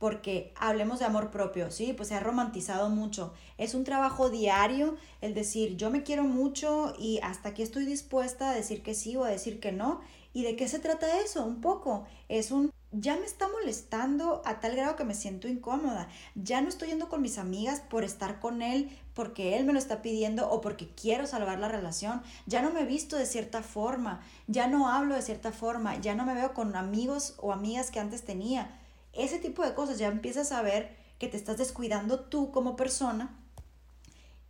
Porque 0.00 0.54
hablemos 0.56 0.98
de 0.98 1.04
amor 1.04 1.30
propio, 1.30 1.70
sí, 1.70 1.92
pues 1.92 2.08
se 2.08 2.14
ha 2.14 2.20
romantizado 2.20 2.88
mucho. 2.88 3.34
Es 3.58 3.74
un 3.74 3.84
trabajo 3.84 4.30
diario 4.30 4.96
el 5.20 5.34
decir, 5.34 5.76
yo 5.76 5.90
me 5.90 6.02
quiero 6.02 6.24
mucho 6.24 6.94
y 6.98 7.20
hasta 7.22 7.50
aquí 7.50 7.62
estoy 7.62 7.84
dispuesta 7.84 8.50
a 8.50 8.54
decir 8.54 8.82
que 8.82 8.94
sí 8.94 9.14
o 9.16 9.24
a 9.24 9.30
decir 9.30 9.60
que 9.60 9.72
no. 9.72 10.00
¿Y 10.32 10.42
de 10.42 10.56
qué 10.56 10.68
se 10.68 10.78
trata 10.78 11.20
eso? 11.20 11.44
Un 11.44 11.60
poco. 11.60 12.06
Es 12.30 12.50
un, 12.50 12.72
ya 12.92 13.16
me 13.16 13.26
está 13.26 13.46
molestando 13.48 14.40
a 14.46 14.58
tal 14.60 14.74
grado 14.74 14.96
que 14.96 15.04
me 15.04 15.14
siento 15.14 15.48
incómoda. 15.48 16.08
Ya 16.34 16.62
no 16.62 16.70
estoy 16.70 16.88
yendo 16.88 17.10
con 17.10 17.20
mis 17.20 17.36
amigas 17.36 17.80
por 17.80 18.02
estar 18.02 18.40
con 18.40 18.62
él 18.62 18.88
porque 19.12 19.58
él 19.58 19.66
me 19.66 19.74
lo 19.74 19.78
está 19.78 20.00
pidiendo 20.00 20.48
o 20.50 20.62
porque 20.62 20.88
quiero 20.94 21.26
salvar 21.26 21.58
la 21.58 21.68
relación. 21.68 22.22
Ya 22.46 22.62
no 22.62 22.70
me 22.70 22.86
visto 22.86 23.16
de 23.16 23.26
cierta 23.26 23.62
forma. 23.62 24.22
Ya 24.46 24.66
no 24.66 24.88
hablo 24.88 25.14
de 25.14 25.20
cierta 25.20 25.52
forma. 25.52 26.00
Ya 26.00 26.14
no 26.14 26.24
me 26.24 26.34
veo 26.34 26.54
con 26.54 26.74
amigos 26.74 27.34
o 27.36 27.52
amigas 27.52 27.90
que 27.90 28.00
antes 28.00 28.24
tenía. 28.24 28.79
Ese 29.12 29.38
tipo 29.38 29.64
de 29.64 29.74
cosas 29.74 29.98
ya 29.98 30.08
empiezas 30.08 30.52
a 30.52 30.62
ver 30.62 30.96
que 31.18 31.28
te 31.28 31.36
estás 31.36 31.58
descuidando 31.58 32.20
tú 32.20 32.50
como 32.50 32.76
persona 32.76 33.36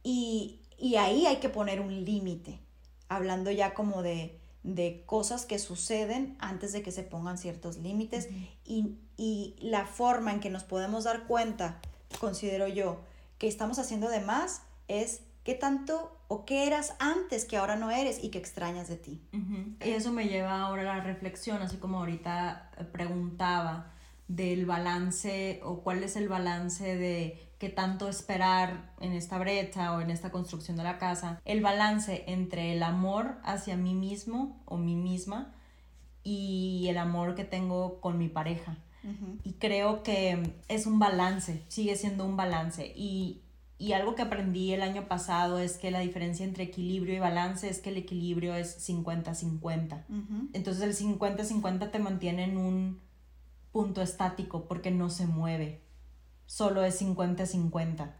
y, 0.03 0.61
y 0.79 0.97
ahí 0.97 1.27
hay 1.27 1.37
que 1.37 1.49
poner 1.49 1.81
un 1.81 2.05
límite, 2.05 2.61
hablando 3.09 3.51
ya 3.51 3.75
como 3.75 4.03
de, 4.03 4.39
de 4.63 5.03
cosas 5.07 5.47
que 5.47 5.59
suceden 5.59 6.37
antes 6.39 6.73
de 6.73 6.83
que 6.83 6.93
se 6.93 7.03
pongan 7.03 7.39
ciertos 7.39 7.79
límites 7.79 8.29
y, 8.65 8.97
y 9.17 9.57
la 9.61 9.87
forma 9.87 10.33
en 10.33 10.41
que 10.41 10.51
nos 10.51 10.65
podemos 10.65 11.05
dar 11.05 11.27
cuenta, 11.27 11.81
considero 12.21 12.69
yo, 12.69 13.01
que 13.39 13.49
estamos 13.49 13.79
haciendo 13.79 14.09
de 14.09 14.21
más 14.21 14.63
es 14.87 15.23
qué 15.45 15.55
tanto 15.55 16.17
o 16.29 16.45
qué 16.45 16.67
eras 16.67 16.95
antes 16.99 17.45
que 17.45 17.57
ahora 17.57 17.75
no 17.77 17.91
eres 17.91 18.23
y 18.23 18.29
que 18.29 18.39
extrañas 18.39 18.89
de 18.89 18.97
ti. 18.97 19.21
Y 19.85 19.91
eso 19.91 20.13
me 20.13 20.29
lleva 20.29 20.61
ahora 20.61 20.83
a 20.83 20.99
la 20.99 21.03
reflexión, 21.03 21.61
así 21.63 21.79
como 21.79 21.99
ahorita 21.99 22.71
eh, 22.77 22.85
preguntaba 22.85 23.93
del 24.31 24.65
balance 24.65 25.61
o 25.65 25.81
cuál 25.81 26.05
es 26.05 26.15
el 26.15 26.29
balance 26.29 26.97
de 26.97 27.51
qué 27.59 27.69
tanto 27.69 28.09
esperar 28.09 28.95
en 29.01 29.13
esta 29.13 29.39
brecha 29.39 29.93
o 29.93 30.01
en 30.01 30.09
esta 30.11 30.31
construcción 30.31 30.77
de 30.77 30.85
la 30.85 30.99
casa, 30.99 31.41
el 31.45 31.61
balance 31.61 32.23
entre 32.29 32.73
el 32.73 32.85
amor 32.85 33.39
hacia 33.43 33.77
mí 33.77 33.93
mismo 33.93 34.63
o 34.67 34.77
mí 34.77 34.95
misma 34.95 35.53
y 36.23 36.87
el 36.89 36.99
amor 36.99 37.35
que 37.35 37.45
tengo 37.45 38.01
con 38.01 38.19
mi 38.19 38.29
pareja. 38.29 38.79
Y 39.45 39.55
creo 39.55 40.03
que 40.03 40.55
es 40.69 40.87
un 40.87 40.99
balance, 40.99 41.65
sigue 41.69 41.97
siendo 41.97 42.27
un 42.27 42.37
balance. 42.37 42.93
Y, 42.95 43.41
y 43.79 43.95
algo 43.95 44.15
que 44.15 44.23
aprendí 44.23 44.75
el 44.75 44.83
año 44.83 45.09
pasado 45.09 45.59
es 45.59 45.79
que 45.79 45.91
la 45.91 46.01
diferencia 46.01 46.45
entre 46.45 46.65
equilibrio 46.65 47.15
y 47.15 47.19
balance 47.19 47.69
es 47.69 47.81
que 47.81 47.89
el 47.89 47.97
equilibrio 47.97 48.55
es 48.55 48.87
50-50. 48.89 50.05
Ujú. 50.09 50.49
Entonces 50.53 50.83
el 50.83 50.95
50-50 50.95 51.91
te 51.91 51.99
mantiene 51.99 52.45
en 52.45 52.59
un 52.59 53.10
punto 53.73 54.03
estático 54.03 54.67
porque 54.67 54.91
no 54.91 55.11
se 55.11 55.27
mueve. 55.27 55.83
Solo 56.47 56.85
es 56.85 57.01
50-50. 57.01 58.13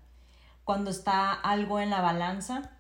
Cuando 0.65 0.91
está 0.91 1.33
algo 1.33 1.81
en 1.81 1.91
la 1.91 2.01
balanza, 2.01 2.71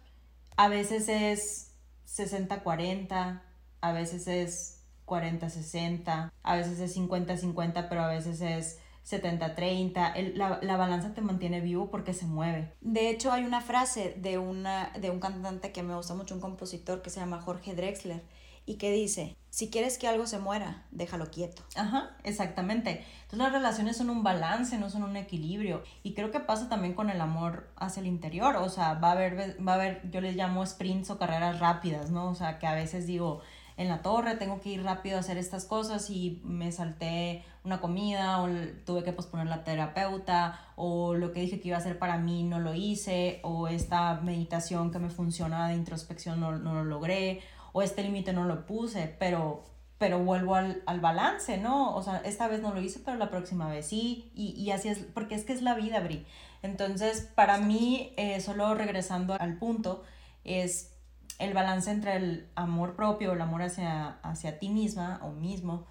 a 0.57 0.69
veces 0.69 1.09
es 1.09 1.73
60-40, 2.07 3.43
a 3.81 3.93
veces 3.93 4.27
es 4.29 4.83
40-60, 5.07 6.31
a 6.43 6.57
veces 6.57 6.79
es 6.81 6.97
50-50, 6.97 7.89
pero 7.89 8.03
a 8.03 8.09
veces 8.09 8.41
es 8.41 8.79
70-30. 9.05 10.13
El- 10.15 10.39
La, 10.39 10.61
la 10.63 10.77
balanza 10.77 11.15
te 11.15 11.21
mantiene 11.21 11.61
vivo 11.61 11.91
porque 11.91 12.15
se 12.15 12.27
mueve. 12.27 12.73
De 12.81 13.11
hecho, 13.11 13.33
hay 13.33 13.45
una 13.45 13.61
frase 13.61 14.15
de, 14.19 14.39
una, 14.39 14.91
de 15.01 15.11
un 15.11 15.19
cantante 15.21 15.73
que 15.73 15.83
me 15.83 15.95
gusta 15.97 16.15
mucho, 16.15 16.35
un 16.35 16.41
compositor 16.41 17.03
que 17.03 17.11
se 17.11 17.21
llama 17.21 17.41
Jorge 17.41 17.75
Drexler, 17.75 18.23
y 18.71 18.77
que 18.77 18.93
dice, 18.93 19.37
si 19.51 19.69
quieres 19.69 19.99
que 19.99 20.07
algo 20.07 20.29
se 20.29 20.39
muera, 20.39 20.85
déjalo 20.93 21.29
quieto. 21.29 21.65
Ajá, 21.75 22.13
exactamente. 22.23 23.05
Entonces 23.23 23.39
las 23.41 23.53
relaciones 23.53 23.97
son 23.97 24.11
un 24.11 24.23
balance, 24.23 24.79
no 24.79 24.89
son 24.91 25.03
un 25.03 25.17
equilibrio. 25.17 25.83
Y 26.05 26.15
creo 26.15 26.31
que 26.31 26.39
pasa 26.39 26.69
también 26.69 26.95
con 26.95 27.11
el 27.11 27.21
amor 27.21 27.69
hacia 27.75 28.01
el 28.01 28.07
interior. 28.07 28.55
O 28.55 28.69
sea, 28.69 28.95
va 28.95 29.09
a 29.09 29.13
haber, 29.13 29.57
va 29.67 29.73
a 29.73 29.75
haber, 29.75 30.09
yo 30.13 30.21
les 30.21 30.37
llamo 30.37 30.65
sprints 30.65 31.11
o 31.11 31.19
carreras 31.19 31.59
rápidas, 31.59 32.13
¿no? 32.13 32.29
O 32.29 32.37
sea, 32.37 32.61
que 32.61 32.69
a 32.69 32.75
veces 32.75 33.09
digo, 33.09 33.41
en 33.77 33.89
la 33.89 34.03
torre 34.03 34.37
tengo 34.37 34.61
que 34.61 34.69
ir 34.69 34.85
rápido 34.85 35.17
a 35.17 35.21
hacer 35.21 35.37
estas 35.37 35.65
cosas 35.65 36.11
y 36.11 36.41
me 36.45 36.71
salté 36.71 37.43
una 37.65 37.81
comida 37.81 38.41
o 38.43 38.49
tuve 38.87 39.03
que 39.03 39.13
posponer 39.13 39.49
la 39.49 39.65
terapeuta 39.65 40.61
o 40.77 41.15
lo 41.15 41.33
que 41.33 41.41
dije 41.41 41.61
que 41.61 41.69
iba 41.69 41.77
a 41.77 41.81
hacer 41.81 41.99
para 41.99 42.19
mí 42.19 42.45
no 42.45 42.61
lo 42.61 42.75
hice 42.75 43.41
o 43.43 43.67
esta 43.67 44.21
meditación 44.21 44.93
que 44.93 44.99
me 44.99 45.11
funciona 45.11 45.69
de 45.69 45.75
introspección 45.75 46.41
no, 46.41 46.59
no 46.59 46.75
lo 46.75 46.85
logré 46.85 47.43
o 47.73 47.83
este 47.83 48.03
límite 48.03 48.33
no 48.33 48.45
lo 48.45 48.67
puse, 48.67 49.15
pero, 49.19 49.63
pero 49.99 50.19
vuelvo 50.19 50.55
al, 50.55 50.83
al 50.87 51.01
balance, 51.01 51.59
¿no? 51.59 51.95
O 51.95 52.03
sea, 52.03 52.19
esta 52.25 52.49
vez 52.49 52.61
no 52.61 52.75
lo 52.75 52.81
hice, 52.81 53.01
pero 53.05 53.17
la 53.17 53.31
próxima 53.31 53.69
vez 53.69 53.87
sí, 53.87 54.31
y, 54.35 54.51
y 54.53 54.71
así 54.71 54.89
es, 54.89 54.99
porque 54.99 55.35
es 55.35 55.45
que 55.45 55.53
es 55.53 55.63
la 55.63 55.75
vida, 55.75 56.01
Bri. 56.01 56.27
Entonces, 56.63 57.29
para 57.35 57.59
mí, 57.59 58.13
eh, 58.17 58.41
solo 58.41 58.75
regresando 58.75 59.35
al 59.39 59.59
punto, 59.59 60.05
es 60.45 60.93
el 61.39 61.55
balance 61.55 61.91
entre 61.91 62.17
el 62.17 62.49
amor 62.55 62.97
propio, 62.97 63.33
el 63.33 63.41
amor 63.41 63.63
hacia, 63.63 64.19
hacia 64.23 64.59
ti 64.59 64.69
misma 64.69 65.21
o 65.23 65.31
mismo 65.31 65.87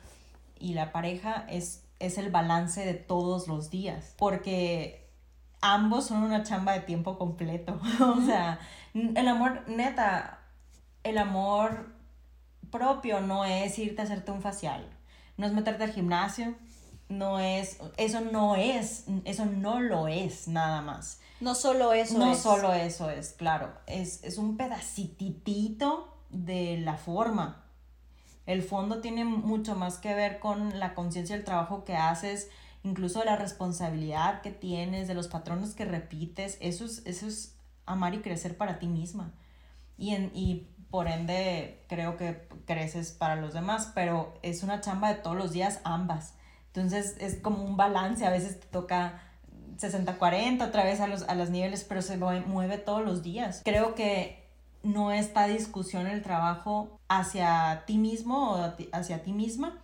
y 0.60 0.74
la 0.74 0.92
pareja 0.92 1.46
es, 1.50 1.86
es 2.00 2.18
el 2.18 2.30
balance 2.30 2.86
de 2.86 2.94
todos 2.94 3.48
los 3.48 3.70
días, 3.70 4.14
porque 4.18 5.10
ambos 5.62 6.08
son 6.08 6.24
una 6.24 6.44
chamba 6.44 6.74
de 6.74 6.82
tiempo 6.82 7.18
completo. 7.18 7.80
o 8.00 8.22
sea, 8.22 8.60
el 8.94 9.28
amor, 9.28 9.64
neta, 9.68 10.39
el 11.10 11.18
amor 11.18 11.94
propio 12.72 13.22
no 13.22 13.46
es 13.46 13.78
irte 13.80 14.02
a 14.02 14.06
hacerte 14.06 14.32
un 14.32 14.42
facial, 14.42 14.88
no 15.38 15.46
es 15.46 15.54
meterte 15.54 15.84
al 15.84 15.92
gimnasio, 15.92 16.56
no 17.10 17.40
es, 17.40 17.80
eso 17.98 18.22
no 18.22 18.56
es, 18.56 19.06
eso 19.26 19.46
no 19.46 19.80
lo 19.80 20.08
es 20.08 20.48
nada 20.48 20.82
más. 20.82 21.20
No 21.42 21.56
solo 21.56 21.94
eso 21.94 22.18
no 22.18 22.32
es. 22.32 22.40
solo 22.40 22.74
eso 22.74 23.10
es, 23.10 23.34
claro, 23.34 23.74
es, 23.88 24.24
es 24.24 24.38
un 24.38 24.58
pedacitito 24.58 26.14
de 26.30 26.78
la 26.78 26.98
forma. 26.98 27.66
El 28.46 28.62
fondo 28.64 29.00
tiene 29.00 29.26
mucho 29.26 29.76
más 29.76 29.98
que 29.98 30.14
ver 30.14 30.40
con 30.40 30.80
la 30.80 30.94
conciencia 30.96 31.36
del 31.36 31.46
trabajo 31.46 31.84
que 31.84 31.96
haces, 31.96 32.50
incluso 32.84 33.20
de 33.20 33.26
la 33.26 33.36
responsabilidad 33.36 34.42
que 34.42 34.52
tienes, 34.52 35.08
de 35.08 35.14
los 35.14 35.28
patrones 35.28 35.74
que 35.74 35.86
repites. 35.86 36.58
Eso 36.60 36.86
es, 36.86 37.04
eso 37.06 37.28
es 37.28 37.56
amar 37.86 38.14
y 38.16 38.22
crecer 38.22 38.58
para 38.58 38.80
ti 38.80 38.88
misma. 38.88 39.34
Y, 39.98 40.16
en, 40.16 40.32
y 40.34 40.68
por 40.90 41.08
ende 41.08 41.84
creo 41.88 42.18
que 42.18 42.48
creces 42.66 43.12
para 43.12 43.36
los 43.36 43.54
demás, 43.54 43.92
pero 43.96 44.34
es 44.42 44.64
una 44.64 44.82
chamba 44.82 45.10
de 45.10 45.16
todos 45.22 45.36
los 45.38 45.52
días 45.52 45.80
ambas. 45.84 46.34
Entonces 46.68 47.16
es 47.20 47.36
como 47.38 47.64
un 47.64 47.78
balance, 47.78 48.26
a 48.26 48.30
veces 48.30 48.60
te 48.60 48.68
toca 48.68 49.22
60-40, 49.78 50.68
otra 50.68 50.84
vez 50.84 51.00
a 51.00 51.08
los, 51.08 51.24
a 51.24 51.36
los 51.36 51.50
niveles, 51.50 51.84
pero 51.84 52.02
se 52.02 52.20
mue- 52.20 52.46
mueve 52.46 52.78
todos 52.78 53.04
los 53.04 53.24
días. 53.24 53.62
Creo 53.64 53.96
que 53.96 54.48
no 54.84 55.12
está 55.12 55.48
discusión 55.48 56.08
el 56.08 56.22
trabajo 56.22 57.00
hacia 57.08 57.84
ti 57.86 57.98
mismo 57.98 58.52
o 58.54 58.74
hacia 58.94 59.24
ti 59.24 59.32
misma 59.34 59.78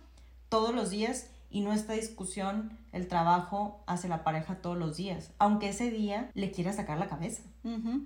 todos 0.48 0.74
los 0.74 0.90
días 0.90 1.28
y 1.50 1.60
no 1.60 1.72
está 1.72 1.92
discusión 1.94 2.78
el 2.92 3.08
trabajo 3.08 3.80
hacia 3.86 4.08
la 4.08 4.24
pareja 4.24 4.56
todos 4.56 4.76
los 4.78 4.96
días, 4.96 5.30
aunque 5.38 5.68
ese 5.70 5.90
día 5.90 6.30
le 6.34 6.50
quieras 6.50 6.76
sacar 6.76 6.98
la 6.98 7.08
cabeza. 7.08 7.42
Ujú. 7.64 8.04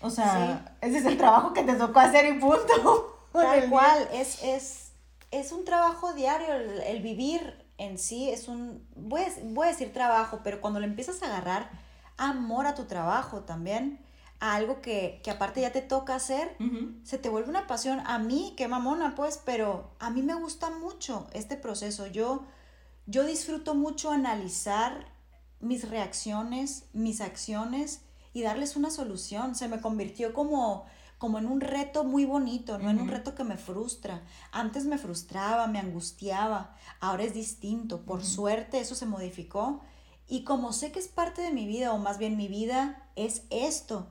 O 0.00 0.10
sea, 0.10 0.76
ese 0.80 0.98
es 0.98 1.04
el 1.06 1.18
trabajo 1.18 1.52
que 1.52 1.62
te 1.62 1.74
tocó 1.74 2.00
hacer 2.00 2.26
y 2.26 2.38
punto. 2.38 3.18
Tal 3.32 3.68
cual, 3.68 4.08
es, 4.12 4.42
es, 4.42 4.92
es 5.30 5.52
un 5.52 5.64
trabajo 5.64 6.12
diario, 6.12 6.54
el, 6.54 6.80
el 6.80 7.02
vivir 7.02 7.66
en 7.78 7.96
sí 7.98 8.28
es 8.28 8.48
un, 8.48 8.86
voy 8.96 9.22
a, 9.22 9.28
voy 9.44 9.68
a 9.68 9.70
decir 9.70 9.92
trabajo, 9.92 10.40
pero 10.42 10.60
cuando 10.60 10.80
le 10.80 10.86
empiezas 10.86 11.22
a 11.22 11.26
agarrar 11.26 11.70
amor 12.16 12.66
a 12.66 12.74
tu 12.74 12.84
trabajo 12.84 13.42
también, 13.42 14.00
a 14.40 14.54
algo 14.54 14.80
que, 14.80 15.20
que 15.22 15.30
aparte 15.30 15.60
ya 15.60 15.72
te 15.72 15.82
toca 15.82 16.14
hacer, 16.14 16.56
se 17.02 17.18
te 17.18 17.28
vuelve 17.28 17.50
una 17.50 17.66
pasión. 17.66 18.00
A 18.06 18.18
mí, 18.18 18.54
qué 18.56 18.68
mamona, 18.68 19.14
pues, 19.16 19.40
pero 19.44 19.90
a 19.98 20.10
mí 20.10 20.22
me 20.22 20.34
gusta 20.34 20.70
mucho 20.70 21.26
este 21.32 21.56
proceso. 21.56 22.06
Yo, 22.06 22.44
yo 23.06 23.24
disfruto 23.24 23.74
mucho 23.74 24.12
analizar 24.12 25.06
mis 25.60 25.88
reacciones, 25.88 26.84
mis 26.92 27.20
acciones 27.20 28.02
y 28.32 28.42
darles 28.42 28.76
una 28.76 28.90
solución. 28.90 29.54
Se 29.54 29.68
me 29.68 29.80
convirtió 29.80 30.32
como, 30.32 30.86
como 31.18 31.38
en 31.38 31.46
un 31.46 31.60
reto 31.60 32.04
muy 32.04 32.24
bonito, 32.24 32.78
no 32.78 32.90
en 32.90 33.00
un 33.00 33.08
reto 33.08 33.34
que 33.34 33.44
me 33.44 33.56
frustra. 33.56 34.22
Antes 34.52 34.84
me 34.84 34.98
frustraba, 34.98 35.66
me 35.66 35.78
angustiaba, 35.78 36.74
ahora 37.00 37.24
es 37.24 37.34
distinto. 37.34 38.02
Por 38.02 38.24
suerte 38.24 38.80
eso 38.80 38.94
se 38.94 39.06
modificó. 39.06 39.80
Y 40.28 40.44
como 40.44 40.72
sé 40.72 40.92
que 40.92 40.98
es 40.98 41.08
parte 41.08 41.42
de 41.42 41.52
mi 41.52 41.66
vida, 41.66 41.92
o 41.92 41.98
más 41.98 42.18
bien 42.18 42.36
mi 42.36 42.48
vida 42.48 43.08
es 43.16 43.42
esto, 43.50 44.08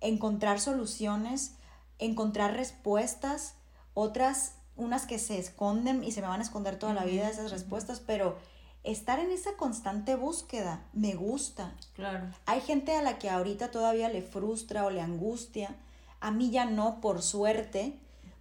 encontrar 0.00 0.60
soluciones, 0.60 1.54
encontrar 1.98 2.54
respuestas, 2.54 3.54
otras, 3.94 4.56
unas 4.76 5.06
que 5.06 5.18
se 5.18 5.38
esconden 5.38 6.04
y 6.04 6.12
se 6.12 6.20
me 6.20 6.28
van 6.28 6.40
a 6.40 6.44
esconder 6.44 6.78
toda 6.78 6.94
la 6.94 7.04
vida 7.04 7.28
esas 7.28 7.50
respuestas, 7.50 8.00
pero 8.00 8.36
estar 8.84 9.18
en 9.20 9.30
esa 9.30 9.56
constante 9.56 10.16
búsqueda 10.16 10.84
me 10.92 11.14
gusta. 11.14 11.74
Claro. 11.94 12.26
Hay 12.46 12.60
gente 12.60 12.94
a 12.96 13.02
la 13.02 13.18
que 13.18 13.30
ahorita 13.30 13.70
todavía 13.70 14.08
le 14.08 14.22
frustra 14.22 14.84
o 14.84 14.90
le 14.90 15.00
angustia, 15.00 15.76
a 16.20 16.30
mí 16.30 16.50
ya 16.50 16.64
no, 16.64 17.00
por 17.00 17.22
suerte, 17.22 17.98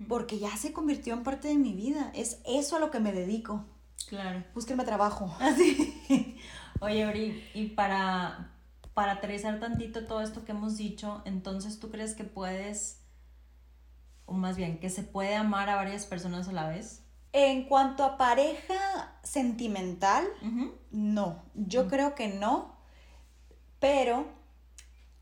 porque 0.08 0.40
ya 0.40 0.56
se 0.58 0.74
convirtió 0.74 1.14
en 1.14 1.24
parte 1.24 1.48
de 1.48 1.56
mi 1.56 1.74
vida, 1.74 2.12
es 2.16 2.40
eso 2.46 2.76
a 2.76 2.80
lo 2.80 2.92
que 2.92 3.00
me 3.00 3.12
dedico. 3.12 3.66
Claro. 4.08 4.44
Búsquenme 4.54 4.84
trabajo. 4.84 5.34
Así. 5.40 6.38
Oye, 6.80 7.06
Ori, 7.06 7.44
y 7.54 7.68
para, 7.70 8.52
para 8.94 9.14
aterrizar 9.14 9.60
tantito 9.60 10.06
todo 10.06 10.22
esto 10.22 10.44
que 10.44 10.52
hemos 10.52 10.78
dicho, 10.78 11.22
entonces 11.26 11.80
tú 11.80 11.92
crees 11.92 12.16
que 12.16 12.24
puedes, 12.24 13.02
o 14.26 14.34
más 14.34 14.58
bien, 14.58 14.80
que 14.80 14.90
se 14.90 15.04
puede 15.04 15.36
amar 15.36 15.70
a 15.70 15.76
varias 15.76 16.06
personas 16.06 16.48
a 16.48 16.52
la 16.52 16.68
vez? 16.68 17.01
En 17.34 17.64
cuanto 17.64 18.04
a 18.04 18.18
pareja 18.18 19.14
sentimental. 19.24 20.26
No, 20.92 21.42
yo 21.56 21.88
creo 21.88 22.16
que 22.16 22.28
no, 22.28 22.76
pero 23.80 24.26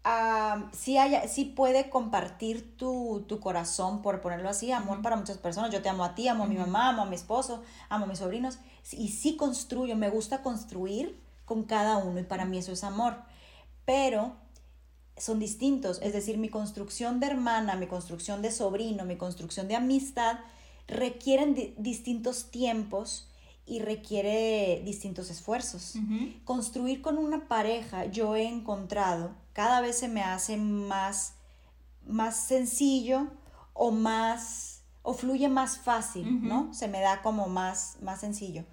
ah, 0.03 0.70
sí, 0.72 0.97
hay, 0.97 1.28
sí 1.28 1.45
puede 1.45 1.89
compartir 1.89 2.76
tu, 2.78 3.26
tu 3.28 3.39
corazón, 3.39 4.01
por 4.01 4.22
ponerlo 4.22 4.49
así, 4.49 4.72
amor 4.72 5.01
para 5.01 5.16
muchas 5.16 5.38
personas. 5.38 5.72
Yo 5.72 5.82
te 5.82 5.89
amo 5.89 6.03
a 6.03 6.16
ti, 6.16 6.28
amo 6.28 6.45
a 6.45 6.47
mi 6.47 6.57
mamá, 6.57 6.89
amo 6.89 7.03
a 7.03 7.05
mi 7.05 7.16
esposo, 7.16 7.64
amo 7.89 8.05
a 8.05 8.07
mis 8.07 8.20
sobrinos, 8.20 8.57
y 8.91 9.10
sí 9.10 9.36
construyo, 9.36 9.95
me 9.95 10.10
gusta 10.10 10.41
construir 10.41 11.22
con 11.45 11.64
cada 11.64 11.97
uno, 11.97 12.20
y 12.20 12.24
para 12.24 12.45
mí 12.45 12.57
eso 12.57 12.72
es 12.72 12.84
amor. 12.84 13.18
Pero 13.86 14.36
son 15.16 15.39
distintos, 15.39 15.99
es 16.01 16.14
decir, 16.14 16.38
mi 16.38 16.49
construcción 16.49 17.20
de 17.20 17.28
hermana, 17.28 17.76
mi 17.76 17.88
construcción 17.88 18.41
de 18.41 18.51
sobrino, 18.51 19.05
mi 19.05 19.18
construcción 19.18 19.68
de 19.68 19.76
amistad 19.76 20.39
requieren 20.89 21.53
di- 21.55 21.73
distintos 21.77 22.51
tiempos 22.51 23.27
y 23.65 23.79
requiere 23.79 24.81
distintos 24.83 25.29
esfuerzos. 25.29 25.95
Construir 26.43 27.01
con 27.01 27.17
una 27.17 27.47
pareja, 27.47 28.05
yo 28.05 28.35
he 28.35 28.47
encontrado, 28.47 29.31
cada 29.53 29.79
vez 29.81 29.97
se 29.97 30.07
me 30.07 30.23
hace 30.23 30.57
más, 30.57 31.35
más 32.07 32.35
sencillo 32.35 33.27
o 33.73 33.91
más, 33.91 34.81
o 35.03 35.13
fluye 35.13 35.47
más 35.49 35.77
fácil. 35.77 36.47
¿no? 36.47 36.73
Se 36.73 36.87
me 36.87 36.99
da 37.01 37.21
como 37.21 37.47
más, 37.47 37.97
más 38.01 38.19
sencillo. 38.21 38.65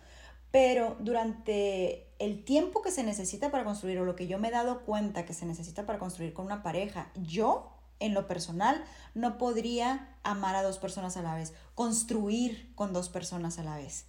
Pero 0.51 0.97
durante 1.01 2.07
el 2.19 2.43
tiempo 2.45 2.81
que 2.81 2.91
se 2.91 3.03
necesita 3.03 3.51
para 3.51 3.65
construir, 3.65 3.99
o 3.99 4.05
lo 4.07 4.17
que 4.17 4.27
yo 4.27 4.39
me 4.39 4.49
he 4.49 4.53
dado 4.53 4.81
cuenta 4.87 5.27
que 5.27 5.35
se 5.35 5.45
necesita 5.45 5.85
para 5.85 5.99
construir 5.99 6.33
con 6.33 6.47
una 6.47 6.63
pareja, 6.63 7.11
yo, 7.15 7.73
en 8.01 8.15
lo 8.15 8.27
personal, 8.27 8.83
no 9.15 9.37
podría 9.37 10.09
amar 10.23 10.55
a 10.57 10.63
dos 10.63 10.79
personas 10.79 11.17
a 11.19 11.23
la 11.23 11.35
vez, 11.35 11.53
construir 11.77 12.73
con 12.75 12.95
dos 12.95 13.11
personas 13.11 13.59
a 13.59 13.63
la 13.63 13.77
vez. 13.77 14.07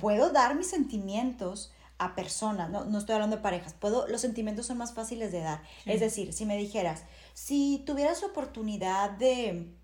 Puedo 0.00 0.30
dar 0.30 0.54
mis 0.54 0.70
sentimientos 0.70 1.72
a 1.98 2.14
personas, 2.14 2.70
no, 2.70 2.84
no 2.84 2.96
estoy 2.96 3.14
hablando 3.14 3.36
de 3.36 3.42
parejas, 3.42 3.74
puedo, 3.74 4.06
los 4.06 4.20
sentimientos 4.20 4.66
son 4.66 4.78
más 4.78 4.94
fáciles 4.94 5.32
de 5.32 5.40
dar. 5.40 5.60
Sí. 5.82 5.90
Es 5.90 6.00
decir, 6.00 6.32
si 6.32 6.46
me 6.46 6.56
dijeras, 6.56 7.02
si 7.34 7.82
tuvieras 7.84 8.22
la 8.22 8.28
oportunidad 8.28 9.10
de 9.10 9.74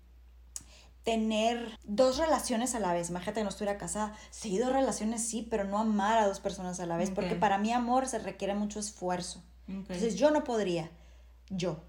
tener 1.03 1.77
dos 1.83 2.17
relaciones 2.17 2.73
a 2.73 2.79
la 2.79 2.93
vez, 2.93 3.09
imagínate 3.09 3.41
que 3.41 3.43
no 3.43 3.49
estuviera 3.49 3.77
casada, 3.77 4.15
sí, 4.31 4.57
dos 4.57 4.71
relaciones 4.71 5.21
sí, 5.27 5.45
pero 5.49 5.65
no 5.65 5.77
amar 5.77 6.17
a 6.17 6.27
dos 6.27 6.39
personas 6.39 6.79
a 6.79 6.85
la 6.85 6.95
vez, 6.95 7.11
porque 7.11 7.35
para 7.35 7.57
mí 7.57 7.73
amor 7.73 8.07
se 8.07 8.19
requiere 8.19 8.55
mucho 8.55 8.79
esfuerzo. 8.79 9.43
Ok. 9.67 9.73
Entonces 9.89 10.15
yo 10.15 10.31
no 10.31 10.45
podría, 10.45 10.89
yo, 11.49 11.83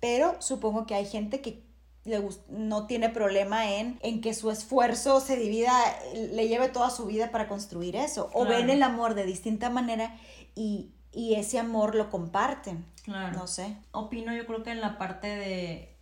pero 0.00 0.42
supongo 0.42 0.86
que 0.86 0.96
hay 0.96 1.06
gente 1.06 1.40
que 1.40 1.69
le 2.04 2.26
no 2.48 2.86
tiene 2.86 3.08
problema 3.10 3.72
en, 3.72 3.98
en 4.02 4.20
que 4.20 4.34
su 4.34 4.50
esfuerzo 4.50 5.20
se 5.20 5.36
divida, 5.36 5.72
le 6.14 6.48
lleve 6.48 6.68
toda 6.68 6.90
su 6.90 7.06
vida 7.06 7.30
para 7.30 7.48
construir 7.48 7.96
eso. 7.96 8.30
O 8.32 8.46
ven 8.46 8.70
el 8.70 8.82
amor 8.82 9.14
de 9.14 9.26
distinta 9.26 9.70
manera 9.70 10.16
y, 10.54 10.92
y 11.12 11.34
ese 11.34 11.58
amor 11.58 11.94
lo 11.94 12.10
comparten. 12.10 12.86
Claro. 13.04 13.38
No 13.38 13.46
sé. 13.46 13.76
Opino 13.92 14.34
yo 14.34 14.46
creo 14.46 14.62
que 14.62 14.70
en 14.70 14.80
la 14.80 14.98
parte 14.98 15.28
de 15.28 15.96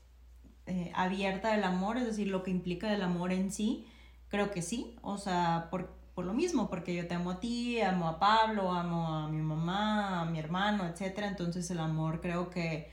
eh, 0.67 0.93
abierta 0.95 1.53
del 1.53 1.65
amor, 1.65 1.97
es 1.97 2.05
decir, 2.05 2.29
lo 2.29 2.43
que 2.43 2.51
implica 2.51 2.93
el 2.93 3.03
amor 3.03 3.33
en 3.33 3.51
sí, 3.51 3.87
creo 4.29 4.51
que 4.51 4.63
sí, 4.63 4.97
o 5.03 5.17
sea, 5.17 5.69
por, 5.71 5.97
por 6.15 6.27
lo 6.27 6.35
mismo, 6.35 6.69
porque 6.69 6.95
yo 6.95 7.09
te 7.09 7.15
amo 7.15 7.33
a 7.33 7.41
ti, 7.41 7.81
amo 7.81 8.07
a 8.07 8.19
Pablo, 8.19 8.73
amo 8.73 9.09
a 9.09 9.29
mi 9.29 9.41
mamá, 9.41 10.21
a 10.21 10.25
mi 10.27 10.39
hermano, 10.39 10.87
etcétera, 10.87 11.27
entonces 11.27 11.71
el 11.71 11.81
amor 11.81 12.21
creo 12.21 12.51
que 12.51 12.91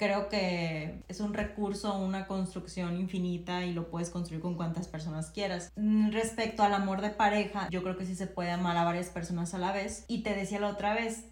creo 0.00 0.30
que 0.30 1.04
es 1.08 1.20
un 1.20 1.34
recurso, 1.34 1.98
una 1.98 2.26
construcción 2.26 2.98
infinita 2.98 3.66
y 3.66 3.74
lo 3.74 3.90
puedes 3.90 4.08
construir 4.08 4.40
con 4.40 4.54
cuantas 4.54 4.88
personas 4.88 5.30
quieras. 5.30 5.70
Mm, 5.76 6.10
Respecto 6.10 6.62
al 6.62 6.72
amor 6.72 7.02
de 7.02 7.10
pareja, 7.10 7.68
yo 7.68 7.82
creo 7.82 7.98
que 7.98 8.06
sí 8.06 8.14
se 8.14 8.26
puede 8.26 8.50
amar 8.50 8.78
a 8.78 8.84
varias 8.84 9.10
personas 9.10 9.52
a 9.52 9.58
la 9.58 9.72
vez. 9.72 10.06
Y 10.08 10.22
te 10.22 10.34
decía 10.34 10.58
la 10.58 10.68
otra 10.68 10.94
vez, 10.94 11.26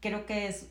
creo 0.00 0.26
que 0.26 0.46
es 0.46 0.68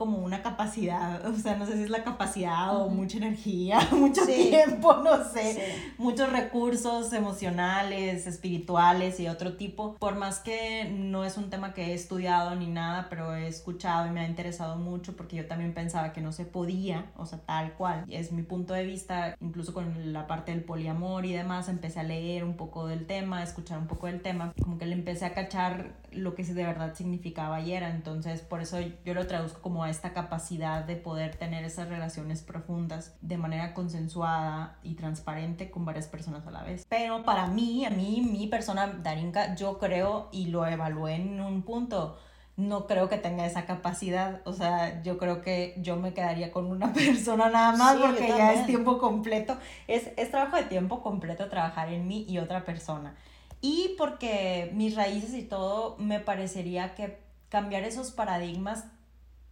como 0.00 0.16
una 0.16 0.40
capacidad, 0.42 1.22
o 1.28 1.34
sea, 1.36 1.56
no 1.56 1.66
sé 1.66 1.74
si 1.74 1.82
es 1.82 1.90
la 1.90 2.02
capacidad 2.04 2.74
o 2.74 2.88
mucha 2.88 3.18
energía, 3.18 3.78
mucho 3.92 4.24
Sí. 4.24 4.46
tiempo, 4.48 4.94
no 5.04 5.22
sé, 5.24 5.52
Sí. 5.54 5.92
muchos 5.98 6.32
recursos 6.32 7.12
emocionales, 7.12 8.26
espirituales 8.26 9.20
y 9.20 9.28
otro 9.28 9.56
tipo. 9.58 9.96
Por 9.96 10.16
más 10.16 10.38
que 10.38 10.90
no 10.90 11.24
es 11.26 11.36
un 11.36 11.50
tema 11.50 11.74
que 11.74 11.88
he 11.90 11.94
estudiado 11.94 12.54
ni 12.54 12.66
nada, 12.66 13.08
pero 13.10 13.34
he 13.34 13.46
escuchado 13.46 14.06
y 14.06 14.10
me 14.10 14.20
ha 14.20 14.26
interesado 14.26 14.76
mucho 14.76 15.14
porque 15.16 15.36
yo 15.36 15.46
también 15.46 15.74
pensaba 15.74 16.14
que 16.14 16.22
no 16.22 16.32
se 16.32 16.46
podía, 16.46 17.10
o 17.18 17.26
sea, 17.26 17.40
tal 17.40 17.74
cual. 17.74 18.04
Es 18.08 18.32
mi 18.32 18.42
punto 18.42 18.72
de 18.72 18.84
vista, 18.86 19.36
incluso 19.40 19.74
con 19.74 20.14
la 20.14 20.26
parte 20.26 20.52
del 20.52 20.64
poliamor 20.64 21.26
y 21.26 21.34
demás, 21.34 21.68
empecé 21.68 22.00
a 22.00 22.04
leer 22.04 22.42
un 22.44 22.54
poco 22.56 22.86
del 22.86 23.06
tema, 23.06 23.40
a 23.40 23.42
escuchar 23.42 23.78
un 23.78 23.86
poco 23.86 24.06
del 24.06 24.22
tema, 24.22 24.54
como 24.62 24.78
que 24.78 24.86
le 24.86 24.94
empecé 24.94 25.26
a 25.26 25.34
cachar 25.34 25.92
lo 26.12 26.34
que 26.34 26.44
de 26.44 26.64
verdad 26.64 26.94
significaba 26.94 27.60
y 27.60 27.72
era. 27.72 27.90
Entonces, 27.90 28.40
por 28.40 28.62
eso 28.62 28.78
yo 29.04 29.14
lo 29.14 29.26
traduzco 29.26 29.60
como 29.60 29.84
a 29.90 29.92
esta 29.92 30.12
capacidad 30.12 30.84
de 30.84 30.96
poder 30.96 31.36
tener 31.36 31.64
esas 31.64 31.88
relaciones 31.88 32.42
profundas 32.42 33.14
de 33.20 33.36
manera 33.36 33.74
consensuada 33.74 34.78
y 34.82 34.94
transparente 34.94 35.70
con 35.70 35.84
varias 35.84 36.06
personas 36.06 36.46
a 36.46 36.50
la 36.50 36.62
vez. 36.62 36.86
Pero 36.88 37.24
para 37.24 37.46
mí, 37.48 37.84
a 37.84 37.90
mí, 37.90 38.22
mi 38.22 38.46
persona, 38.46 38.86
Darinka, 38.86 39.54
yo 39.56 39.78
creo 39.78 40.28
y 40.32 40.46
lo 40.46 40.66
evalué 40.66 41.16
en 41.16 41.40
un 41.40 41.62
punto. 41.62 42.18
No 42.56 42.86
creo 42.86 43.08
que 43.08 43.16
tenga 43.16 43.46
esa 43.46 43.64
capacidad, 43.64 44.42
o 44.44 44.52
sea, 44.52 45.02
yo 45.02 45.18
creo 45.18 45.40
que 45.40 45.74
yo 45.78 45.96
me 45.96 46.12
quedaría 46.12 46.52
con 46.52 46.66
una 46.66 46.92
persona 46.94 47.48
nada 47.48 47.76
más 47.76 47.96
Sí, 47.96 48.02
porque 48.04 48.28
ya 48.28 48.52
es 48.52 48.66
tiempo 48.66 48.98
completo, 48.98 49.56
es, 49.88 50.10
es 50.16 50.30
trabajo 50.30 50.56
de 50.56 50.64
tiempo 50.64 51.02
completo 51.02 51.48
trabajar 51.48 51.92
en 51.92 52.06
mí 52.06 52.24
y 52.28 52.38
otra 52.38 52.64
persona. 52.64 53.14
Y 53.62 53.94
porque 53.98 54.70
mis 54.74 54.94
raíces 54.94 55.34
y 55.34 55.42
todo, 55.42 55.96
me 55.98 56.20
parecería 56.20 56.94
que 56.94 57.18
cambiar 57.50 57.82
esos 57.82 58.10
paradigmas 58.10 58.84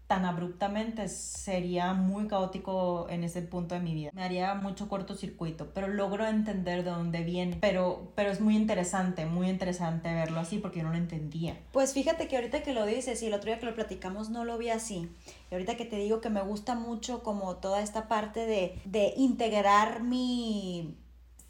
tan 0.08 0.24
abruptamente 0.24 1.06
sería 1.08 1.92
muy 1.92 2.28
caótico 2.28 3.06
en 3.10 3.24
ese 3.24 3.42
punto 3.42 3.74
de 3.74 3.82
mi 3.82 3.92
vida. 3.92 4.10
Me 4.14 4.24
haría 4.24 4.54
mucho 4.54 4.88
cortocircuito, 4.88 5.68
pero 5.74 5.86
logro 5.86 6.26
entender 6.26 6.82
de 6.82 6.90
dónde 6.90 7.22
viene. 7.22 7.58
Pero, 7.60 8.10
pero 8.14 8.30
es 8.30 8.40
muy 8.40 8.56
interesante, 8.56 9.26
muy 9.26 9.50
interesante 9.50 10.12
verlo 10.14 10.40
así 10.40 10.58
porque 10.58 10.78
yo 10.78 10.84
no 10.84 10.92
lo 10.92 10.96
entendía. 10.96 11.58
Pues 11.72 11.92
fíjate 11.92 12.26
que 12.26 12.36
ahorita 12.36 12.62
que 12.62 12.72
lo 12.72 12.86
dices 12.86 13.22
y 13.22 13.26
el 13.26 13.34
otro 13.34 13.50
día 13.50 13.60
que 13.60 13.66
lo 13.66 13.74
platicamos 13.74 14.30
no 14.30 14.46
lo 14.46 14.56
vi 14.56 14.70
así. 14.70 15.10
Y 15.50 15.54
ahorita 15.54 15.76
que 15.76 15.84
te 15.84 15.96
digo 15.96 16.22
que 16.22 16.30
me 16.30 16.40
gusta 16.40 16.74
mucho 16.74 17.22
como 17.22 17.56
toda 17.56 17.82
esta 17.82 18.08
parte 18.08 18.46
de, 18.46 18.80
de 18.86 19.12
integrar 19.18 20.02
mi 20.02 20.96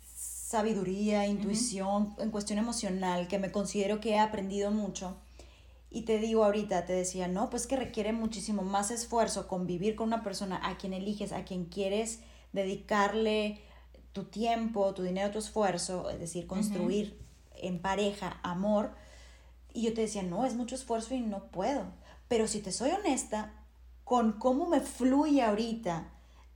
sabiduría, 0.04 1.28
intuición 1.28 2.16
en 2.18 2.32
cuestión 2.32 2.59
emocional, 2.59 3.28
que 3.28 3.38
me 3.38 3.52
considero 3.52 4.00
que 4.00 4.14
he 4.14 4.18
aprendido 4.18 4.72
mucho 4.72 5.16
y 5.91 6.03
te 6.03 6.18
digo 6.18 6.45
ahorita, 6.45 6.84
te 6.84 6.93
decía, 6.93 7.28
no, 7.28 7.49
pues 7.49 7.66
que 7.66 7.76
requiere 7.76 8.12
muchísimo 8.12 8.62
más 8.62 8.91
esfuerzo 8.91 9.49
convivir 9.49 9.97
con 9.97 10.09
una 10.09 10.22
persona 10.22 10.61
a 10.62 10.76
quien 10.76 10.93
eliges, 10.93 11.32
a 11.32 11.45
quien 11.45 11.64
quieres 11.64 12.20
dedicarle 12.53 13.62
tu 14.12 14.24
tiempo, 14.24 14.93
tu 14.95 15.03
dinero, 15.03 15.30
tu 15.30 15.39
esfuerzo, 15.39 16.11
es 16.11 16.18
decir, 16.18 16.47
construir 16.47 17.18
en 17.55 17.80
pareja 17.80 18.39
amor. 18.43 18.93
Y 19.72 19.82
yo 19.82 19.95
te 19.95 20.03
decía, 20.03 20.22
no, 20.22 20.45
es 20.45 20.55
mucho 20.55 20.74
esfuerzo 20.74 21.14
y 21.14 21.20
no 21.20 21.45
puedo. 21.45 21.86
Pero 22.28 22.47
si 22.49 22.61
te 22.61 22.72
soy 22.72 22.91
honesta, 22.91 23.55
con 24.05 24.32
cómo 24.32 24.66
me 24.66 24.80
fluye 24.80 25.43
ahorita 25.43 26.11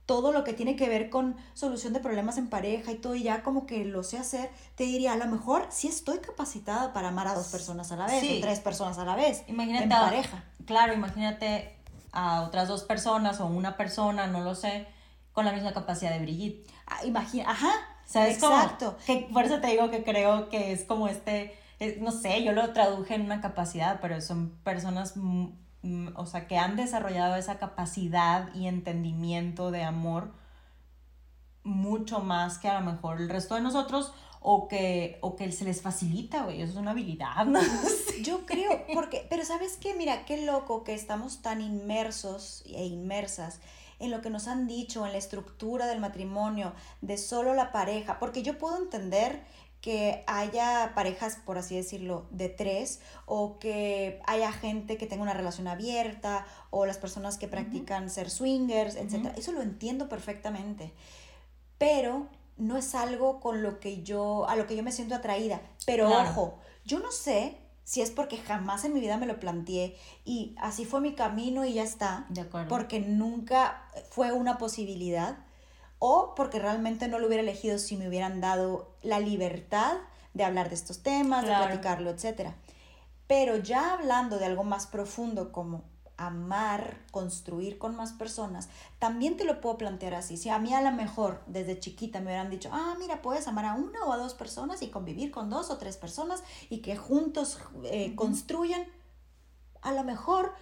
todo 0.05 0.31
lo 0.33 0.43
que 0.43 0.53
tiene 0.53 0.75
que 0.75 0.89
ver 0.89 1.09
con 1.09 1.37
solución 1.53 1.93
de 1.93 1.99
problemas 1.99 2.37
en 2.37 2.49
pareja 2.49 2.91
y 2.91 2.95
todo, 2.95 3.15
y 3.15 3.23
ya 3.23 3.41
como 3.41 3.65
que 3.65 3.85
lo 3.85 4.03
sé 4.03 4.17
hacer, 4.17 4.49
te 4.75 4.83
diría, 4.83 5.13
a 5.13 5.17
lo 5.17 5.27
mejor 5.27 5.67
sí 5.69 5.87
estoy 5.87 6.19
capacitada 6.19 6.91
para 6.91 7.09
amar 7.09 7.27
a 7.27 7.35
dos 7.35 7.47
personas 7.47 7.91
a 7.91 7.95
la 7.95 8.07
vez, 8.07 8.23
o 8.23 8.41
tres 8.41 8.59
personas 8.59 8.97
a 8.97 9.05
la 9.05 9.15
vez, 9.15 9.43
imagínate 9.47 9.85
en 9.85 9.89
pareja. 9.89 10.43
Claro, 10.65 10.93
imagínate 10.93 11.77
a 12.11 12.41
otras 12.41 12.67
dos 12.67 12.83
personas 12.83 13.39
o 13.39 13.45
una 13.45 13.77
persona, 13.77 14.27
no 14.27 14.41
lo 14.41 14.55
sé, 14.55 14.87
con 15.31 15.45
la 15.45 15.53
misma 15.53 15.73
capacidad 15.73 16.11
de 16.11 16.19
Brigitte. 16.19 16.69
Ah, 16.85 17.05
imagina, 17.05 17.49
ajá, 17.49 17.71
¿sabes 18.05 18.35
Exacto. 18.35 18.97
que, 19.05 19.29
por 19.33 19.45
eso 19.45 19.61
te 19.61 19.67
digo 19.67 19.89
que 19.89 20.03
creo 20.03 20.49
que 20.49 20.73
es 20.73 20.83
como 20.83 21.07
este, 21.07 21.57
no 22.01 22.11
sé, 22.11 22.43
yo 22.43 22.51
lo 22.51 22.71
traduje 22.73 23.15
en 23.15 23.21
una 23.21 23.41
capacidad, 23.41 23.99
pero 24.01 24.19
son 24.21 24.51
personas 24.63 25.15
o 26.15 26.25
sea, 26.25 26.47
que 26.47 26.57
han 26.57 26.75
desarrollado 26.75 27.35
esa 27.35 27.57
capacidad 27.57 28.53
y 28.55 28.67
entendimiento 28.67 29.71
de 29.71 29.83
amor 29.83 30.31
mucho 31.63 32.19
más 32.19 32.57
que 32.57 32.67
a 32.67 32.79
lo 32.79 32.91
mejor 32.91 33.21
el 33.21 33.29
resto 33.29 33.55
de 33.55 33.61
nosotros 33.61 34.13
o 34.39 34.67
que, 34.67 35.17
o 35.21 35.35
que 35.35 35.51
se 35.51 35.63
les 35.63 35.81
facilita, 35.81 36.43
güey, 36.43 36.61
eso 36.61 36.73
es 36.73 36.77
una 36.77 36.91
habilidad, 36.91 37.45
¿no? 37.45 37.61
Yo 38.23 38.45
creo, 38.45 38.85
porque, 38.93 39.25
pero 39.29 39.45
¿sabes 39.45 39.77
qué? 39.77 39.93
Mira, 39.93 40.25
qué 40.25 40.45
loco 40.45 40.83
que 40.83 40.93
estamos 40.93 41.41
tan 41.41 41.61
inmersos 41.61 42.63
e 42.65 42.85
inmersas 42.85 43.61
en 43.99 44.11
lo 44.11 44.21
que 44.21 44.29
nos 44.29 44.49
han 44.49 44.67
dicho, 44.67 45.05
en 45.05 45.13
la 45.13 45.17
estructura 45.17 45.87
del 45.87 46.01
matrimonio, 46.01 46.73
de 46.99 47.17
solo 47.17 47.53
la 47.53 47.71
pareja, 47.71 48.19
porque 48.19 48.43
yo 48.43 48.57
puedo 48.57 48.77
entender 48.77 49.41
que 49.83 50.23
haya 50.27 50.93
parejas, 50.95 51.39
por 51.45 51.57
así 51.57 51.75
decirlo, 51.75 52.25
de 52.31 52.47
tres, 52.47 53.01
o 53.25 53.59
que 53.59 54.21
haya 54.25 54.49
gente 54.53 54.95
que 54.95 55.07
tenga 55.07 55.23
una 55.23 55.33
relación 55.33 55.67
abierta, 55.67 56.47
o 56.69 56.85
las 56.85 56.97
personas 56.97 57.37
que 57.37 57.49
practican 57.49 58.09
ser 58.09 58.29
swingers, 58.29 58.95
etc. 58.95 59.33
Eso 59.35 59.51
lo 59.51 59.61
entiendo 59.61 60.07
perfectamente. 60.07 60.93
Pero 61.77 62.29
no 62.55 62.77
es 62.77 62.95
algo 62.95 63.41
con 63.41 63.61
lo 63.61 63.81
que 63.81 64.03
yo, 64.03 64.47
a 64.47 64.55
lo 64.55 64.67
que 64.67 64.77
yo 64.77 64.83
me 64.83 64.93
siento 64.93 65.15
atraída. 65.15 65.59
Pero 65.85 66.09
ojo, 66.09 66.59
yo 66.85 66.99
no 66.99 67.11
sé 67.11 67.57
si 67.83 68.01
es 68.01 68.09
porque 68.09 68.37
jamás 68.37 68.85
en 68.85 68.93
mi 68.93 69.01
vida 69.01 69.17
me 69.17 69.25
lo 69.25 69.37
planteé 69.37 69.97
y 70.23 70.55
así 70.61 70.85
fue 70.85 71.01
mi 71.01 71.13
camino 71.13 71.65
y 71.65 71.73
ya 71.73 71.83
está. 71.83 72.25
De 72.29 72.39
acuerdo. 72.39 72.69
Porque 72.69 73.01
nunca 73.01 73.85
fue 74.11 74.31
una 74.31 74.57
posibilidad 74.57 75.39
o 76.05 76.35
porque 76.35 76.59
realmente 76.59 77.07
no 77.07 77.17
lo 77.17 77.27
hubiera 77.27 77.43
elegido 77.43 77.79
si 77.79 77.95
me 77.95 78.09
hubieran 78.09 78.41
dado 78.41 78.91
la 79.03 79.21
libertad 79.21 79.93
de 80.33 80.43
hablar 80.43 80.67
de 80.67 80.75
estos 80.75 81.01
temas, 81.01 81.45
de 81.45 81.55
platicarlo, 81.55 82.09
etc. 82.09 82.49
Pero 83.25 83.55
ya 83.55 83.93
hablando 83.93 84.37
de 84.37 84.43
algo 84.43 84.65
más 84.65 84.85
profundo 84.85 85.53
como 85.53 85.85
amar, 86.17 86.97
construir 87.11 87.77
con 87.77 87.95
más 87.95 88.11
personas, 88.11 88.67
también 88.99 89.37
te 89.37 89.45
lo 89.45 89.61
puedo 89.61 89.77
plantear 89.77 90.15
así. 90.15 90.35
Si 90.35 90.49
a 90.49 90.59
mí 90.59 90.73
a 90.73 90.81
lo 90.81 90.91
mejor 90.91 91.41
desde 91.47 91.79
chiquita 91.79 92.19
me 92.19 92.25
hubieran 92.25 92.49
dicho, 92.49 92.69
ah, 92.73 92.95
mira, 92.99 93.21
puedes 93.21 93.47
amar 93.47 93.63
a 93.63 93.75
una 93.75 94.03
o 94.03 94.11
a 94.11 94.17
dos 94.17 94.33
personas 94.33 94.81
y 94.81 94.89
convivir 94.89 95.31
con 95.31 95.49
dos 95.49 95.69
o 95.69 95.77
tres 95.77 95.95
personas 95.95 96.43
y 96.69 96.79
que 96.79 96.97
juntos 96.97 97.59
eh, 97.85 98.13
construyan, 98.15 98.85
a 99.81 99.93
lo 99.93 100.03
mejor 100.03 100.53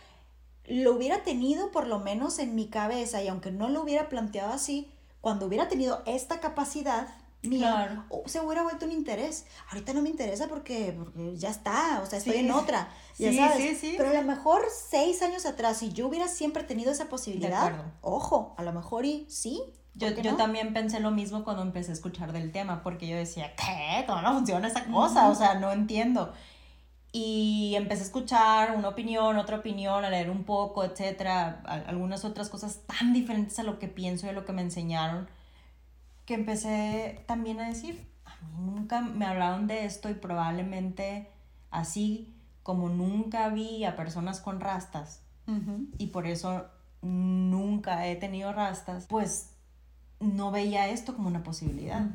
lo 0.66 0.94
hubiera 0.94 1.24
tenido 1.24 1.72
por 1.72 1.88
lo 1.88 1.98
menos 1.98 2.38
en 2.38 2.54
mi 2.54 2.68
cabeza 2.68 3.24
y 3.24 3.28
aunque 3.28 3.50
no 3.50 3.70
lo 3.70 3.82
hubiera 3.82 4.08
planteado 4.08 4.54
así, 4.54 4.94
cuando 5.22 5.46
hubiera 5.46 5.68
tenido 5.68 6.04
esta 6.06 6.40
capacidad 6.40 7.08
mía, 7.44 8.06
se 8.26 8.40
hubiera 8.40 8.64
vuelto 8.64 8.86
un 8.86 8.92
interés. 8.92 9.46
Ahorita 9.70 9.94
no 9.94 10.02
me 10.02 10.10
interesa 10.10 10.48
porque, 10.48 10.98
ya 11.36 11.50
está, 11.50 12.02
o 12.04 12.06
sea, 12.06 12.20
estoy 12.20 12.38
en 12.38 12.52
otra, 12.52 12.90
ya 13.18 13.34
sabes. 13.34 13.80
Pero 13.98 14.10
a 14.10 14.14
lo 14.14 14.24
mejor 14.24 14.64
seis 14.90 15.22
años 15.22 15.46
atrás, 15.46 15.78
si 15.78 15.92
yo 15.92 16.08
hubiera 16.08 16.28
siempre 16.28 16.64
tenido 16.64 16.92
esa 16.92 17.06
posibilidad, 17.06 17.94
ojo, 18.02 18.56
a 18.58 18.64
lo 18.64 18.74
mejor 18.74 19.06
y 19.06 19.26
sí. 19.30 19.62
Yo, 19.94 20.08
yo 20.08 20.38
también 20.38 20.74
pensé 20.74 21.02
lo 21.02 21.12
mismo 21.12 21.44
cuando 21.44 21.64
empecé 21.64 21.92
a 21.92 21.94
escuchar 21.94 22.32
del 22.32 22.54
tema, 22.54 22.82
porque 22.82 23.08
yo 23.08 23.18
decía, 23.18 23.54
¿qué? 23.56 24.06
¿Cómo 24.08 24.22
no 24.22 24.34
funciona 24.34 24.70
esa 24.70 24.86
cosa? 24.86 25.30
O 25.30 25.36
sea, 25.36 25.56
no 25.56 25.72
entiendo. 25.74 26.34
Y 27.14 27.74
empecé 27.76 28.04
a 28.04 28.06
escuchar 28.06 28.76
una 28.76 28.88
opinión, 28.88 29.38
otra 29.38 29.58
opinión, 29.58 30.06
a 30.06 30.10
leer 30.10 30.30
un 30.30 30.46
poco, 30.46 30.84
etcétera, 30.86 31.62
algunas 31.66 32.24
otras 32.24 32.50
cosas 32.50 32.82
tan 32.88 33.12
diferentes 33.14 33.60
a 33.60 33.64
lo 33.64 33.80
que 33.80 33.88
pienso 33.88 34.28
y 34.28 34.30
a 34.30 34.34
lo 34.34 34.46
que 34.46 34.54
me 34.54 34.62
enseñaron, 34.62 35.28
que 36.26 36.36
empecé 36.36 37.24
también 37.28 37.60
a 37.60 37.68
decir, 37.68 38.08
a 38.24 38.36
mí 38.36 38.48
nunca 38.58 39.02
me 39.02 39.26
hablaron 39.26 39.68
de 39.68 39.84
esto 39.86 40.10
y 40.10 40.14
probablemente 40.14 41.30
así 41.70 42.34
como 42.64 42.90
nunca 42.90 43.50
vi 43.50 43.84
a 43.84 43.96
personas 43.96 44.40
con 44.40 44.62
rastas 44.62 45.24
y 45.98 46.08
por 46.08 46.28
eso 46.28 46.68
nunca 47.02 48.08
he 48.08 48.16
tenido 48.16 48.54
rastas, 48.54 49.06
pues 49.08 49.50
no 50.22 50.52
veía 50.52 50.88
esto 50.88 51.14
como 51.14 51.28
una 51.28 51.44
posibilidad. 51.44 52.10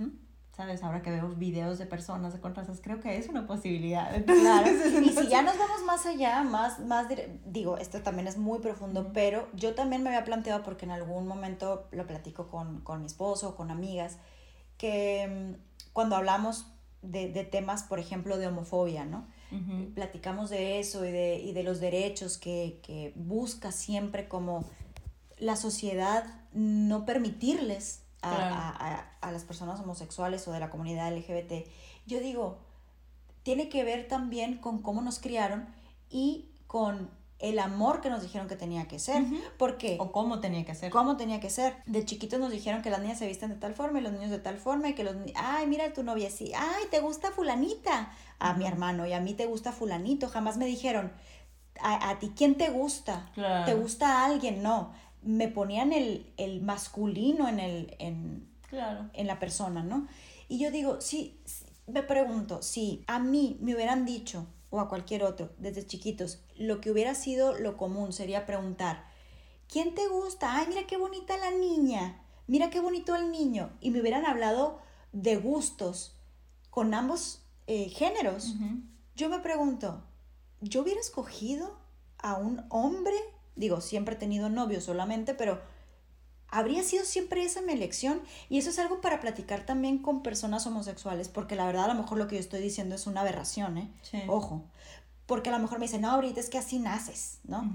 ¿Sabes? 0.57 0.83
Ahora 0.83 1.03
que 1.03 1.11
veo 1.11 1.29
videos 1.29 1.79
de 1.79 1.85
personas 1.85 2.33
de 2.33 2.41
contrastes, 2.41 2.81
creo 2.81 2.99
que 3.01 3.19
es 3.19 3.29
una 3.29 3.47
posibilidad. 3.47 4.11
Claro. 4.27 4.71
y 4.71 5.11
si 5.11 5.29
ya 5.29 5.43
nos 5.43 5.59
vamos 5.59 5.85
más 5.85 6.07
allá, 6.07 6.43
más, 6.43 6.81
más, 6.81 7.09
digo, 7.45 7.77
esto 7.77 8.01
también 8.01 8.27
es 8.27 8.39
muy 8.39 8.61
profundo, 8.61 9.11
pero 9.13 9.49
yo 9.55 9.75
también 9.75 10.03
me 10.03 10.09
había 10.09 10.25
planteado, 10.25 10.63
porque 10.63 10.87
en 10.87 10.93
algún 10.93 11.27
momento 11.27 11.89
lo 11.91 12.07
platico 12.07 12.49
con, 12.49 12.81
con 12.81 13.01
mi 13.01 13.07
esposo, 13.07 13.55
con 13.55 13.71
amigas, 13.71 14.19
que 14.79 15.55
mm, 15.57 15.91
cuando 15.93 16.17
hablamos 16.17 16.67
de, 17.03 17.31
de, 17.31 17.45
temas, 17.45 17.83
por 17.83 17.99
ejemplo, 17.99 18.39
de 18.39 18.47
homofobia, 18.47 19.05
¿no? 19.05 19.27
Platicamos 19.95 20.51
de 20.51 20.81
eso 20.81 21.05
y 21.05 21.13
de, 21.13 21.39
y 21.39 21.53
de 21.53 21.63
los 21.63 21.81
derechos 21.81 22.37
que, 22.37 22.81
que 22.83 23.13
busca 23.15 23.71
siempre 23.71 24.27
como 24.27 24.65
la 25.39 25.55
sociedad 25.55 26.25
no 26.53 27.05
permitirles 27.05 28.06
a, 28.33 29.33
las 29.33 29.45
personas 29.45 29.81
homosexuales 29.81 30.47
o 30.49 30.53
de 30.53 30.61
la 30.61 30.71
comunidad 30.71 31.13
LGBT. 31.13 31.67
Yo 32.07 32.21
digo, 32.21 32.59
tiene 33.43 33.69
que 33.69 33.85
ver 33.85 34.09
también 34.09 34.59
con 34.59 34.83
cómo 34.83 35.03
nos 35.03 35.19
criaron 35.19 35.69
y 36.11 36.51
con 36.67 37.11
el 37.39 37.59
amor 37.59 38.01
que 38.01 38.09
nos 38.09 38.23
dijeron 38.23 38.49
que 38.49 38.57
tenía 38.57 38.89
que 38.89 38.99
ser. 38.99 39.25
porque 39.59 39.97
O 40.01 40.11
cómo 40.13 40.41
tenía 40.41 40.65
que 40.65 40.75
ser. 40.75 40.91
Cómo 40.91 41.17
tenía 41.17 41.41
que 41.41 41.51
ser. 41.51 41.77
De 41.87 42.05
chiquitos 42.05 42.41
nos 42.41 42.51
dijeron 42.51 42.83
que 42.83 42.91
las 42.91 43.01
niñas 43.01 43.19
se 43.19 43.27
visten 43.27 43.51
de 43.51 43.57
tal 43.57 43.75
forma 43.75 43.99
y 43.99 44.03
los 44.03 44.13
niños 44.13 44.31
de 44.31 44.39
tal 44.39 44.59
forma 44.59 44.89
y 44.89 44.95
que 44.95 45.05
los... 45.05 45.15
Ay, 45.35 45.67
mira 45.67 45.93
tu 45.93 46.03
novia 46.03 46.29
así. 46.29 46.53
Ay, 46.57 46.85
te 46.91 47.01
gusta 47.01 47.31
fulanita. 47.33 48.13
A 48.39 48.55
mi 48.55 48.67
hermano 48.67 49.07
y 49.07 49.13
a 49.13 49.21
mí 49.21 49.35
te 49.35 49.47
gusta 49.47 49.73
fulanito. 49.73 50.29
Jamás 50.29 50.57
me 50.57 50.67
dijeron, 50.67 51.13
a, 51.81 52.19
ti, 52.19 52.33
¿quién 52.35 52.57
te 52.57 52.71
gusta? 52.71 53.31
¿Te 53.67 53.75
gusta 53.75 54.23
a 54.23 54.27
alguien? 54.27 54.63
No 54.63 54.93
me 55.27 55.49
ponían 55.49 55.93
el, 55.93 56.61
masculino 56.63 57.49
en, 57.49 57.61
el, 57.61 57.97
en, 57.99 58.49
claro. 58.69 59.11
en 59.13 59.27
la 59.27 59.39
persona, 59.39 59.83
¿no? 59.83 60.07
Y 60.49 60.59
yo 60.59 60.71
digo, 60.71 61.01
sí, 61.01 61.41
me 61.87 62.03
pregunto, 62.03 62.63
si 62.63 63.05
a 63.09 63.19
mí 63.19 63.59
me 63.61 63.75
hubieran 63.75 64.05
dicho, 64.05 64.47
o 64.71 64.81
a 64.81 64.89
cualquier 64.89 65.25
otro, 65.25 65.51
desde 65.59 65.87
chiquitos, 65.87 66.43
lo 66.57 66.81
que 66.81 66.91
hubiera 66.91 67.15
sido 67.15 67.59
lo 67.59 67.77
común 67.77 68.13
sería 68.13 68.47
preguntar, 68.47 69.05
¿quién 69.69 69.95
te 69.95 70.07
gusta? 70.09 70.57
Ay, 70.57 70.67
mira 70.69 70.87
qué 70.87 70.97
bonita 70.97 71.37
la 71.37 71.51
niña, 71.51 72.23
mira 72.47 72.71
qué 72.71 72.81
bonito 72.81 73.15
el 73.15 73.31
niño. 73.31 73.71
Y 73.81 73.91
me 73.91 74.01
hubieran 74.01 74.27
hablado 74.27 74.81
de 75.13 75.37
gustos 75.37 76.17
con 76.71 76.95
ambos 76.95 77.43
eh, 77.67 77.89
géneros. 77.89 78.55
Yo 79.17 79.29
me 79.29 79.41
pregunto, 79.41 80.05
¿yo 80.61 80.83
hubiera 80.83 81.01
escogido 81.01 81.79
a 82.19 82.35
un 82.35 82.65
hombre 82.71 83.17
Digo, 83.57 83.81
siempre 83.81 84.15
he 84.15 84.19
tenido 84.19 84.49
novio 84.49 84.81
solamente, 84.81 85.35
pero 85.35 85.61
habría 86.49 86.83
sido 86.83 87.05
siempre 87.05 87.45
esa 87.45 87.63
mi 87.63 87.73
elección. 87.73 88.21
Y 88.49 88.59
eso 88.59 88.71
es 88.71 88.79
algo 88.79 89.01
para 89.01 89.21
platicar 89.21 89.67
también 89.67 89.99
con 89.99 90.23
personas 90.23 90.67
homosexuales, 90.67 91.29
porque 91.29 91.57
la 91.57 91.67
verdad 91.67 91.87
a 91.87 91.95
lo 91.95 92.01
mejor 92.01 92.19
lo 92.19 92.29
que 92.29 92.37
yo 92.37 92.41
estoy 92.41 92.61
diciendo 92.61 92.95
es 92.95 93.07
una 93.07 93.23
aberración, 93.23 93.79
¿eh? 93.79 93.91
Ojo. 94.29 94.65
Porque 95.27 95.51
a 95.51 95.53
lo 95.53 95.59
mejor 95.59 95.79
me 95.79 95.87
dicen, 95.87 96.03
no, 96.03 96.11
ahorita 96.11 96.39
es 96.39 96.49
que 96.49 96.59
así 96.59 96.79
naces, 96.79 97.41
¿no? 97.45 97.71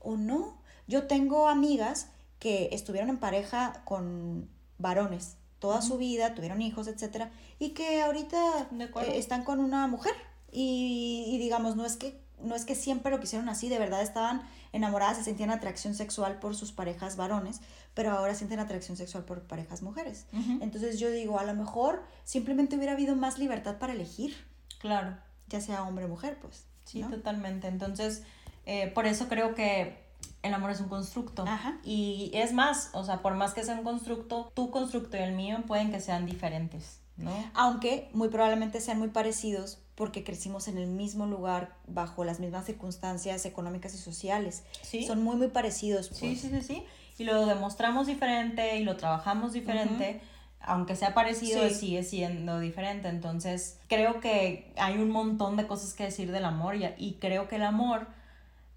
o 0.00 0.16
no. 0.16 0.58
Yo 0.88 1.06
tengo 1.06 1.48
amigas 1.48 2.08
que 2.38 2.70
estuvieron 2.72 3.10
en 3.10 3.18
pareja 3.18 3.82
con 3.84 4.48
varones 4.78 5.36
toda 5.58 5.82
su 5.82 5.98
vida, 5.98 6.34
tuvieron 6.34 6.62
hijos, 6.62 6.88
etcétera, 6.88 7.30
y 7.58 7.70
que 7.70 8.00
ahorita 8.00 8.68
eh, 8.72 9.18
están 9.18 9.44
con 9.44 9.60
una 9.60 9.86
mujer. 9.86 10.14
Y, 10.50 11.26
y 11.28 11.38
digamos, 11.38 11.76
no 11.76 11.84
es 11.84 11.96
que 11.96 12.18
no 12.42 12.54
es 12.54 12.64
que 12.64 12.74
siempre 12.74 13.10
lo 13.10 13.20
quisieron 13.20 13.50
así, 13.50 13.68
de 13.68 13.78
verdad 13.78 14.02
estaban 14.02 14.42
enamoradas, 14.72 15.16
se 15.18 15.24
sentían 15.24 15.50
atracción 15.50 15.94
sexual 15.94 16.38
por 16.38 16.54
sus 16.54 16.72
parejas 16.72 17.16
varones, 17.16 17.60
pero 17.94 18.12
ahora 18.12 18.34
sienten 18.34 18.60
atracción 18.60 18.96
sexual 18.96 19.24
por 19.24 19.42
parejas 19.42 19.82
mujeres. 19.82 20.26
Entonces 20.60 20.98
yo 21.00 21.10
digo, 21.10 21.38
a 21.40 21.44
lo 21.44 21.54
mejor 21.54 22.02
simplemente 22.24 22.76
hubiera 22.76 22.92
habido 22.92 23.16
más 23.16 23.38
libertad 23.38 23.78
para 23.78 23.92
elegir, 23.92 24.36
Claro. 24.78 25.16
ya 25.48 25.60
sea 25.60 25.82
hombre 25.82 26.04
o 26.04 26.08
mujer, 26.08 26.38
pues. 26.40 26.66
Sí, 26.84 27.00
¿no? 27.02 27.10
totalmente. 27.10 27.68
Entonces, 27.68 28.22
eh, 28.66 28.88
por 28.94 29.06
eso 29.06 29.28
creo 29.28 29.54
que 29.54 30.08
el 30.42 30.54
amor 30.54 30.70
es 30.70 30.80
un 30.80 30.88
constructo. 30.88 31.44
Ajá. 31.46 31.78
Y 31.84 32.30
es 32.34 32.52
más, 32.52 32.90
o 32.94 33.04
sea, 33.04 33.20
por 33.22 33.34
más 33.34 33.52
que 33.54 33.62
sea 33.64 33.74
un 33.74 33.84
constructo, 33.84 34.50
tu 34.54 34.70
constructo 34.70 35.16
y 35.16 35.20
el 35.20 35.32
mío 35.32 35.58
pueden 35.66 35.90
que 35.90 36.00
sean 36.00 36.24
diferentes, 36.26 36.99
¿no? 37.20 37.32
Aunque 37.54 38.08
muy 38.12 38.28
probablemente 38.28 38.80
sean 38.80 38.98
muy 38.98 39.08
parecidos 39.08 39.78
porque 39.94 40.24
crecimos 40.24 40.66
en 40.68 40.78
el 40.78 40.86
mismo 40.86 41.26
lugar, 41.26 41.74
bajo 41.86 42.24
las 42.24 42.40
mismas 42.40 42.64
circunstancias 42.66 43.44
económicas 43.44 43.94
y 43.94 43.98
sociales. 43.98 44.62
Sí. 44.82 45.06
Son 45.06 45.22
muy, 45.22 45.36
muy 45.36 45.48
parecidos. 45.48 46.08
Pues. 46.08 46.20
Sí, 46.20 46.36
sí, 46.36 46.48
sí, 46.50 46.62
sí. 46.62 46.84
Y 47.18 47.24
lo 47.24 47.44
demostramos 47.44 48.06
diferente 48.06 48.78
y 48.78 48.84
lo 48.84 48.96
trabajamos 48.96 49.52
diferente. 49.52 50.22
Aunque 50.62 50.94
sea 50.96 51.14
parecido, 51.14 51.68
Sí. 51.68 51.74
sigue 51.74 52.02
siendo 52.04 52.60
diferente. 52.60 53.08
Entonces, 53.08 53.78
creo 53.88 54.20
que 54.20 54.72
hay 54.76 54.94
un 54.98 55.10
montón 55.10 55.56
de 55.56 55.66
cosas 55.66 55.94
que 55.94 56.04
decir 56.04 56.32
del 56.32 56.44
amor 56.44 56.76
y, 56.76 56.84
y 56.98 57.14
creo 57.20 57.48
que 57.48 57.56
el 57.56 57.62
amor, 57.62 58.06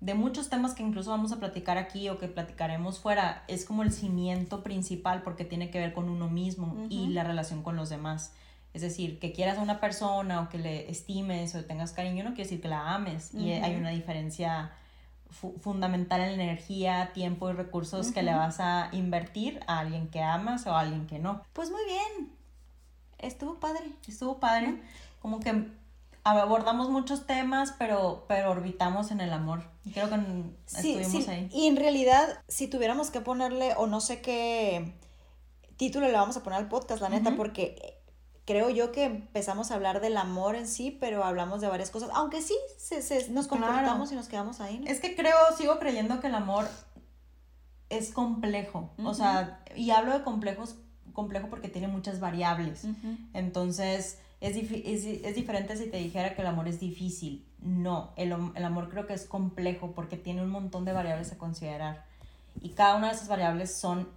de 0.04 0.16
muchos 0.16 0.50
temas 0.50 0.74
que 0.74 0.84
incluso 0.84 1.12
vamos 1.12 1.32
a 1.32 1.38
platicar 1.40 1.78
aquí 1.78 2.10
o 2.10 2.18
que 2.20 2.28
platicaremos 2.28 3.00
fuera, 3.00 3.44
es 3.48 3.64
como 3.64 3.84
el 3.84 3.92
cimiento 3.94 4.62
principal 4.62 5.22
porque 5.24 5.46
tiene 5.46 5.70
que 5.70 5.80
ver 5.80 5.94
con 5.94 6.10
uno 6.10 6.30
mismo 6.30 6.76
y 6.90 7.08
la 7.08 7.24
relación 7.24 7.64
con 7.64 7.78
los 7.78 7.90
demás. 7.90 8.34
Es 8.74 8.82
decir, 8.82 9.18
que 9.20 9.32
quieras 9.32 9.58
a 9.58 9.62
una 9.62 9.80
persona 9.80 10.42
o 10.42 10.50
que 10.50 10.58
le 10.58 10.90
estimes 10.92 11.56
o 11.56 11.64
tengas 11.64 11.94
cariño 11.94 12.24
no 12.24 12.32
quiere 12.32 12.44
decir 12.44 12.60
que 12.62 12.68
la 12.68 12.94
ames. 12.96 13.34
Y 13.34 13.52
hay 13.54 13.76
una 13.76 13.92
diferencia 13.92 14.72
fu- 15.30 15.54
fundamental 15.62 16.20
en 16.22 16.38
la 16.38 16.44
energía, 16.44 17.12
tiempo 17.14 17.50
y 17.50 17.54
recursos 17.54 18.12
que 18.12 18.24
le 18.24 18.34
vas 18.34 18.60
a 18.60 18.90
invertir 18.92 19.62
a 19.68 19.80
alguien 19.80 20.10
que 20.10 20.22
amas 20.22 20.68
o 20.68 20.76
a 20.76 20.82
alguien 20.82 21.08
que 21.08 21.20
no. 21.20 21.44
Pues 21.54 21.70
muy 21.72 21.82
bien. 21.86 22.30
Estuvo 23.20 23.56
padre. 23.60 23.86
Estuvo 24.08 24.40
padre. 24.40 24.82
Como 25.22 25.40
que 25.40 25.68
abordamos 26.24 26.90
muchos 26.90 27.26
temas, 27.26 27.74
pero, 27.78 28.26
pero 28.28 28.52
orbitamos 28.52 29.12
en 29.12 29.20
el 29.22 29.34
amor. 29.34 29.64
Creo 29.94 30.10
que 30.10 30.16
Sí, 30.66 30.94
estuvimos 30.96 31.26
sí. 31.26 31.32
ahí. 31.32 31.50
Y 31.52 31.68
en 31.68 31.76
realidad, 31.76 32.42
si 32.48 32.68
tuviéramos 32.68 33.12
que 33.12 33.22
ponerle, 33.22 33.74
o 33.78 33.88
no 33.88 34.00
sé 34.02 34.22
qué 34.22 34.94
título 35.78 36.08
le 36.08 36.14
vamos 36.14 36.38
a 36.38 36.44
poner 36.44 36.60
al 36.60 36.70
podcast, 36.70 37.02
la 37.02 37.10
neta, 37.10 37.36
porque 37.36 37.76
eh, 37.82 38.00
creo 38.46 38.70
yo 38.70 38.92
que 38.94 39.04
empezamos 39.04 39.72
a 39.72 39.76
hablar 39.76 40.00
del 40.00 40.16
amor 40.18 40.56
en 40.56 40.68
sí, 40.68 40.92
pero 40.92 41.24
hablamos 41.26 41.60
de 41.62 41.68
varias 41.68 41.90
cosas. 41.90 42.10
Aunque 42.14 42.42
sí, 42.42 42.56
se, 42.78 43.02
se- 43.02 43.30
nos 43.32 43.48
Claro. 43.48 43.66
comportamos 43.66 44.12
y 44.12 44.16
nos 44.16 44.28
quedamos 44.30 44.62
ahí. 44.62 44.80
¿no? 44.80 44.88
Es 44.90 45.00
que 45.02 45.16
creo, 45.16 45.36
sigo 45.58 45.78
creyendo 45.80 46.20
que 46.22 46.28
el 46.28 46.36
amor 46.36 46.68
es 47.90 48.12
complejo. 48.12 48.92
O 49.04 49.14
sea, 49.14 49.62
y 49.76 49.92
hablo 49.92 50.14
de 50.18 50.24
complejos, 50.24 50.76
complejo 51.12 51.48
porque 51.50 51.68
tiene 51.68 51.88
muchas 51.88 52.20
variables. 52.20 52.86
Entonces, 53.34 54.20
es, 54.44 54.58
es, 54.58 55.06
es 55.06 55.36
diferente 55.36 55.78
si 55.78 55.90
te 55.90 55.98
dijera 55.98 56.36
que 56.36 56.42
el 56.42 56.48
amor 56.48 56.68
es 56.68 56.80
difícil. 56.80 57.46
No, 57.60 58.12
el, 58.18 58.36
el 58.56 58.66
amor 58.66 58.90
creo 58.90 59.08
que 59.08 59.14
es 59.14 59.26
complejo 59.26 59.94
porque 59.94 60.18
tiene 60.18 60.44
un 60.44 60.50
montón 60.50 60.84
de 60.84 60.92
variables 60.92 61.32
a 61.32 61.38
considerar. 61.38 62.04
Y 62.62 62.70
cada 62.72 62.96
una 62.96 63.08
de 63.08 63.14
esas 63.16 63.30
variables 63.30 63.74
son 63.74 64.10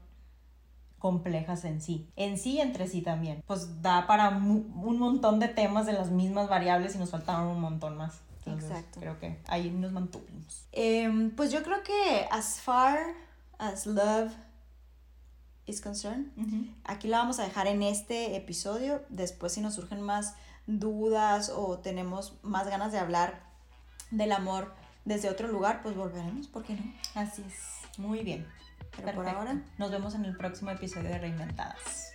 complejas 0.99 1.65
en 1.65 1.81
sí. 1.81 2.11
En 2.17 2.39
sí 2.39 2.55
y 2.55 2.61
entre 2.61 2.89
sí 2.89 3.03
también. 3.03 3.45
Pues 3.47 3.81
da 3.83 4.09
para 4.09 4.31
un 4.31 4.99
montón 4.99 5.39
de 5.39 5.47
temas 5.47 5.87
de 5.87 5.93
las 5.93 6.11
mismas 6.11 6.49
variables 6.49 6.97
y 6.97 6.99
nos 6.99 7.11
faltaron 7.11 7.47
un 7.47 7.61
montón 7.61 7.97
más. 7.97 8.21
Entonces, 8.39 8.71
Exacto. 8.71 9.01
Creo 9.01 9.21
que 9.21 9.39
ahí 9.47 9.71
nos 9.71 9.93
mantuvimos. 9.93 10.67
Em, 10.73 11.31
pues 11.31 11.53
yo 11.53 11.63
creo 11.63 11.85
que 11.85 12.27
as 12.33 12.61
far 12.61 12.99
as 13.59 13.87
love 13.87 14.33
is 15.67 15.81
concerned, 15.81 16.27
aquí 16.85 17.09
la 17.09 17.19
vamos 17.19 17.39
a 17.39 17.45
dejar 17.45 17.67
en 17.67 17.83
este 17.83 18.37
episodio. 18.37 19.03
Después 19.09 19.53
si 19.53 19.61
nos 19.61 19.75
surgen 19.75 20.01
más 20.01 20.35
dudas 20.67 21.51
o 21.55 21.79
tenemos 21.79 22.35
más 22.43 22.69
ganas 22.69 22.93
de 22.93 22.99
hablar 22.99 23.41
del 24.11 24.33
amor 24.33 24.75
desde 25.05 25.29
otro 25.29 25.49
lugar, 25.49 25.83
pues 25.83 25.97
volveremos, 25.97 26.49
¿por 26.49 26.63
qué 26.65 26.75
no? 26.75 26.93
Así 27.15 27.43
es. 27.47 27.99
Muy 27.99 28.21
bien. 28.25 28.47
Pero 28.93 29.13
por 29.15 29.25
Perfecto. 29.25 29.39
ahora- 29.39 29.63
Nos 29.79 29.91
vemos 29.91 30.15
en 30.15 30.25
el 30.25 30.37
próximo 30.37 30.71
episodio 30.71 31.09
de 31.09 31.19
Reinventadas. 31.19 32.13